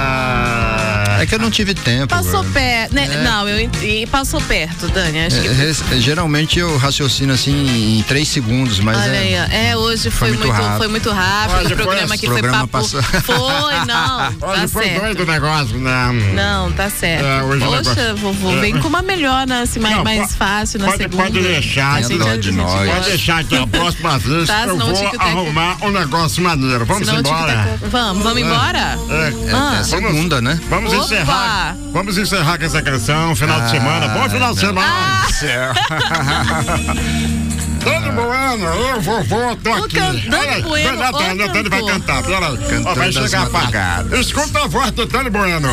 [1.21, 2.09] É que eu não tive tempo.
[2.09, 2.95] Passou perto.
[2.95, 3.05] né?
[3.13, 3.23] É.
[3.23, 5.27] Não, eu e passou perto, Dani.
[5.27, 5.49] Acho que.
[5.49, 9.35] É, res- geralmente eu raciocino assim em três segundos, mas Olha é, aí,
[9.69, 10.77] é, hoje foi, foi muito rápido.
[10.79, 11.57] foi muito rápido.
[11.57, 12.69] Hoje o foi programa programa foi papo.
[12.69, 13.03] passou.
[13.23, 14.31] Foi, não.
[14.41, 15.01] Tá Hoje foi certo.
[15.03, 16.33] doido o negócio, né?
[16.35, 17.25] Não, tá certo.
[17.25, 18.61] É, hoje o Poxa, negócio- vovô, É.
[18.61, 21.23] vem com uma melhor, né, assim, mais, Não, mais fácil na pode, segunda.
[21.25, 21.95] pode deixar.
[21.95, 22.89] A gente- a de gente nós.
[22.91, 26.85] Pode deixar que a próxima vez Tá, eu o vou arrumar um negócio maneiro.
[26.87, 27.79] Vamos Senão o embora.
[27.91, 28.99] Vamos, vamos embora?
[29.11, 29.79] É, Ah.
[29.81, 30.59] é segunda, né?
[30.71, 31.03] Vamos Opa!
[31.15, 31.77] Encerrar.
[31.93, 34.09] Vamos encerrar com essa canção, final de Ah, semana.
[34.09, 35.27] Bom final de semana.
[35.33, 35.73] Céu.
[37.81, 39.97] Dani Bueno, eu vou, vou, tô O aqui.
[39.97, 42.59] can- Dani Bueno, Dani, ó, Dani, vai cantar, peraí.
[42.85, 43.75] Ó, vai chegar a parte.
[44.21, 45.69] Escuta a voz do Dani Bueno.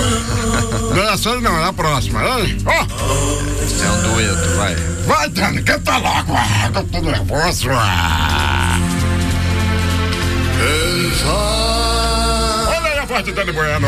[0.95, 2.21] Não é essa não, é a próxima.
[2.23, 4.75] Ei, ó, É um dueto, vai.
[5.05, 6.33] vai Dani, canta logo.
[6.35, 7.69] Ah, tô todo nervoso.
[7.73, 8.79] Ah.
[12.69, 13.87] Olha aí a voz do Dani Bueno.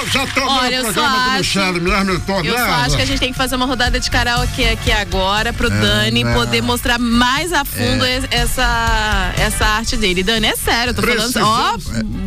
[0.00, 3.38] Eu já tô Olha, eu só acho- eu só acho que a gente tem que
[3.38, 6.34] fazer uma rodada de karaokê aqui agora pro É, Dani não.
[6.34, 8.16] poder mostrar mais a fundo É.
[8.18, 10.22] es- essa, essa arte dele.
[10.22, 11.32] Dani, é sério, eu tô falando.
[11.42, 11.72] Ó,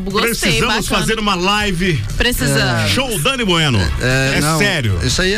[0.10, 1.00] gostei, Precisamos bacana.
[1.02, 2.04] fazer uma live.
[2.18, 2.92] Precisamos.
[2.92, 3.80] Show Dani Bueno.
[4.02, 5.00] É, não, sério.
[5.04, 5.38] Isso aí é,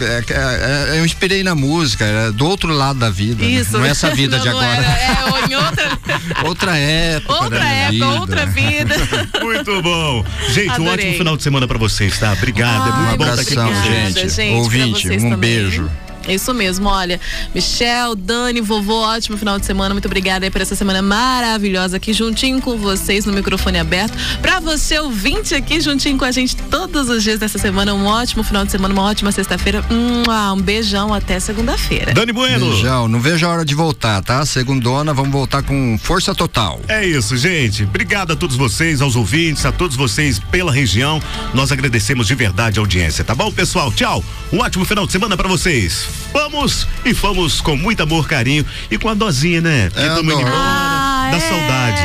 [0.00, 3.42] é- é- é- Eu inspirei na música, é do outro lado da vida.
[3.44, 3.50] né?
[3.50, 3.72] Isso.
[3.78, 4.66] Não é essa vida Não, de agora.
[4.66, 5.98] era, é, ou em outra,
[6.44, 7.32] Outra época.
[7.34, 8.06] outra época, vida.
[8.08, 8.87] outra vida.
[9.42, 10.24] Muito bom.
[10.50, 10.92] Gente, um Adorei.
[10.92, 12.32] ótimo final de semana pra vocês, tá?
[12.32, 12.88] Obrigado.
[12.88, 14.28] é muito Ai, bom estar aqui com obrigada, gente.
[14.30, 15.36] gente, Ouvinte, um também.
[15.38, 15.90] beijo.
[16.28, 17.20] Isso mesmo, olha,
[17.54, 19.94] Michel, Dani, vovô, ótimo final de semana.
[19.94, 24.16] Muito obrigada aí por essa semana maravilhosa aqui, juntinho com vocês no microfone aberto.
[24.40, 27.94] Pra você, ouvinte, aqui juntinho com a gente todos os dias dessa semana.
[27.94, 29.84] Um ótimo final de semana, uma ótima sexta-feira.
[29.90, 32.12] Um beijão até segunda-feira.
[32.12, 32.70] Dani Bueno.
[32.70, 34.44] Beijão, não vejo a hora de voltar, tá?
[34.44, 36.80] Segundona, vamos voltar com força total.
[36.88, 37.84] É isso, gente.
[37.84, 41.22] Obrigado a todos vocês, aos ouvintes, a todos vocês pela região.
[41.54, 43.92] Nós agradecemos de verdade a audiência, tá bom, pessoal?
[43.92, 44.24] Tchau.
[44.52, 46.06] Um ótimo final de semana pra vocês.
[46.32, 49.90] Vamos e fomos com muito amor, carinho e com a dosinha, né?
[49.90, 51.40] Porque tamo indo embora Ah, da é.
[51.40, 52.02] saudade.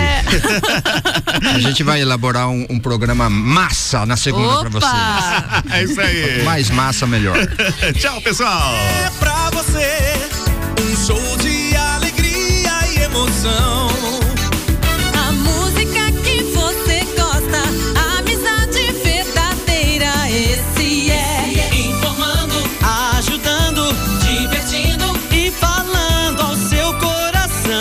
[1.55, 4.93] A gente vai elaborar um, um programa massa na segunda pra vocês.
[5.73, 6.43] É isso aí.
[6.43, 7.35] Mais massa, melhor.
[7.99, 8.73] Tchau, pessoal.
[9.05, 10.13] É pra você
[10.81, 13.89] um show de alegria e emoção.